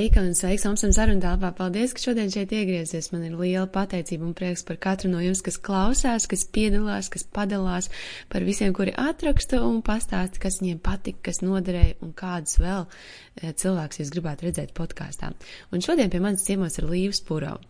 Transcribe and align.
Sveika 0.00 0.22
un 0.24 0.32
sveiks 0.32 0.62
Omsam 0.64 0.94
Sarundālpā. 0.96 1.50
Paldies, 1.58 1.90
ka 1.92 2.00
šodien 2.00 2.30
šeit 2.32 2.54
iegriezies. 2.56 3.10
Man 3.12 3.26
ir 3.26 3.34
liela 3.36 3.66
pateicība 3.68 4.24
un 4.24 4.30
prieks 4.32 4.62
par 4.64 4.78
katru 4.80 5.10
no 5.12 5.20
jums, 5.20 5.42
kas 5.44 5.58
klausās, 5.60 6.24
kas 6.30 6.46
piedalās, 6.48 7.10
kas 7.12 7.26
padalās, 7.28 7.90
par 8.32 8.46
visiem, 8.48 8.72
kuri 8.72 8.94
atraksta 8.96 9.60
un 9.60 9.82
pastāsta, 9.84 10.40
kas 10.40 10.62
viņiem 10.62 10.80
patika, 10.80 11.26
kas 11.28 11.42
noderēja 11.44 11.98
un 12.00 12.14
kādus 12.16 12.56
vēl 12.62 12.86
eh, 12.86 13.52
cilvēks 13.52 14.00
jūs 14.00 14.14
gribētu 14.16 14.48
redzēt 14.48 14.72
podkāstā. 14.78 15.34
Un 15.68 15.84
šodien 15.84 16.08
pie 16.08 16.24
manis 16.24 16.48
ciemos 16.48 16.80
ir 16.80 16.88
Līva 16.88 17.12
Spurau. 17.20 17.60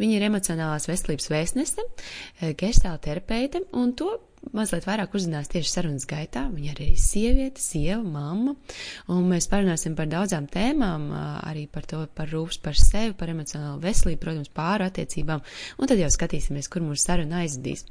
Viņa 0.00 0.16
ir 0.16 0.28
emocionālās 0.30 0.88
veselības 0.88 1.28
vēstnese, 1.36 1.84
eh, 1.84 2.56
gestāla 2.64 2.96
terapeite 2.96 3.66
un 3.76 3.92
to 3.92 4.14
mazliet 4.52 4.86
vairāk 4.86 5.14
uzzinās 5.16 5.48
tieši 5.52 5.70
sarunas 5.70 6.06
gaitā. 6.08 6.44
Viņa 6.52 6.72
arī 6.74 6.90
ir 6.92 7.00
sieviete, 7.00 7.62
sieva, 7.62 8.02
mamma, 8.02 8.54
un 9.10 9.28
mēs 9.30 9.48
parunāsim 9.50 9.96
par 9.98 10.08
daudzām 10.10 10.46
tēmām, 10.50 11.08
arī 11.46 11.66
par 11.70 11.86
to, 11.88 12.04
par 12.14 12.30
rūpes 12.32 12.60
par 12.64 12.78
sevi, 12.78 13.14
par 13.18 13.32
emocionālu 13.32 13.80
veselību, 13.82 14.20
protams, 14.22 14.52
pāru 14.54 14.86
attiecībām, 14.88 15.42
un 15.78 15.90
tad 15.90 16.02
jau 16.02 16.10
skatīsimies, 16.12 16.68
kur 16.72 16.84
mūsu 16.84 17.02
saruna 17.06 17.42
aizdīs. 17.44 17.84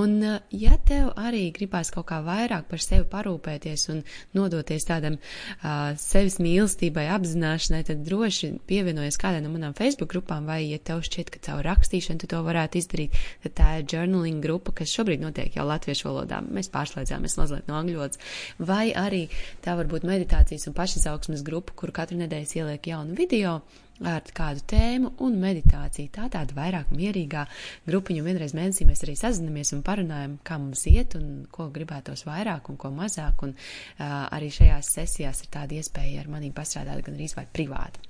Un, 0.00 0.18
ja 0.54 0.78
tev 0.88 1.12
arī 1.20 1.48
gribās 1.56 1.92
kaut 1.94 2.08
kā 2.10 2.20
vairāk 2.26 2.68
par 2.70 2.82
sevi 2.82 3.06
parūpēties 3.10 3.88
un 3.94 4.02
nodoties 4.36 4.88
tādam 4.88 5.18
uh, 5.18 5.92
sevis 6.00 6.38
mīlestībai, 6.42 7.08
apzināšanai, 7.16 7.82
tad 7.90 8.04
droši 8.06 8.54
pievienojies 8.70 9.20
kādai 9.20 9.42
no 9.44 9.52
manām 9.52 9.76
Facebook 9.78 10.12
grupām, 10.14 10.48
vai, 10.50 10.62
ja 10.70 10.80
tev 10.82 11.04
šķiet, 11.06 11.32
ka 11.34 11.42
caur 11.50 11.64
rakstīšanu 11.66 12.22
tu 12.22 12.30
to 12.30 12.40
varētu 12.46 12.80
izdarīt, 12.80 13.18
tad 13.44 13.56
tā 13.60 13.70
ir 13.80 13.88
journaling 13.90 14.40
grupa, 14.44 14.74
kas 14.80 14.92
šobrīd 14.94 15.22
notiek 15.22 15.56
jau 15.56 15.66
Latvijā 15.68 15.79
latviešu 15.80 16.10
valodā. 16.10 16.40
Mēs 16.44 16.70
pārslēdzāmies 16.72 17.38
mazliet 17.40 17.68
no 17.70 17.80
angļu 17.80 18.00
valodas. 18.00 18.20
Vai 18.60 18.90
arī 18.92 19.26
tā 19.64 19.76
var 19.80 19.88
būt 19.90 20.04
meditācijas 20.08 20.68
un 20.68 20.76
pašizaugsmes 20.76 21.44
grupa, 21.46 21.74
kur 21.76 21.94
katru 21.96 22.20
nedēļu 22.20 22.60
ieliek 22.60 22.92
jaunu 22.92 23.16
video 23.16 23.60
ar 24.00 24.24
kādu 24.32 24.62
tēmu 24.64 25.10
un 25.24 25.34
meditāciju. 25.40 26.08
Tā 26.14 26.28
tāda 26.32 26.56
vairāk 26.56 26.92
mierīgā 26.96 27.44
grupiņa, 27.88 28.24
vienreiz 28.24 28.54
mēnesī 28.56 28.86
mēs 28.88 29.04
arī 29.04 29.16
sazinamies 29.20 29.74
un 29.76 29.82
parunājam, 29.84 30.38
kā 30.46 30.56
mums 30.60 30.86
iet 30.88 31.16
un 31.18 31.44
ko 31.52 31.68
gribētos 31.74 32.24
vairāk 32.28 32.72
un 32.72 32.80
ko 32.80 32.92
mazāk, 32.96 33.44
un 33.44 33.52
uh, 33.52 34.06
arī 34.32 34.48
šajās 34.56 34.94
sesijās 34.96 35.44
ir 35.44 35.52
tāda 35.52 35.76
iespēja 35.76 36.24
ar 36.24 36.32
manī 36.32 36.52
pastrādāt 36.56 37.04
gan 37.04 37.18
arī 37.18 37.28
vai 37.36 37.46
privāti. 37.52 38.09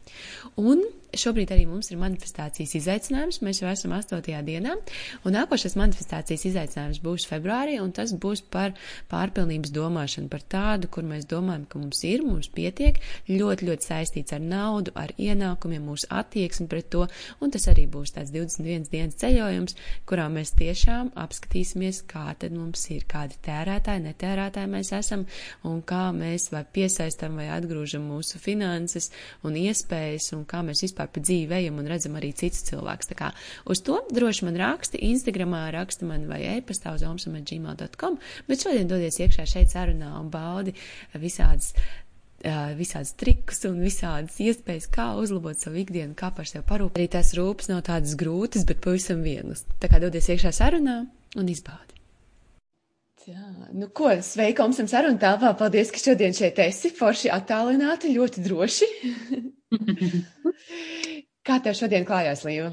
Un 0.61 0.85
šobrīd 1.17 1.51
arī 1.55 1.65
mums 1.69 1.91
ir 1.91 1.99
manifestācijas 2.01 2.75
izaicinājums. 2.79 3.41
Mēs 3.45 3.61
jau 3.63 3.71
esam 3.71 3.95
8. 3.97 4.21
dienā, 4.47 4.77
un 5.27 5.35
nākošais 5.35 5.77
manifestācijas 5.79 6.47
izaicinājums 6.51 7.01
būs 7.05 7.27
februārī, 7.31 7.79
un 7.83 7.93
tas 7.97 8.13
būs 8.15 8.43
par 8.53 8.75
pārpilnības 9.11 9.73
domāšanu, 9.75 10.31
par 10.31 10.45
tādu, 10.55 10.91
kur 10.93 11.07
mēs 11.07 11.27
domājam, 11.31 11.67
ka 11.71 11.81
mums 11.83 12.03
ir, 12.07 12.25
mums 12.27 12.51
pietiek, 12.55 13.01
ļoti, 13.31 13.69
ļoti 13.71 13.89
saistīts 13.91 14.37
ar 14.37 14.45
naudu, 14.45 14.95
ar 14.99 15.15
ienākumiem, 15.19 15.85
mūsu 15.91 16.11
attieksmi 16.15 16.69
pret 16.71 16.91
to, 16.95 17.07
un 17.41 17.55
tas 17.55 17.67
arī 17.73 17.87
būs 17.91 18.15
tāds 18.17 18.33
21 18.35 18.91
dienas 18.93 19.19
ceļojums, 19.21 19.77
kurā 20.09 20.29
mēs 20.33 20.55
tiešām 20.59 21.13
apskatīsimies, 21.19 22.05
kā 22.11 22.29
tad 22.39 22.55
mums 22.55 22.87
ir, 22.95 23.07
kādi 23.11 23.39
tērētāji, 23.47 24.07
netērētāji 24.07 24.73
mēs 24.77 24.93
esam, 24.97 25.27
un 25.67 25.83
kā 25.87 26.09
mēs 26.15 26.51
vai 26.55 26.63
piesaistam 26.65 27.39
vai 27.41 27.51
atgrūžam 27.55 28.07
mūsu 28.11 28.39
finanses 28.43 29.11
un 29.47 29.59
iespējas, 29.59 29.81
un 30.37 30.45
kā 30.49 30.63
mēs 30.67 30.85
vispār 30.87 31.11
pa 31.13 31.23
dzīvi 31.23 31.57
ejam 31.61 31.81
un 31.83 31.89
redzam 31.91 32.19
arī 32.21 32.33
citus 32.37 32.67
cilvēkus. 32.69 33.11
Tā 33.13 33.19
kā 33.19 33.31
uz 33.71 33.83
to 33.87 34.01
droši 34.11 34.49
man 34.49 34.59
raksti, 34.61 35.03
Instagramā 35.11 35.67
raksta 35.77 36.09
man 36.09 36.29
vai 36.31 36.43
e-pastā 36.57 36.95
uz 36.97 37.07
omsam.gmail.com, 37.07 38.21
bet 38.49 38.67
šodien 38.67 38.91
dodies 38.91 39.21
iekšā 39.23 39.49
šeit 39.49 39.75
sarunā 39.75 40.15
un 40.21 40.31
baudi 40.33 40.77
visādas 41.19 41.75
visādas 42.41 43.13
trikus 43.21 43.65
un 43.69 43.83
visādas 43.85 44.39
iespējas, 44.41 44.89
kā 44.89 45.11
uzlabot 45.21 45.61
savu 45.61 45.83
ikdienu, 45.83 46.15
kā 46.17 46.31
par 46.33 46.49
sevi 46.49 46.65
parūpēt. 46.65 46.97
Arī 46.97 47.09
tās 47.13 47.35
rūpes 47.37 47.69
nav 47.69 47.85
tādas 47.85 48.17
grūtas, 48.17 48.65
bet 48.65 48.81
pavisam 48.81 49.21
vienas. 49.23 49.67
Tā 49.81 49.93
kā 49.93 50.01
dodies 50.01 50.31
iekšā 50.33 50.53
sarunā 50.57 51.03
un 51.37 51.53
izbaudi. 51.53 52.01
Jā, 53.29 53.45
nu 53.77 53.87
ko, 53.93 54.09
sveika, 54.25 54.65
Omsam 54.65 54.89
saruna 54.89 55.21
telpā. 55.21 55.53
Paldies, 55.61 55.93
ka 55.93 56.01
šodien 56.01 56.33
šeit 56.35 56.59
esi. 56.65 56.91
Forši 56.97 57.29
attālināti, 57.31 58.15
ļoti 58.17 58.43
droši. 58.47 58.89
Kā 61.47 61.59
tev 61.65 61.77
šodien 61.79 62.07
klājās, 62.09 62.45
Līva? 62.47 62.71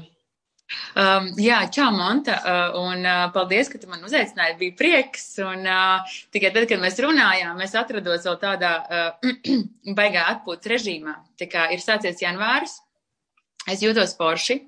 Um, 0.98 1.30
jā, 1.40 1.62
čau, 1.72 1.88
Monta, 1.96 2.34
uh, 2.42 2.74
un 2.82 3.06
uh, 3.06 3.28
paldies, 3.32 3.70
ka 3.72 3.78
tu 3.80 3.88
man 3.88 4.02
uzaicināji. 4.04 4.58
Bija 4.60 4.74
prieks, 4.76 5.24
un 5.40 5.64
uh, 5.64 6.18
tikai 6.34 6.50
tad, 6.52 6.66
kad 6.68 6.82
mēs 6.82 6.98
runājām, 7.00 7.56
mēs 7.60 7.76
atrados 7.78 8.26
vēl 8.28 8.36
tādā 8.42 8.72
uh, 8.84 9.30
baigā 9.98 10.26
atpūtas 10.34 10.68
režīmā. 10.74 11.16
Tā 11.40 11.48
kā 11.48 11.70
ir 11.72 11.80
sācies 11.80 12.20
janvāris, 12.20 12.76
es 13.72 13.84
jūtos 13.84 14.12
forši. 14.18 14.58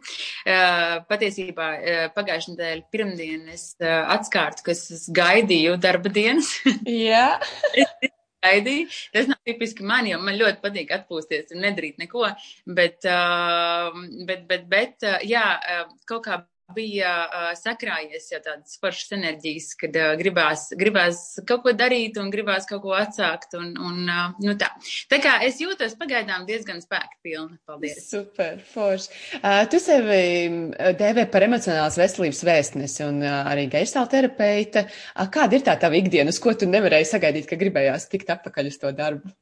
Uh, 0.46 1.02
patiesībā 1.10 1.68
uh, 1.74 2.06
pagājušajā 2.16 2.54
nedēļā 2.54 2.86
pirmdien 2.94 3.44
es 3.52 3.74
uh, 3.82 4.00
atskārtu, 4.16 4.64
ka 4.64 4.72
es 4.76 5.10
gaidīju 5.12 5.76
darba 5.84 6.12
dienas. 6.16 6.54
Jā. 6.88 7.34
gaidīju. 8.44 8.88
Tas 9.14 9.28
nav 9.30 9.40
tipiski 9.48 9.86
man, 9.86 10.08
jo 10.10 10.20
man 10.22 10.38
ļoti 10.40 10.62
patīk 10.64 10.94
atpūsties 10.96 11.54
un 11.54 11.64
nedarīt 11.66 12.00
neko. 12.02 12.28
Bet, 12.66 13.04
uh, 13.08 13.90
bet, 14.28 14.46
bet, 14.50 14.66
bet 14.70 15.08
uh, 15.08 15.20
jā, 15.26 15.44
uh, 15.60 15.92
kaut 16.10 16.26
kā 16.28 16.42
bija 16.74 17.12
uh, 17.26 17.46
sakrājies 17.58 18.28
jau 18.32 18.40
tādas 18.44 18.78
foršas 18.82 19.14
enerģijas, 19.16 19.70
kad 19.80 19.96
uh, 19.98 20.12
gribās, 20.20 20.68
gribās 20.78 21.22
kaut 21.48 21.64
ko 21.64 21.74
darīt 21.76 22.18
un 22.20 22.30
gribās 22.32 22.68
kaut 22.70 22.82
ko 22.84 22.94
atsākt. 22.96 23.56
Un, 23.58 23.72
un, 23.78 24.02
uh, 24.06 24.36
nu 24.44 24.56
tā. 24.60 24.70
tā 25.10 25.20
kā 25.22 25.36
es 25.46 25.60
jūtos 25.62 25.96
pagaidām 26.00 26.46
diezgan 26.48 26.82
spēka 26.84 27.20
pilna. 27.24 27.58
Paldies. 27.68 28.02
Super, 28.10 28.60
forši. 28.72 29.10
Uh, 29.40 29.62
tu 29.70 29.80
sevi 29.82 30.20
dēvē 31.00 31.26
par 31.32 31.46
emocionālas 31.46 31.98
veselības 32.00 32.44
vēstnesi 32.46 33.06
un 33.06 33.22
uh, 33.24 33.40
arī 33.50 33.68
geistāla 33.72 34.10
terapeite. 34.10 34.86
Uh, 35.14 35.26
kāda 35.32 35.58
ir 35.58 35.66
tā 35.66 35.76
tava 35.80 35.98
ikdiena, 36.00 36.32
uz 36.32 36.40
ko 36.42 36.54
tu 36.58 36.68
nevarēji 36.70 37.10
sagaidīt, 37.12 37.48
ka 37.50 37.60
gribējās 37.60 38.08
tikt 38.12 38.32
atpakaļ 38.36 38.70
uz 38.70 38.78
to 38.82 38.92
darbu? 38.96 39.34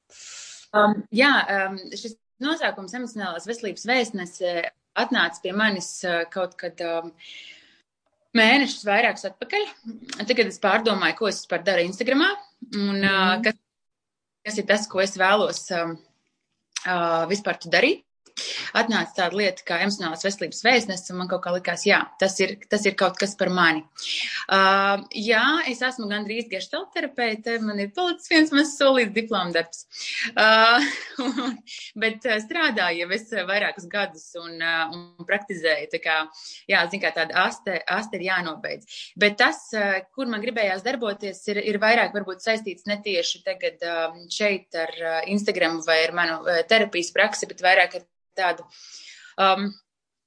Um, 0.77 0.99
jā, 1.15 1.33
um, 1.49 1.79
šis 1.97 2.19
nosaukums 2.43 2.97
emocionālās 2.99 3.47
veselības 3.49 3.87
vēstnese 3.89 4.57
atnāca 4.99 5.43
pie 5.45 5.55
manis 5.57 5.93
uh, 6.07 6.25
kaut 6.33 6.57
kad 6.61 6.81
um, 6.85 7.13
mēnešus 8.39 8.85
vairākus 8.87 9.29
atpakaļ. 9.31 9.65
Tagad 10.21 10.51
es 10.51 10.61
pārdomāju, 10.63 11.19
ko 11.21 11.31
es 11.31 11.45
par 11.51 11.65
daru 11.67 11.87
Instagramā 11.87 12.33
un 12.75 13.01
mm. 13.01 13.47
kas, 13.47 13.59
kas 14.49 14.61
ir 14.61 14.69
tas, 14.69 14.87
ko 14.91 15.03
es 15.05 15.17
vēlos 15.21 15.65
um, 15.77 15.97
uh, 16.87 17.25
vispār 17.31 17.61
darīt 17.71 18.05
atnāca 18.79 19.15
tāda 19.23 19.39
lieta 19.39 19.65
kā 19.67 19.81
emocionālās 19.85 20.25
veselības 20.27 20.65
vēstnesis, 20.67 21.13
un 21.13 21.21
man 21.23 21.31
kaut 21.31 21.43
kā 21.45 21.53
likās, 21.55 21.85
jā, 21.89 22.01
tas 22.21 22.37
ir, 22.43 22.57
tas 22.71 22.85
ir 22.89 22.97
kaut 22.99 23.19
kas 23.21 23.35
par 23.39 23.51
mani. 23.55 23.85
Uh, 24.49 25.05
jā, 25.15 25.45
es 25.71 25.83
esmu 25.85 26.09
gandrīz 26.11 26.49
gestalterapeite, 26.51 27.59
man 27.65 27.81
ir 27.83 27.93
palicis 27.97 28.31
viens 28.33 28.53
mazs 28.55 28.77
solīts 28.79 29.15
diplomdarbs, 29.17 29.85
uh, 30.35 30.85
bet 32.03 32.27
uh, 32.29 32.39
strādāju 32.45 33.05
jau 33.05 33.11
es 33.17 33.27
vairākus 33.49 33.89
gadus 33.91 34.27
un, 34.41 34.59
uh, 34.59 34.95
un 34.95 35.29
praktizēju, 35.29 35.91
tā 35.95 36.03
kā, 36.05 36.19
jā, 36.71 36.85
zin 36.91 37.03
kā 37.03 37.13
tāda 37.17 37.47
aste, 37.47 37.79
aste 37.89 38.19
ir 38.19 38.29
jānobeidz. 38.29 39.01
Bet 39.21 39.39
tas, 39.41 39.63
uh, 39.77 39.99
kur 40.15 40.31
man 40.31 40.43
gribējās 40.45 40.85
darboties, 40.87 41.43
ir, 41.53 41.63
ir 41.73 41.81
vairāk 41.83 42.15
varbūt 42.17 42.45
saistīts 42.45 42.89
ne 42.89 42.99
tieši 43.05 43.43
tagad 43.47 43.83
uh, 43.87 44.21
šeit 44.33 44.75
ar 44.79 44.95
uh, 44.99 45.19
Instagram 45.31 45.83
vai 45.87 46.03
ar 46.07 46.15
manu 46.17 46.39
uh, 46.43 46.63
terapijas 46.69 47.13
praksi, 47.15 47.49
bet 47.51 47.65
vairāk 47.65 47.99
ar 48.01 48.07
tādu. 48.39 48.67
Um, 49.39 49.69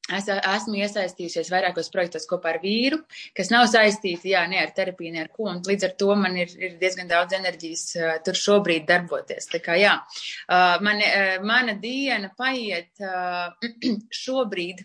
Es 0.10 0.26
esmu 0.28 0.80
iesaistījusies 0.82 1.52
vairākos 1.54 1.92
projektos 1.94 2.26
kopā 2.28 2.56
ar 2.56 2.58
vīru, 2.64 2.98
kas 3.38 3.52
nav 3.54 3.68
saistīti 3.72 4.34
jā, 4.34 4.42
ne 4.50 4.58
ar 4.60 4.74
terapiju, 4.76 5.14
ne 5.14 5.22
ar 5.24 5.30
ko. 5.32 5.48
Līdz 5.68 5.88
ar 5.88 5.94
to 6.00 6.16
man 6.20 6.36
ir, 6.42 6.52
ir 6.60 6.74
diezgan 6.82 7.08
daudz 7.12 7.38
enerģijas 7.38 7.84
uh, 8.00 8.16
tur 8.26 8.40
šobrīd 8.40 8.88
darboties. 8.90 9.48
Tā 9.52 9.62
kā 9.64 9.78
jā, 9.80 9.94
uh, 10.02 10.82
man, 10.84 11.04
uh, 11.06 11.38
mana 11.48 11.78
diena 11.80 12.32
paiet 12.38 13.04
uh, 13.06 13.54
šobrīd 14.24 14.84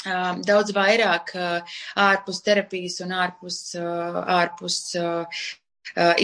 daudz 0.00 0.70
vairāk 0.72 1.34
ārpus 1.36 2.38
terapijas 2.40 2.94
un 3.04 3.10
ārpus, 3.12 3.58
ārpus 3.76 4.78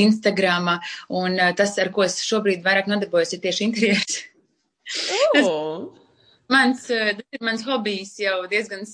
Instagrama. 0.00 0.78
Un 1.20 1.36
tas, 1.58 1.74
ar 1.84 1.90
ko 1.92 2.06
es 2.06 2.16
šobrīd 2.24 2.64
vairāk 2.64 2.88
nodarbojos, 2.88 3.34
ir 3.36 3.44
tieši 3.44 3.68
interjers. 3.68 4.16
Oh. 5.36 5.94
mans, 6.48 6.90
eh, 6.90 7.16
tas 7.18 7.38
ir 7.38 7.42
mans 7.42 7.64
hobijs 7.66 8.14
jau 8.22 8.46
diezgan 8.50 8.86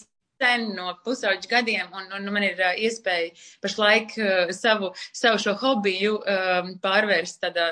sen 0.43 0.73
no 0.77 0.93
pusauģu 1.05 1.51
gadiem, 1.51 1.93
un, 1.95 2.09
un 2.17 2.31
man 2.35 2.47
ir 2.47 2.59
uh, 2.59 2.73
iespēja 2.75 3.31
pašlaik 3.63 4.17
uh, 4.19 4.51
savu, 4.57 4.91
savu 5.15 5.39
šo 5.43 5.55
hobiju 5.61 6.17
um, 6.19 6.73
pārvērst 6.83 7.39
tādā 7.45 7.69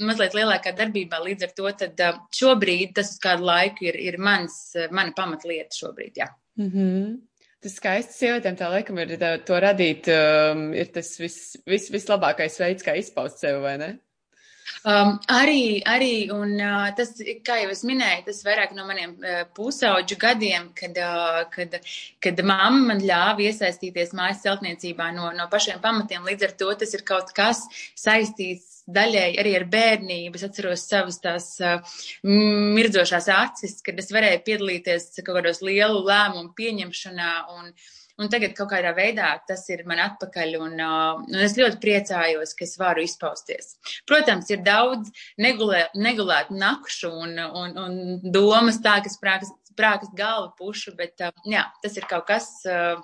mazliet 0.00 0.36
lielākā 0.38 0.72
darbībā. 0.78 1.20
Līdz 1.24 1.48
ar 1.48 1.52
to 1.58 1.74
tad 1.82 2.00
uh, 2.06 2.22
šobrīd 2.34 2.94
tas 2.96 3.12
uz 3.12 3.20
kādu 3.22 3.44
laiku 3.50 3.88
ir, 3.90 4.00
ir 4.00 4.16
mans, 4.22 4.56
mana 4.94 5.12
pamatlieta 5.16 5.76
šobrīd, 5.76 6.22
jā. 6.22 6.30
Mm 6.60 6.70
-hmm. 6.70 7.14
Tas 7.64 7.76
skaisti 7.80 8.18
sievietēm 8.18 8.56
tā 8.60 8.66
laikam 8.68 8.98
ir 9.00 9.14
tā, 9.20 9.38
to 9.44 9.56
radīt, 9.60 10.08
um, 10.12 10.66
ir 10.76 10.90
tas 10.92 11.14
vis, 11.20 11.56
vis, 11.66 11.90
vislabākais 11.90 12.58
veids, 12.60 12.84
kā 12.84 12.96
izpaust 12.96 13.40
sevi, 13.40 13.60
vai 13.60 13.78
ne? 13.78 13.98
Um, 14.84 15.18
arī, 15.32 15.82
arī, 15.88 16.28
un 16.32 16.54
uh, 16.60 16.88
tas, 16.96 17.14
kā 17.44 17.58
jau 17.62 17.70
es 17.72 17.82
minēju, 17.88 18.24
tas 18.28 18.42
vairāk 18.46 18.74
no 18.76 18.86
maniem 18.88 19.14
uh, 19.16 19.42
pusauģu 19.56 20.18
gadiem, 20.20 20.70
kad, 20.76 20.96
uh, 21.00 21.40
kad, 21.52 21.76
kad 22.24 22.44
mamma 22.44 22.92
man 22.92 23.02
ļāva 23.04 23.44
iesaistīties 23.44 24.14
mājas 24.16 24.42
celtniecībā 24.44 25.10
no, 25.16 25.30
no 25.36 25.48
pašiem 25.52 25.82
pamatiem. 25.84 26.24
Līdz 26.28 26.48
ar 26.48 26.54
to 26.62 26.70
tas 26.84 26.94
ir 26.96 27.04
kaut 27.08 27.32
kas 27.36 27.64
saistīts 27.96 28.82
daļēji 28.88 29.40
arī 29.40 29.56
ar 29.58 29.66
bērnību. 29.72 30.40
Es 30.40 30.46
atceros 30.48 30.86
savas 30.88 31.20
tās 31.24 31.50
uh, 31.64 31.98
mirdzošās 32.24 33.28
acis, 33.36 33.80
kad 33.84 34.00
es 34.00 34.12
varēju 34.12 34.44
piedalīties 34.48 35.12
kaut 35.20 35.38
kādos 35.40 35.64
lielu 35.64 36.04
lēmumu 36.08 36.52
pieņemšanā 36.56 37.34
un, 37.58 37.68
uh, 37.72 37.92
Un 38.22 38.28
tagad 38.30 38.52
kaut 38.54 38.68
kādā 38.70 38.92
veidā 38.94 39.32
tas 39.48 39.64
ir 39.74 39.80
man 39.90 39.98
atpakaļ, 40.04 40.52
un, 40.62 40.74
uh, 40.78 41.22
un 41.26 41.40
es 41.42 41.56
ļoti 41.58 41.80
priecājos, 41.82 42.52
ka 42.54 42.62
es 42.66 42.76
varu 42.78 43.02
izpausties. 43.02 43.72
Protams, 44.06 44.50
ir 44.54 44.62
daudz 44.62 45.10
negulē, 45.42 45.88
negulētu 45.98 46.54
nakšu 46.60 47.10
un, 47.10 47.34
un, 47.42 47.74
un 47.86 47.96
domas 48.34 48.78
tā, 48.84 49.00
kas 49.02 49.18
prākas, 49.18 49.50
prākas 49.74 50.12
galva 50.14 50.52
pušu, 50.58 50.94
bet 50.98 51.26
uh, 51.26 51.34
jā, 51.50 51.64
tas 51.82 51.98
ir 51.98 52.06
kaut 52.10 52.28
kas, 52.28 52.52
uh, 52.70 53.02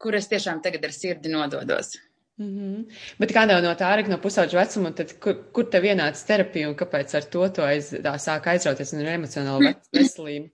kur 0.00 0.16
es 0.16 0.30
tiešām 0.30 0.62
tagad 0.64 0.86
ar 0.88 0.96
sirdi 0.96 1.28
nododos. 1.32 1.98
Mm 2.40 2.48
-hmm. 2.56 2.84
Bet 3.18 3.34
kādā 3.36 3.58
no 3.60 3.74
tā 3.76 3.90
arī 3.92 4.08
no 4.08 4.16
pusauģa 4.18 4.56
vecuma, 4.62 4.90
tad 4.96 5.12
kur, 5.20 5.34
kur 5.52 5.64
tev 5.70 5.84
ienāca 5.84 6.26
terapija 6.26 6.68
un 6.68 6.74
kāpēc 6.74 7.16
ar 7.16 7.24
to 7.34 7.48
tu 7.48 7.62
aiz, 7.62 7.92
tā 7.92 8.14
sāk 8.16 8.46
aizrauties 8.46 8.92
un 8.92 9.00
ar 9.00 9.12
emocionālu 9.18 9.74
veselību? 9.98 10.48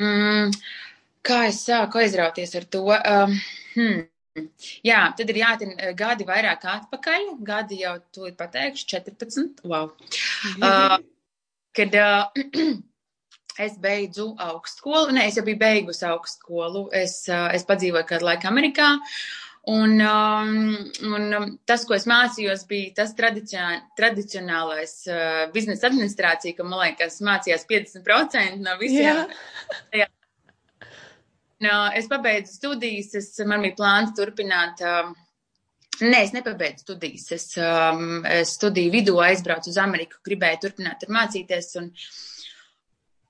Mm, 0.00 0.50
Kā 1.26 1.44
es 1.48 1.60
sāku 1.66 2.00
aizrauties 2.02 2.56
ar 2.58 2.64
to? 2.70 2.86
Um, 2.90 3.36
hmm. 3.76 4.00
Jā, 4.82 5.00
tad 5.16 5.28
ir 5.28 5.42
jātina 5.42 5.74
eh, 5.76 5.92
gadi 5.96 6.24
vairāk 6.28 6.64
atpakaļ. 6.74 7.28
Gadi 7.46 7.82
jau 7.82 7.98
tūlīt 8.14 8.38
pateikšu, 8.38 8.86
14. 8.94 9.60
Wow. 9.68 9.92
Uh, 10.56 10.96
kad 11.76 11.94
uh, 12.00 12.42
es 13.66 13.76
beidzu 13.82 14.32
augstskolu, 14.40 15.12
ne, 15.12 15.26
es 15.28 15.36
jau 15.36 15.44
biju 15.46 15.60
beigusi 15.60 16.08
augstskolu, 16.08 16.86
es, 16.96 17.20
uh, 17.30 17.50
es 17.52 17.68
padzīvoju 17.68 18.08
kādu 18.08 18.30
laiku 18.30 18.48
Amerikā. 18.50 18.94
Un, 19.70 20.00
um, 20.02 20.72
un 21.06 21.28
um, 21.38 21.44
tas, 21.68 21.84
ko 21.86 21.94
es 21.94 22.08
mācījos, 22.10 22.64
bija 22.70 22.96
tas 22.96 23.12
tradicionālais 23.14 24.96
uh, 25.06 25.44
biznesa 25.54 25.86
administrācija, 25.92 26.56
ka, 26.56 26.66
man 26.66 26.82
liekas, 26.88 27.20
mācījās 27.22 27.68
50% 27.68 28.58
no 28.64 28.74
visiem. 28.80 29.28
Yeah. 29.94 30.10
Es 31.98 32.08
pabeidzu 32.10 32.56
studijas, 32.56 33.12
es, 33.18 33.34
man 33.46 33.62
bija 33.62 33.78
plāns 33.78 34.16
turpināt. 34.18 34.82
Um, 34.82 35.14
Nē, 36.02 36.22
es 36.24 36.32
nepabeidzu 36.34 36.82
studijas. 36.82 37.26
Es, 37.36 37.44
um, 37.60 38.22
es 38.26 38.56
studiju 38.56 38.90
vidū 38.94 39.18
aizbraucu 39.22 39.70
uz 39.70 39.78
Ameriku, 39.78 40.18
gribēju 40.26 40.62
turpināt 40.64 41.02
tur 41.02 41.12
mācīties. 41.14 41.68
Un, 41.78 41.90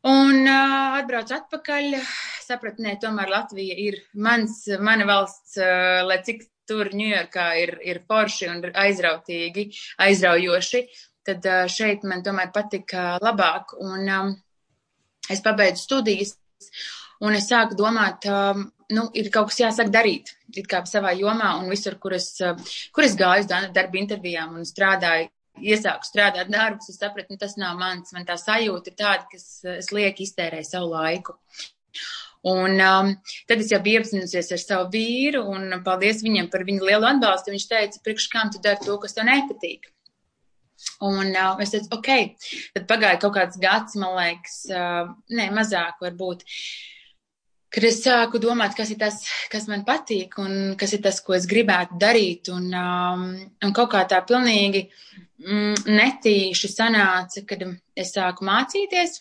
un 0.09 0.39
uh, 0.47 0.95
atbraucu 1.01 1.37
atpakaļ. 1.37 1.99
Sapratu, 2.47 2.85
nē, 2.87 2.95
tomēr 3.03 3.33
Latvija 3.33 3.77
ir 3.83 3.99
mans, 4.15 4.63
mana 4.81 5.09
valsts, 5.11 5.59
uh, 5.61 6.01
lai 6.07 6.23
cik 6.25 6.47
tur 6.71 6.93
Ņujorkā 6.95 7.49
ir, 7.61 7.75
ir 7.85 8.01
forši 8.09 8.49
un 8.49 8.65
aizrautīgi, 8.71 9.67
aizraujoši, 10.07 10.85
tad 11.27 11.45
uh, 11.51 11.67
šeit 11.69 12.07
man 12.09 12.25
tomēr 12.25 12.55
patika 12.55 13.19
labāk. 13.21 13.77
Un 13.83 14.09
um, 14.17 14.35
es 15.29 15.45
pabeidzu 15.45 15.83
studijas. 15.83 16.37
Un 17.23 17.37
es 17.39 17.47
sāku 17.47 17.77
domāt, 17.79 18.25
um, 18.27 18.65
nu, 18.91 19.05
ir 19.15 19.29
kaut 19.35 19.53
kas 19.53 19.61
jāsāk 19.61 19.93
darīt, 19.95 20.33
it 20.59 20.67
kā 20.71 20.81
savā 20.89 21.13
jomā 21.15 21.53
un 21.61 21.69
visur, 21.71 21.95
kur 22.03 22.17
es, 22.17 22.33
uh, 22.43 22.59
kur 22.95 23.07
es 23.07 23.15
gāju 23.19 23.45
uz 23.45 23.71
darba 23.77 24.01
intervijām 24.01 24.57
un 24.59 24.67
strādāju, 24.67 25.31
iesāku 25.63 26.09
strādāt 26.09 26.51
darbus, 26.51 26.91
es 26.91 26.99
sapratu, 26.99 27.35
nu, 27.35 27.39
tas 27.39 27.55
nav 27.61 27.79
mans, 27.79 28.11
man 28.17 28.27
tā 28.27 28.39
sajūta 28.41 28.91
ir 28.91 28.99
tāda, 28.99 29.29
ka 29.31 29.39
es 29.77 29.93
lieki 29.95 30.27
iztērēju 30.27 30.67
savu 30.67 30.91
laiku. 30.97 31.39
Un 32.51 32.81
um, 32.83 33.11
tad 33.47 33.61
es 33.63 33.71
jau 33.71 33.79
biju 33.85 34.01
iepazinusies 34.01 34.49
ar 34.57 34.63
savu 34.65 34.89
vīru, 34.91 35.45
un 35.53 35.77
paldies 35.87 36.25
viņam 36.27 36.49
par 36.51 36.65
viņu 36.67 36.89
lielu 36.89 37.07
atbalstu. 37.07 37.53
Viņš 37.55 37.67
teica, 37.71 38.01
priekš 38.03 38.27
kam 38.33 38.51
tu 38.51 38.59
dari 38.65 38.83
to, 38.83 38.97
kas 38.99 39.15
tev 39.15 39.29
nepatīk. 39.29 39.93
Un 41.07 41.31
uh, 41.31 41.61
es 41.63 41.71
teicu, 41.71 41.93
ok, 41.95 42.11
tad 42.75 42.89
pagāja 42.91 43.21
kaut 43.23 43.37
kāds 43.37 43.61
gads, 43.63 43.95
man 44.01 44.17
liekas, 44.19 44.57
uh, 44.75 45.13
ne, 45.31 45.53
mazāk 45.55 46.03
varbūt. 46.03 46.43
Uh, 46.43 46.91
kad 47.73 47.87
es 47.89 48.03
sāku 48.05 48.41
domāt, 48.43 48.77
kas 48.77 48.93
ir 48.93 49.01
tas, 49.01 49.23
kas 49.53 49.67
man 49.71 49.85
patīk 49.89 50.37
un 50.43 50.75
kas 50.81 50.93
ir 50.97 51.03
tas, 51.05 51.21
ko 51.25 51.37
es 51.37 51.49
gribētu 51.49 51.99
darīt. 52.01 52.53
Un, 52.53 52.69
um, 52.77 53.27
un 53.65 53.75
kaut 53.77 53.93
kā 53.95 54.05
tā 54.11 54.21
pilnīgi 54.29 54.85
mm, 54.85 55.85
netīši 55.89 56.73
sanāca, 56.73 57.45
kad 57.49 57.65
es 57.97 58.15
sāku 58.17 58.49
mācīties. 58.49 59.21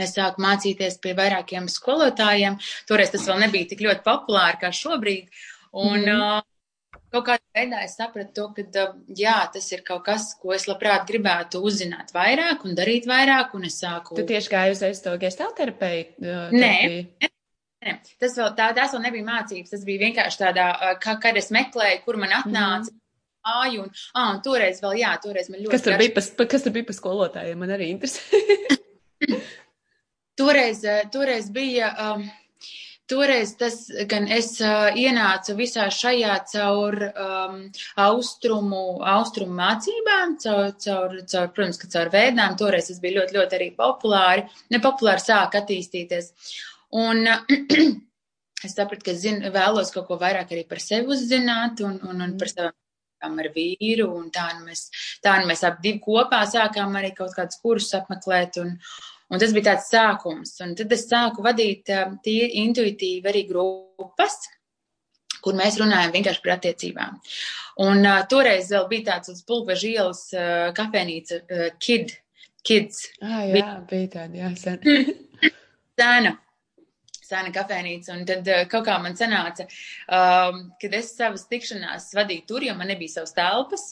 Es 0.00 0.14
sāku 0.16 0.42
mācīties 0.42 1.00
pie 1.02 1.14
vairākiem 1.18 1.66
skolotājiem. 1.70 2.58
Toreiz 2.88 3.10
tas 3.12 3.26
vēl 3.28 3.44
nebija 3.44 3.72
tik 3.72 3.82
ļoti 3.86 4.06
populāri 4.06 4.62
kā 4.62 4.70
šobrīd. 4.74 5.42
Un, 5.70 5.98
mm. 6.02 6.14
uh, 6.16 6.46
kaut 7.10 7.26
kādā 7.26 7.42
veidā 7.56 7.82
es 7.86 7.96
sapratu 7.98 8.32
to, 8.36 8.46
ka 8.56 8.84
jā, 9.18 9.36
tas 9.54 9.66
ir 9.74 9.82
kaut 9.86 10.04
kas, 10.06 10.30
ko 10.40 10.54
es 10.56 10.66
labprāt 10.70 11.08
gribētu 11.08 11.62
uzzināt 11.66 12.14
vairāk 12.14 12.64
un 12.68 12.78
darīt 12.78 13.08
vairāk, 13.10 13.54
un 13.58 13.66
es 13.68 13.80
sāku. 13.82 14.18
Tu 14.18 14.26
tieši 14.30 14.52
gāji 14.52 14.76
uz 14.76 15.02
to 15.04 15.16
gestalterapiju? 15.20 16.30
Nē, 16.54 16.74
nē, 17.84 17.96
tas 18.22 18.38
vēl 18.38 18.54
tā, 18.58 18.70
tās 18.76 18.94
vēl 18.94 19.04
nebija 19.08 19.28
mācības, 19.28 19.74
tas 19.74 19.86
bija 19.86 20.06
vienkārši 20.06 20.42
tādā, 20.44 20.70
kā, 21.02 21.16
kad 21.22 21.38
es 21.40 21.50
meklēju, 21.54 22.02
kur 22.06 22.20
man 22.22 22.36
atnāca. 22.42 22.92
Mm. 22.92 22.98
Āju, 23.40 23.86
un, 23.86 23.94
ā, 24.20 24.22
un 24.34 24.42
toreiz 24.44 24.82
vēl, 24.84 24.98
jā, 25.00 25.14
toreiz 25.24 25.46
man 25.48 25.62
ļoti. 25.62 25.72
Kas 25.72 25.84
tur, 25.86 25.94
bija 25.96 26.12
pa, 26.12 26.44
kas 26.44 26.66
tur 26.66 26.74
bija 26.74 26.84
pa 26.90 26.92
skolotājiem? 26.92 27.62
Man 27.62 27.72
arī 27.72 27.86
interesē. 27.88 28.42
toreiz, 30.40 30.84
toreiz 31.14 31.48
bija. 31.54 31.88
Um, 32.04 32.26
Toreiz 33.10 33.56
tas 33.58 33.76
gan 34.10 34.28
es 34.30 34.52
uh, 34.62 34.92
ienācu 34.94 35.56
visā 35.58 35.88
šajā 35.90 36.34
caur 36.52 36.96
um, 37.08 37.56
austrumu, 38.04 38.82
austrumu 39.14 39.56
mācībām, 39.58 40.36
caur, 40.44 40.68
caur, 40.84 41.16
caur, 41.32 41.48
protams, 41.56 41.80
ka 41.80 41.90
caur 41.94 42.12
vēdām. 42.14 42.54
Toreiz 42.60 42.90
tas 42.92 43.00
bija 43.02 43.18
ļoti, 43.18 43.36
ļoti 43.38 43.58
arī 43.58 43.70
populāri. 43.78 44.46
Nepopulāri 44.70 45.24
sāk 45.24 45.58
attīstīties. 45.58 46.30
Un 47.00 47.26
es 48.66 48.76
sapratu, 48.76 49.08
ka 49.08 49.16
zinu, 49.18 49.50
vēlos 49.54 49.90
kaut 49.94 50.06
ko 50.06 50.20
vairāk 50.20 50.54
arī 50.54 50.62
par 50.70 50.82
sevi 50.82 51.10
uzzināt 51.14 51.82
un, 51.86 51.98
un, 52.06 52.22
un 52.26 52.38
par 52.38 52.52
savām 52.52 53.42
ar 53.42 53.50
vīru, 53.54 54.10
tā 54.34 54.46
nu 54.58 54.68
mēs, 54.68 54.86
tā 55.24 55.40
nu 55.40 55.50
mēs 55.50 55.66
ap 55.66 55.82
divi 55.82 55.98
kopā 56.04 56.44
sākām 56.50 56.94
arī 57.00 57.10
kaut 57.16 57.34
kādus 57.36 57.58
kursus 57.62 57.98
apmeklēt, 57.98 58.62
un, 58.62 58.76
Un 59.30 59.38
tas 59.38 59.52
bija 59.54 59.70
tāds 59.72 59.90
sākums. 59.92 60.56
Un 60.64 60.74
tad 60.78 60.92
es 60.94 61.06
sāku 61.06 61.44
vadīt 61.46 61.90
tie 62.24 62.48
intuitīvi 62.64 63.30
arī 63.30 63.44
grupas, 63.46 64.40
kur 65.44 65.56
mēs 65.58 65.78
runājam 65.80 66.12
vienkārši 66.16 66.42
par 66.44 66.56
attiecībām. 66.56 67.16
Un 67.86 68.04
uh, 68.04 68.20
toreiz 68.30 68.68
vēl 68.74 68.88
bija 68.90 69.06
tāds 69.14 69.32
uz 69.32 69.40
pulkveža 69.48 69.88
ielas 69.88 70.26
uh, 70.34 70.68
kafēnīca 70.76 71.40
uh, 71.40 71.66
Kid, 71.80 72.12
Kids. 72.66 73.06
Ah, 73.22 73.40
jā, 73.46 73.54
bija, 73.54 73.74
bija 73.90 74.12
tāda, 74.18 74.40
jā, 74.42 74.52
sen. 74.60 74.80
Sena. 76.00 76.36
Sena 77.30 77.52
kafēnīca, 77.54 78.16
un 78.16 78.24
tad 78.26 78.48
uh, 78.50 78.64
kaut 78.70 78.88
kā 78.88 78.96
man 78.98 79.14
sanāca, 79.14 79.68
um, 80.10 80.64
kad 80.82 80.96
es 80.98 81.12
savas 81.14 81.44
tikšanās 81.46 82.08
vadīju 82.18 82.42
tur, 82.48 82.66
jo 82.66 82.74
man 82.74 82.90
nebija 82.90 83.20
savas 83.20 83.36
telpas, 83.36 83.84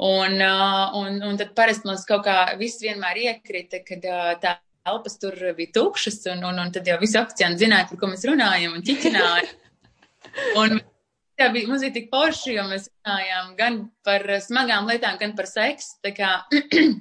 un, 0.00 0.38
uh, 0.40 0.96
un, 0.96 1.20
un 1.28 1.36
tad 1.36 1.52
parasti 1.58 1.90
mums 1.90 2.08
kaut 2.08 2.24
kā 2.24 2.38
viss 2.56 2.80
vienmēr 2.80 3.20
iekrita, 3.26 3.82
kad 3.84 4.08
uh, 4.08 4.32
tā 4.40 4.54
telpas 4.86 5.18
tur 5.20 5.34
bija 5.56 5.72
tukšas, 5.74 6.20
un, 6.34 6.44
un, 6.50 6.60
un 6.62 6.70
tad 6.74 6.86
jau 6.88 6.98
visi 7.00 7.18
oficiāli 7.20 7.60
zināja, 7.60 7.88
par 7.90 8.00
ko 8.00 8.12
mēs 8.12 8.24
runājam, 8.28 8.76
un 8.76 8.84
ķiķināja. 8.86 9.50
un 10.60 10.78
jā, 10.78 11.50
bija, 11.54 11.66
mums 11.68 11.84
bija 11.84 11.96
tik 11.96 12.08
forši, 12.12 12.54
jo 12.56 12.66
mēs 12.70 12.88
runājām 12.92 13.52
gan 13.58 13.80
par 14.06 14.24
smagām 14.44 14.88
lietām, 14.90 15.18
gan 15.20 15.34
par 15.38 15.50
seksu. 15.50 15.98
Tā 16.04 16.14
kā 16.16 16.32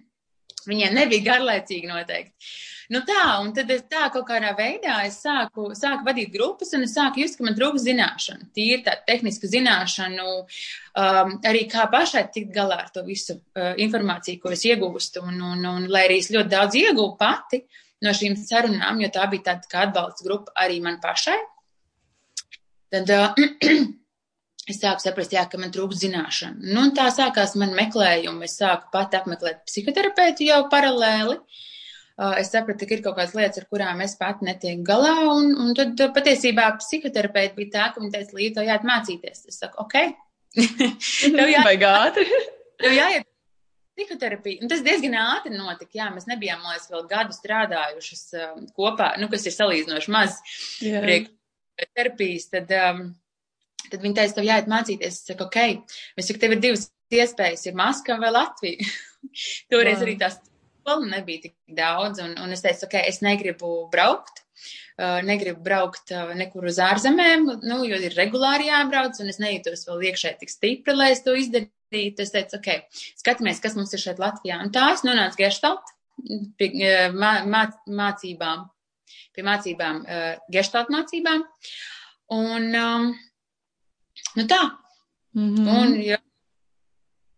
viņiem 0.69 0.97
nebija 0.97 1.31
garlaicīgi 1.31 1.91
noteikti. 1.91 2.51
Nu 2.93 3.01
tā, 3.03 3.23
un 3.43 3.49
tad 3.55 3.71
es 3.73 3.81
tā 3.91 4.05
kaut 4.13 4.23
kādā 4.29 4.53
veidā 4.55 4.95
sāku, 5.11 5.73
sāku 5.75 6.07
vadīt 6.07 6.29
grupas, 6.31 6.69
un 6.77 6.85
es 6.85 6.93
sāku 6.95 7.19
just, 7.19 7.35
ka 7.35 7.43
man 7.43 7.57
trūks 7.57 7.83
zināšana. 7.83 8.47
Tīri 8.55 8.79
tā 8.85 8.93
tehniska 9.09 9.49
zināšana, 9.51 10.27
um, 11.01 11.33
arī 11.51 11.65
kā 11.71 11.83
pašai 11.91 12.23
tikt 12.31 12.53
galā 12.55 12.79
ar 12.85 12.93
to 12.95 13.03
visu 13.07 13.35
uh, 13.35 13.73
informāciju, 13.75 14.39
ko 14.39 14.55
es 14.55 14.63
iegūstu, 14.69 15.25
un, 15.27 15.43
un, 15.49 15.67
un 15.67 15.89
lai 15.91 16.05
arī 16.07 16.21
es 16.23 16.31
ļoti 16.31 16.53
daudz 16.55 16.79
iegūstu 16.79 17.19
pati 17.19 17.61
no 18.07 18.15
šīm 18.15 18.39
sarunām, 18.39 19.03
jo 19.03 19.11
tā 19.11 19.27
bija 19.27 19.49
tāda 19.51 19.71
kā 19.73 19.83
atbalsta 19.89 20.23
grupa 20.23 20.55
arī 20.63 20.79
man 20.87 21.01
pašai. 21.03 21.37
Tad 22.95 23.11
uh, 23.11 23.47
es 24.71 24.79
sāku 24.79 25.03
saprast, 25.03 25.35
jā, 25.35 25.43
ka 25.51 25.59
man 25.59 25.75
trūks 25.75 26.05
zināšana. 26.07 26.63
Nu, 26.63 26.87
un 26.87 26.95
tā 26.95 27.11
sākās 27.11 27.59
man 27.59 27.75
meklējumi. 27.75 28.47
Es 28.47 28.61
sāku 28.61 28.93
pat 28.95 29.19
apmeklēt 29.19 29.65
psihoterapeitu 29.67 30.47
jau 30.47 30.63
paralēli. 30.71 31.41
Uh, 31.41 31.65
es 32.41 32.49
sapratu, 32.49 32.87
ka 32.89 32.95
ir 32.95 33.03
kaut 33.05 33.17
kādas 33.19 33.35
lietas, 33.37 33.61
ar 33.61 33.67
kurām 33.69 34.01
es 34.05 34.15
pat 34.17 34.43
netieku 34.45 34.85
galā. 34.87 35.15
Un, 35.35 35.51
un 35.61 35.73
tad 35.77 36.01
patiesībā 36.15 36.71
psihoterapeiti 36.81 37.57
bija 37.59 37.73
tā, 37.75 37.87
ka 37.93 38.01
viņi 38.01 38.13
teica, 38.15 38.37
Līta, 38.39 38.65
jāiet 38.65 38.87
mācīties. 38.87 39.43
Es 39.51 39.59
saku, 39.61 39.85
ok. 39.85 39.97
Tev 41.37 41.51
jā... 41.51 41.65
Vai 41.67 41.75
gātri? 41.81 42.25
Tev 42.81 42.95
jāiet 42.95 43.27
psihoterapija. 43.97 44.61
Un 44.63 44.71
tas 44.71 44.83
diezgan 44.85 45.17
ātri 45.21 45.53
notika. 45.53 45.93
Jā, 45.97 46.09
mēs 46.13 46.27
nebijām, 46.29 46.61
man 46.63 46.75
liekas, 46.75 46.89
vēl 46.93 47.07
gadu 47.09 47.37
strādājušas 47.37 48.25
um, 48.41 48.67
kopā, 48.77 49.13
nu, 49.21 49.29
kas 49.31 49.47
ir 49.49 49.55
salīdzinoši 49.55 50.13
maz 50.13 50.37
terapijas. 50.81 52.49
Tad, 52.53 52.73
um, 52.77 53.07
tad 53.87 54.03
viņi 54.03 54.19
teica, 54.19 54.37
tev 54.37 54.49
jāiet 54.49 54.69
mācīties. 54.73 55.17
Es 55.17 55.31
saku, 55.31 55.49
ok, 55.49 55.89
es 56.17 56.29
saku, 56.29 56.41
tev 56.43 56.57
ir 56.57 56.63
divas 56.65 56.89
iespējas, 57.13 57.65
ir 57.69 57.77
Maskava 57.77 58.27
vai 58.27 58.33
Latvija. 58.35 58.89
Toreiz 59.71 59.97
wow. 59.97 60.05
arī 60.05 60.17
tās 60.21 60.37
skola 60.87 61.05
nebija 61.05 61.41
tik 61.43 61.55
daudz, 61.67 62.21
un, 62.23 62.37
un 62.39 62.55
es 62.55 62.63
teicu, 62.63 62.87
ok, 62.87 63.01
es 63.07 63.19
negribu 63.25 63.87
braukt. 63.91 64.43
Uh, 64.97 65.19
negribu 65.21 65.61
braukt 65.61 66.09
uh, 66.15 66.31
nekur 66.33 66.65
uz 66.71 66.79
ārzemēm, 66.81 67.43
nu, 67.61 67.75
jo 67.85 67.99
ir 68.01 68.15
regulāri 68.17 68.71
jābrauc, 68.71 69.19
un 69.21 69.29
es 69.29 69.37
nejūtos 69.37 69.85
vēl 69.85 70.07
iekšē 70.09 70.31
tik 70.39 70.49
stipri, 70.49 70.95
lai 70.95 71.11
es 71.13 71.21
to 71.21 71.35
izdarītu 71.37 72.23
es 72.23 72.33
teicu, 72.33 72.57
ok, 72.57 73.03
skatāmies, 73.19 73.61
kas 73.61 73.77
mums 73.77 73.93
ir 73.93 74.01
šeit 74.01 74.17
Latvijā. 74.23 74.57
Un 74.63 74.73
tā 74.73 74.87
es 74.95 75.05
nonācu 75.05 75.43
geštalt 75.43 75.93
pie 76.57 76.71
eh, 76.81 77.13
mā, 77.13 77.43
mā, 77.45 77.67
mācībām, 77.85 78.65
pie 79.37 79.45
mācībām, 79.45 80.01
uh, 80.07 80.31
geštalt 80.55 80.89
mācībām. 80.89 81.45
Un, 82.33 82.71
um, 82.73 83.11
nu 84.39 84.47
tā. 84.49 84.63
Mm 85.37 85.53
-hmm. 85.53 85.69
Un, 85.77 86.01
ja, 86.01 86.17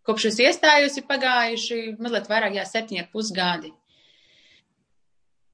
kopš 0.09 0.31
es 0.31 0.39
iestājos, 0.47 0.97
ir 0.97 1.05
pagājuši 1.09 1.81
mazliet 2.01 2.27
vairāk, 2.31 2.57
jā, 2.57 2.65
septiņi 2.67 3.05
ar 3.05 3.11
pusgadi. 3.13 3.71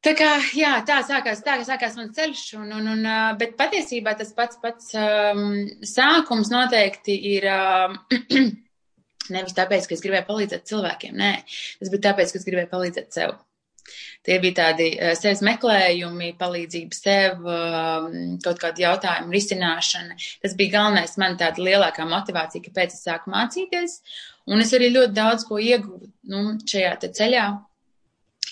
Tā 0.06 0.14
kā, 0.14 0.36
jā, 0.54 0.72
tā 0.86 1.00
sākās, 1.02 1.40
tā 1.42 1.56
sākās 1.66 1.96
mans 1.98 2.14
ceļš, 2.14 2.44
un, 2.60 2.68
un, 2.78 2.92
un, 2.92 3.08
bet 3.40 3.56
patiesībā 3.58 4.14
tas 4.20 4.36
pats, 4.38 4.60
pats 4.62 4.92
um, 5.02 5.64
sākums 5.82 6.52
noteikti 6.54 7.16
ir, 7.34 7.50
um, 7.50 7.98
Nevis 9.34 9.56
tāpēc, 9.58 9.88
ka 9.90 9.96
es 9.96 10.04
gribēju 10.06 10.28
palīdzēt 10.28 10.68
cilvēkiem, 10.70 11.16
nē, 11.18 11.32
tas 11.80 11.90
bija 11.90 12.04
tāpēc, 12.12 12.30
ka 12.30 12.38
es 12.38 12.46
gribēju 12.46 12.70
palīdzēt 12.70 13.16
sev. 13.16 13.32
Tie 14.26 14.38
bija 14.44 14.58
tādi 14.62 14.90
uh, 14.96 15.14
sevis 15.18 15.44
meklējumi, 15.46 16.32
palīdzība 16.40 16.98
sev, 16.98 17.44
uh, 17.46 18.08
kaut 18.46 18.62
kādu 18.62 18.86
jautājumu 18.86 19.36
risināšana. 19.36 20.18
Tas 20.44 20.56
bija 20.58 20.78
galvenais 20.80 21.18
man 21.22 21.38
tāda 21.42 21.64
lielākā 21.66 22.08
motivācija, 22.10 22.66
kāpēc 22.66 22.96
es 22.96 23.06
sāku 23.06 23.34
mācīties. 23.34 24.00
Un 24.50 24.62
es 24.62 24.74
arī 24.78 24.92
ļoti 24.94 25.18
daudz 25.18 25.46
ko 25.50 25.60
ieguvu 25.62 26.10
nu, 26.30 26.44
šajā 26.70 26.96
ceļā, 27.06 27.46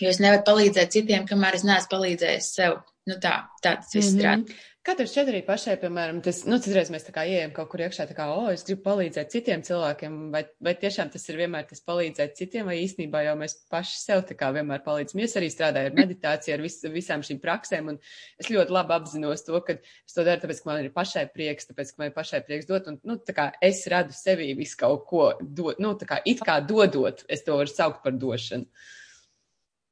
jo 0.02 0.10
es 0.10 0.22
nevaru 0.24 0.46
palīdzēt 0.48 0.96
citiem, 0.98 1.28
kamēr 1.30 1.60
es 1.60 1.66
neesmu 1.68 1.92
palīdzējis 1.94 2.54
sev. 2.60 2.82
Nu 3.10 3.18
tā, 3.20 3.34
tā 3.60 3.76
tas 3.82 3.92
viss 3.92 4.14
strādā. 4.14 4.38
Mm 4.40 4.46
-hmm. 4.48 4.62
Kā 4.64 4.73
tev 5.00 5.08
šķiet 5.08 5.30
arī 5.32 5.40
pašai, 5.48 5.74
piemēram, 5.80 6.18
tas, 6.26 6.42
nu, 6.44 6.58
citreiz 6.60 6.90
mēs 6.92 7.06
tā 7.08 7.14
kā 7.16 7.22
ieejam 7.24 7.54
kaut 7.56 7.70
kur 7.72 7.80
iekšā, 7.86 8.04
tā 8.10 8.16
kā, 8.18 8.26
o, 8.36 8.50
es 8.52 8.66
gribu 8.68 8.82
palīdzēt 8.84 9.30
citiem 9.32 9.62
cilvēkiem, 9.64 10.18
vai, 10.34 10.42
vai 10.68 10.74
tiešām 10.82 11.08
tas 11.14 11.24
ir 11.32 11.38
vienmēr 11.40 11.70
tas 11.70 11.80
palīdzēt 11.88 12.34
citiem, 12.36 12.68
vai 12.68 12.76
īstenībā 12.82 13.22
jau 13.24 13.38
mēs 13.40 13.56
paši 13.72 13.96
sev 14.02 14.26
tā 14.28 14.36
kā 14.36 14.50
vienmēr 14.52 14.82
palīdzam. 14.84 15.22
Es 15.24 15.38
arī 15.40 15.48
strādāju 15.54 15.88
ar 15.88 15.96
meditāciju, 16.02 16.58
ar 16.58 16.66
vis, 16.66 16.76
visām 16.98 17.24
šīm 17.24 17.40
praksēm, 17.46 17.94
un 17.94 18.02
es 18.44 18.52
ļoti 18.52 18.76
labi 18.76 18.94
apzinos 18.98 19.46
to, 19.48 19.62
ka 19.64 19.78
es 19.80 20.18
to 20.18 20.28
daru, 20.28 20.44
tāpēc, 20.44 20.60
ka 20.66 20.72
man 20.74 20.84
ir 20.84 20.92
pašai 21.00 21.26
prieks, 21.32 21.72
tāpēc, 21.72 21.96
ka 21.96 22.04
man 22.04 22.12
ir 22.12 22.18
pašai 22.20 22.44
prieks 22.50 22.68
dot, 22.68 22.92
un, 22.92 23.00
nu, 23.08 23.16
tā 23.24 23.38
kā 23.40 23.48
es 23.64 23.86
radu 23.88 24.12
sevī 24.20 24.52
visu 24.60 24.82
kaut 24.84 25.08
ko, 25.08 25.30
dot, 25.40 25.80
nu, 25.80 25.96
tā 25.96 26.12
kā 26.12 26.20
it 26.28 26.44
kā 26.44 26.60
dodot, 26.60 27.24
es 27.32 27.48
to 27.48 27.56
varu 27.62 27.72
saukt 27.72 28.04
par 28.04 28.20
došanu. 28.20 28.68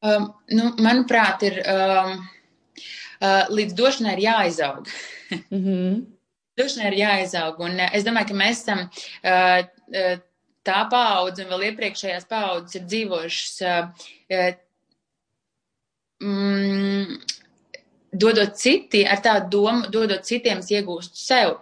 Um, 0.03 0.31
nu, 0.51 0.75
manuprāt, 0.83 1.47
ir. 1.47 1.63
Um 1.63 2.21
līdz 3.57 3.77
došanai 3.77 4.15
ir 4.17 4.23
jāizaug. 4.25 4.89
mm 5.51 5.61
-hmm. 5.65 6.01
Došanai 6.57 6.91
ir 6.91 6.97
jāizaug. 6.99 7.59
Un 7.59 7.79
uh, 7.79 7.89
es 7.93 8.03
domāju, 8.03 8.27
ka 8.27 8.33
mēs 8.33 8.63
esam 8.63 8.79
uh, 8.89 10.17
tā 10.63 10.79
paudze 10.89 11.45
un 11.45 11.51
vēl 11.51 11.67
iepriekšējās 11.71 12.27
paudzes 12.29 12.75
ir 12.75 12.87
dzīvojušas. 12.87 13.55
Mm, 16.21 17.17
dodot 18.13 18.55
citi, 18.55 19.07
ar 19.07 19.21
tādu 19.25 19.49
domu, 19.49 19.89
dodot 19.89 20.23
citiem, 20.23 20.59
iegūst 20.61 21.15
sev 21.17 21.57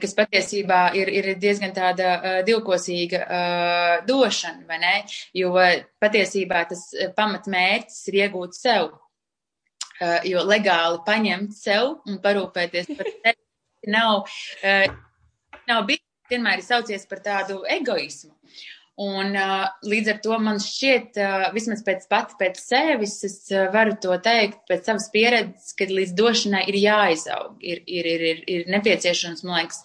kas 0.00 0.14
patiesībā 0.14 0.80
ir, 0.98 1.08
ir 1.08 1.28
diezgan 1.40 1.72
tāda 1.74 2.10
uh, 2.16 2.38
divkosīga 2.46 3.20
uh, 3.24 3.94
došana, 4.06 4.64
vai 4.68 4.78
ne? 4.82 4.94
Jo 5.34 5.54
patiesībā 6.02 6.64
tas 6.70 6.84
pamatmērķis 7.16 8.02
ir 8.10 8.18
iegūt 8.24 8.58
sev. 8.58 8.90
Eh, 10.00 10.30
jo 10.32 10.40
legāli 10.48 11.02
paņemt 11.04 11.52
sev 11.52 11.98
un 12.08 12.16
parūpēties 12.24 12.86
par 12.96 13.08
sevi 13.20 13.92
nav, 13.92 14.30
eh, 14.64 14.86
nav 15.68 15.82
bijis, 15.90 16.06
vienmēr 16.30 16.62
ir 16.62 16.64
saucies 16.64 17.04
par 17.10 17.20
tādu 17.24 17.60
egoismu. 17.68 18.32
Un 19.00 19.32
uh, 19.32 19.64
līdz 19.88 20.10
ar 20.12 20.18
to 20.20 20.36
man 20.44 20.58
šķiet, 20.60 21.16
uh, 21.16 21.44
vismaz 21.54 21.80
pēc 21.86 22.02
pati 22.10 22.34
pēc 22.36 22.58
sevis, 22.60 23.14
es 23.24 23.36
uh, 23.54 23.70
varu 23.72 23.94
to 24.02 24.12
teikt 24.20 24.58
pēc 24.68 24.90
savas 24.90 25.06
pieredzes, 25.14 25.70
ka 25.78 25.86
līdz 25.88 26.12
došanai 26.18 26.60
ir 26.68 26.76
jāizaug, 26.82 27.54
ir, 27.64 27.80
ir, 27.88 28.08
ir, 28.10 28.24
ir, 28.28 28.42
ir 28.44 28.68
nepieciešams, 28.74 29.40
man 29.48 29.62
liekas, 29.62 29.80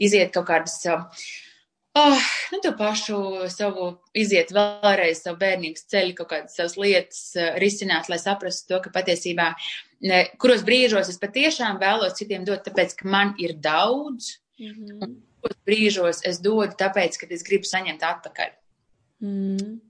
iziet 0.00 0.32
kaut 0.32 0.48
kādas 0.48 0.78
uh, 0.88 1.04
oh, 1.98 2.22
nu, 2.52 2.60
to 2.62 2.72
pašu 2.78 3.18
savu 3.52 3.88
iziet 4.16 4.52
vēlreiz 4.54 5.22
savu 5.24 5.38
bērnības 5.40 5.86
ceļu, 5.92 6.14
kaut 6.18 6.30
kādas 6.32 6.56
savas 6.56 6.76
lietas 6.80 7.20
uh, 7.36 7.52
risināt, 7.62 8.08
lai 8.12 8.20
saprastu 8.22 8.72
to, 8.72 8.80
ka 8.84 8.94
patiesībā, 8.94 9.52
ne, 10.08 10.24
kuros 10.42 10.64
brīžos 10.66 11.12
es 11.12 11.20
patiešām 11.22 11.80
vēlos 11.82 12.16
citiem 12.18 12.46
dot, 12.48 12.64
tāpēc, 12.66 12.96
ka 12.98 13.08
man 13.08 13.34
ir 13.42 13.56
daudz, 13.60 14.38
mm 14.58 14.72
-hmm. 14.72 14.98
un 15.04 15.16
kuros 15.42 15.60
brīžos 15.68 16.22
es 16.28 16.40
dodu, 16.40 16.72
tāpēc, 16.78 17.18
ka 17.20 17.30
es 17.30 17.46
gribu 17.46 17.68
saņemt 17.68 18.02
atpakaļ. 18.02 18.52
Mm 19.20 19.56
-hmm. 19.56 19.80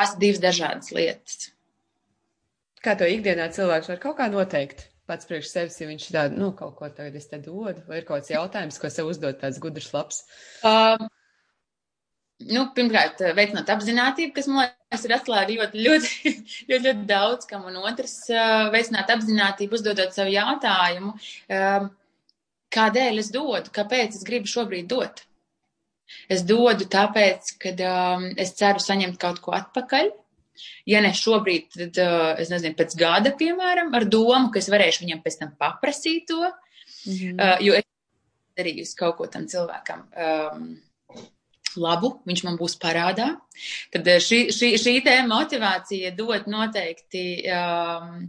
Tas 0.00 0.16
divas 0.16 0.40
dažādas 0.40 0.92
lietas. 0.96 1.50
Kā 2.80 2.96
to 2.96 3.04
ikdienā 3.04 3.50
cilvēks 3.52 3.88
var 3.88 3.98
kaut 4.00 4.16
kā 4.16 4.30
noteikt? 4.32 4.86
Pats 5.06 5.26
priekš 5.26 5.48
sevis, 5.50 5.80
ja 5.80 5.86
viņš 5.86 6.04
tādu, 6.14 6.36
nu, 6.38 6.52
kaut 6.56 6.76
ko 6.78 6.88
tagad 6.88 7.16
es 7.18 7.26
te 7.28 7.38
dodu, 7.38 7.82
vai 7.88 7.98
ir 7.98 8.04
kaut 8.04 8.22
kāds 8.22 8.30
jautājums, 8.30 8.78
ko 8.78 8.88
sev 8.88 9.10
uzdot 9.10 9.40
tāds 9.42 9.58
gudrs 9.58 9.92
labs? 9.92 10.22
Um, 10.64 11.08
nu, 12.48 12.66
pirmkārt, 12.76 13.20
eh, 13.24 13.34
veicināt 13.36 13.70
apziņotību, 13.72 14.34
kas 14.36 14.48
man 14.50 14.66
liekas, 14.66 15.06
ir 15.06 15.14
atslēga 15.16 15.56
ļoti, 15.56 15.86
ļoti, 15.86 16.34
ļoti, 16.70 16.84
ļoti 16.88 17.08
daudz 17.08 17.48
kam, 17.50 17.66
un 17.70 17.80
otrs, 17.82 18.14
eh, 18.32 18.68
veicināt 18.74 19.12
apziņotību, 19.12 19.76
uzdodot 19.76 20.14
sev 20.16 20.30
jautājumu, 20.32 21.16
eh, 21.52 21.88
kādēļ 22.76 23.20
es 23.22 23.32
dodu, 23.34 23.74
kāpēc 23.74 24.16
es 24.16 24.24
gribu 24.26 24.50
šobrīd 24.50 24.88
dot. 24.90 25.24
Es 26.30 26.42
dodu 26.46 26.86
tāpēc, 26.90 27.52
ka 27.62 27.70
um, 27.86 28.24
es 28.40 28.54
ceru 28.58 28.82
saņemt 28.82 29.18
kaut 29.22 29.38
ko 29.44 29.54
atpakaļ. 29.54 30.10
Ja 30.90 30.98
ne 31.04 31.12
šobrīd, 31.14 31.68
tad 31.76 32.00
uh, 32.02 32.32
es 32.42 32.50
nezinu, 32.50 32.74
pēc 32.76 32.96
gada, 32.98 33.30
piemēram, 33.38 33.92
ar 33.94 34.06
domu, 34.10 34.50
ka 34.50 34.58
es 34.58 34.68
varēšu 34.72 35.04
viņam 35.04 35.22
pēc 35.22 35.38
tam 35.40 35.52
paprasīt 35.60 36.26
to, 36.28 36.40
mm 36.42 37.14
-hmm. 37.14 37.38
uh, 37.38 37.62
jo 37.62 37.78
es 37.78 37.86
darījusi 38.58 38.98
kaut 38.98 39.16
ko 39.20 39.28
tam 39.30 39.46
cilvēkam. 39.46 40.02
Um, 40.10 40.66
labu, 41.80 42.12
viņš 42.28 42.42
man 42.46 42.56
būs 42.60 42.76
parādā. 42.82 43.28
Tad 43.92 44.08
eh, 44.08 44.20
šī, 44.22 44.40
šī, 44.54 44.72
šī 44.80 44.94
te 45.06 45.16
motivācija 45.28 46.12
dot 46.18 46.48
noteikti, 46.50 47.24
um, 47.54 48.24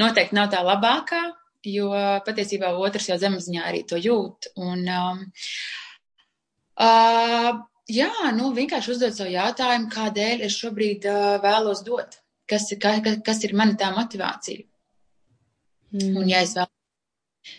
noteikti 0.00 0.38
nav 0.38 0.50
tā 0.52 0.62
labākā, 0.66 1.22
jo 1.64 1.90
patiesībā 2.26 2.74
otrs 2.76 3.08
jau 3.10 3.18
zemapziņā 3.20 3.62
arī 3.64 3.84
to 3.88 4.00
jūt. 4.00 4.50
Un, 4.60 4.84
um, 4.84 5.22
uh, 6.84 7.50
jā, 7.90 8.12
nu 8.36 8.52
vienkārši 8.56 8.94
uzdot 8.94 9.16
savu 9.16 9.32
jautājumu, 9.34 9.90
kādēļ 9.94 10.44
es 10.48 10.60
šobrīd 10.60 11.08
uh, 11.10 11.24
vēlos 11.44 11.82
dot, 11.86 12.20
kas, 12.50 12.68
ka, 12.80 12.98
kas 13.24 13.44
ir 13.48 13.56
mana 13.56 13.78
tā 13.80 13.90
motivācija. 13.96 14.66
Mm. 15.94 16.16
Un 16.20 16.28
ja 16.28 16.42
es 16.44 16.56
vēlos 16.58 16.74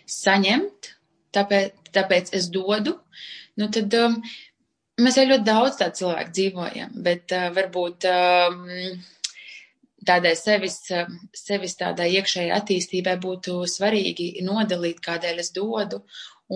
saņemt, 0.10 0.92
tāpēc, 1.36 1.92
tāpēc 1.96 2.34
es 2.38 2.50
dodu, 2.54 2.98
nu 3.60 3.70
tad 3.74 3.94
um, 4.00 4.20
Mēs 4.96 5.18
jau 5.20 5.26
ļoti 5.28 5.44
daudz 5.44 5.76
tādu 5.82 6.00
cilvēku 6.00 6.32
dzīvojam, 6.38 6.92
bet 7.04 7.34
uh, 7.36 7.50
varbūt 7.56 8.06
um, 8.08 8.62
tādai 10.08 10.32
sevis, 10.40 10.78
sevis 11.36 11.76
tādai 11.76 12.14
iekšējai 12.14 12.54
attīstībai 12.56 13.18
būtu 13.20 13.58
svarīgi 13.68 14.30
nodalīt, 14.46 15.02
kādēļ 15.04 15.44
es 15.44 15.52
dodu. 15.56 16.00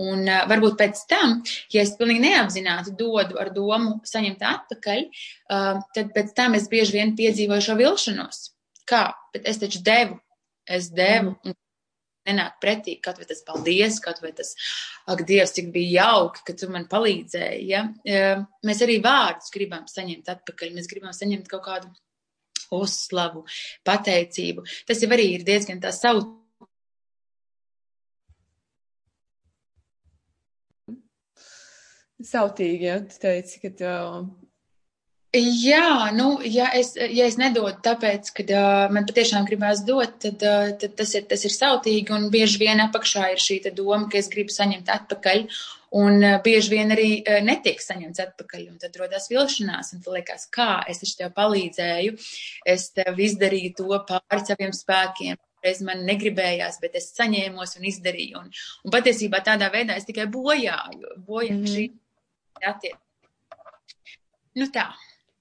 Un 0.00 0.24
uh, 0.24 0.46
varbūt 0.48 0.78
pēc 0.80 1.04
tam, 1.10 1.40
ja 1.74 1.84
es 1.84 1.92
pilnīgi 1.98 2.24
neapzināti 2.24 2.94
dodu 2.96 3.36
ar 3.42 3.52
domu 3.52 3.98
saņemt 4.08 4.44
atpakaļ, 4.54 5.04
uh, 5.04 5.84
tad 5.96 6.14
pēc 6.16 6.32
tam 6.38 6.56
es 6.56 6.70
bieži 6.72 6.96
vien 6.96 7.12
piedzīvoju 7.18 7.66
šo 7.68 7.76
vilšanos. 7.82 8.44
Kā? 8.88 9.10
Bet 9.34 9.50
es 9.50 9.60
taču 9.60 9.82
devu, 9.84 10.16
es 10.64 10.88
devu, 10.94 11.36
un 11.44 11.58
nenāk 12.28 12.58
pretī, 12.62 12.96
kaut 13.02 13.20
vai 13.20 13.28
tas 13.28 13.42
paldies, 13.46 14.00
kaut 14.04 14.20
vai 14.24 14.32
tas, 14.36 14.52
ak, 15.10 15.24
Dievs, 15.28 15.54
cik 15.56 15.70
bija 15.74 16.04
jauki, 16.04 16.44
ka 16.46 16.56
tu 16.58 16.68
man 16.72 16.86
palīdzēji. 16.90 17.64
Ja? 17.70 17.86
Mēs 18.66 18.84
arī 18.86 19.00
vārdus 19.04 19.52
gribam 19.54 19.86
saņemt 19.90 20.28
atpakaļ, 20.34 20.74
mēs 20.76 20.90
gribam 20.90 21.16
saņemt 21.16 21.48
kaut 21.50 21.64
kādu 21.68 21.90
uzslavu, 22.70 23.44
pateicību. 23.86 24.66
Tas 24.86 25.00
jau 25.02 25.10
arī 25.14 25.32
ir 25.36 25.46
diezgan 25.46 25.80
tā 25.82 25.90
savu. 25.94 26.28
Sautīgi, 32.20 32.84
ja 32.84 32.98
tu 33.00 33.16
teici, 33.16 33.62
ka 33.62 33.70
uh, 33.88 34.24
Jā, 35.30 36.10
nu, 36.10 36.40
ja 36.42 36.72
es, 36.74 36.96
ja 36.98 37.28
es 37.30 37.36
nedodu 37.38 37.78
tāpēc, 37.84 38.32
ka 38.34 38.44
uh, 38.50 38.88
man 38.90 39.04
patiešām 39.06 39.44
gribās 39.46 39.84
dot, 39.86 40.16
tad, 40.24 40.42
uh, 40.42 40.70
tad 40.74 40.96
tas, 40.98 41.12
ir, 41.14 41.28
tas 41.30 41.44
ir 41.46 41.52
sautīgi 41.54 42.10
un 42.16 42.24
bieži 42.32 42.58
vien 42.58 42.80
apakšā 42.82 43.28
ir 43.30 43.38
šī 43.38 43.60
doma, 43.68 44.08
ka 44.10 44.18
es 44.18 44.26
gribu 44.32 44.50
saņemt 44.50 44.88
atpakaļ. 44.90 45.44
Un 46.00 46.18
uh, 46.18 46.40
bieži 46.42 46.72
vien 46.72 46.90
arī 46.90 47.20
uh, 47.20 47.38
netiek 47.46 47.78
saņemts 47.78 48.22
atpakaļ, 48.24 48.64
un 48.72 48.80
tad 48.82 48.98
rodas 48.98 49.30
vilšanās, 49.30 49.92
un 49.94 50.02
tad 50.02 50.16
liekas, 50.16 50.48
kā 50.50 50.82
es 50.90 51.14
tev 51.14 51.30
palīdzēju, 51.36 52.16
es 52.74 52.88
tev 52.98 53.22
izdarīju 53.22 53.76
to 53.78 54.00
pāri 54.08 54.42
saviem 54.48 54.74
spēkiem, 54.74 55.38
reiz 55.62 55.82
man 55.86 56.02
negribējās, 56.08 56.80
bet 56.82 56.98
es 56.98 57.06
saņēmos 57.14 57.76
un 57.78 57.86
izdarīju. 57.92 58.42
Un, 58.42 58.50
un 58.82 58.96
patiesībā 58.96 59.44
tādā 59.46 59.70
veidā 59.70 59.94
es 59.94 60.10
tikai 60.10 60.26
bojāju, 60.26 61.14
bojāju 61.22 61.54
mm 61.54 61.62
-hmm. 61.62 61.76
šī 61.76 62.66
attiecība. 62.72 62.98
Nu 64.58 64.66
tā. 64.74 64.88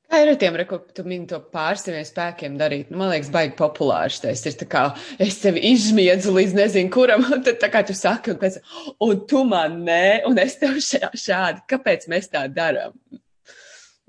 Kā 0.09 0.23
ir 0.23 0.31
ar 0.31 0.37
tiem, 0.41 0.55
ko 0.65 0.79
tu 0.97 1.03
mini 1.05 1.27
to 1.29 1.37
pār 1.53 1.77
saviem 1.77 2.01
spēkiem 2.07 2.55
darīt? 2.57 2.87
Nu, 2.89 2.97
man 2.97 3.11
liekas, 3.11 3.29
baigi 3.33 3.53
populārs. 3.59 4.17
Tas 4.23 4.41
ir 4.49 4.55
kā 4.71 4.87
es 5.21 5.37
tevi 5.43 5.61
izmiedzu 5.69 6.33
līdz 6.33 6.55
nezinu 6.57 6.89
kuram, 6.95 7.27
un 7.29 7.43
tad 7.45 7.61
kā 7.69 7.83
tu 7.85 7.93
saki, 7.93 8.33
un, 8.33 8.39
pēc, 8.41 8.57
un 9.05 9.19
tu 9.29 9.43
man 9.45 9.83
nē, 9.85 10.25
un 10.25 10.41
es 10.41 10.57
tev 10.57 10.79
šā, 10.81 11.11
šādi. 11.13 11.61
Kāpēc 11.69 12.09
mēs 12.09 12.31
tā 12.33 12.47
darām? 12.49 12.97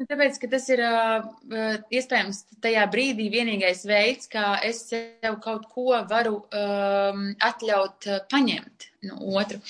Nu, 0.01 0.07
tāpēc, 0.09 0.39
ka 0.41 0.49
tas 0.49 0.65
ir 0.73 0.81
uh, 0.81 1.27
iespējams 1.93 2.39
tajā 2.65 2.87
brīdī 2.89 3.27
vienīgais 3.35 3.83
veids, 3.85 4.31
kā 4.33 4.55
es 4.65 4.87
sev 4.89 5.35
kaut 5.45 5.67
ko 5.69 5.99
varu 6.09 6.39
um, 6.41 7.27
atļaut 7.45 8.09
uh, 8.09 8.23
paņemt 8.33 8.87
no 9.11 9.19
otru. 9.37 9.61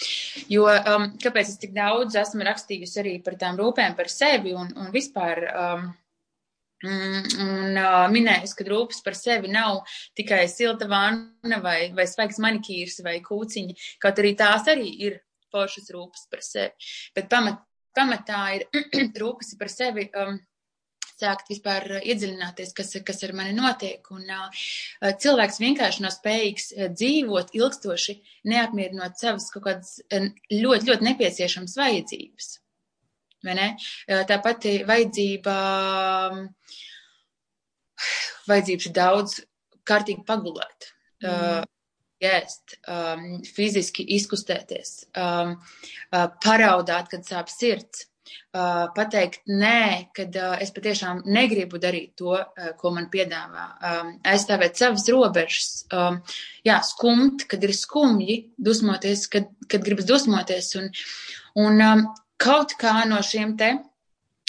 Jo 0.46 0.68
um, 0.70 1.08
kāpēc 1.18 1.50
es 1.50 1.58
tik 1.58 1.74
daudz 1.74 2.14
esmu 2.22 2.46
rakstījusi 2.46 3.02
arī 3.02 3.16
par 3.26 3.34
tām 3.42 3.58
rūpēm 3.58 3.98
par 3.98 4.12
sevi 4.14 4.54
un, 4.54 4.70
un 4.78 4.94
vispār. 4.94 5.42
Um, 5.50 5.90
un 6.86 7.76
uh, 7.76 8.06
minējis, 8.12 8.54
ka 8.56 8.64
rūpes 8.68 9.02
par 9.04 9.16
sevi 9.18 9.50
nav 9.52 9.82
tikai 10.18 10.46
silta 10.48 10.88
vanna 10.88 11.60
vai, 11.64 11.90
vai 11.96 12.06
svaigs 12.08 12.40
manikīrs 12.42 13.00
vai 13.04 13.18
kūciņa, 13.24 13.74
kaut 14.02 14.20
arī 14.22 14.34
tās 14.38 14.68
arī 14.70 14.88
ir 15.08 15.18
foršas 15.52 15.90
rūpes 15.92 16.28
par 16.30 16.44
sevi. 16.46 16.92
Bet 17.16 17.28
pamat, 17.32 17.60
pamatā 17.96 18.44
ir 18.58 18.68
rūpes 19.22 19.56
par 19.60 19.72
sevi. 19.72 20.08
Um, 20.14 20.40
sākt 21.20 21.50
vispār 21.52 21.98
iedziļināties, 22.00 22.70
kas, 22.72 22.94
kas 23.04 23.18
ar 23.26 23.34
mani 23.36 23.52
notiek. 23.52 24.06
Un 24.14 24.24
uh, 24.32 24.62
cilvēks 25.20 25.60
vienkārši 25.60 26.06
nav 26.06 26.14
spējīgs 26.14 26.70
dzīvot 26.94 27.52
ilgstoši, 27.58 28.16
neapmierinot 28.48 29.20
savas 29.20 29.50
kaut 29.52 29.66
kādas 29.66 29.98
ļoti, 30.08 30.88
ļoti 30.88 31.08
nepieciešamas 31.10 31.76
vajadzības. 31.76 32.54
Tā 34.28 34.36
pati 34.44 34.74
vajadzība, 34.88 35.54
vajadzības 38.50 38.90
daudz 38.96 39.40
kārtīgi 39.88 40.24
pagulēt, 40.28 40.90
mm. 41.24 41.66
ēst, 42.30 42.76
um, 42.84 43.26
fiziski 43.48 44.04
izkustēties, 44.16 44.94
um, 45.16 45.56
uh, 45.56 46.28
paraudāt, 46.44 47.10
kad 47.12 47.26
sāp 47.26 47.52
sirds. 47.52 48.06
Uh, 48.54 48.84
pateikt 48.94 49.48
nē, 49.50 50.10
kad 50.14 50.36
uh, 50.38 50.52
es 50.62 50.70
patiešām 50.74 51.24
negribu 51.26 51.80
darīt 51.82 52.12
to, 52.20 52.36
uh, 52.36 52.68
ko 52.78 52.92
man 52.94 53.08
piedāvā. 53.10 53.64
Um, 53.90 54.12
aizstāvēt 54.26 54.78
savas 54.78 55.08
robežas, 55.10 55.84
um, 55.94 56.20
jā, 56.66 56.76
skumt, 56.86 57.48
kad 57.50 57.66
ir 57.66 57.74
skumji, 57.74 58.36
dusmoties, 58.54 59.24
kad, 59.32 59.50
kad 59.66 59.86
gribas 59.86 60.06
dusmoties. 60.06 60.70
Un, 60.78 60.90
un 61.58 61.82
um, 61.88 62.04
kaut 62.40 62.74
kā 62.80 63.02
no 63.08 63.20
šiem 63.24 63.56
te 63.60 63.74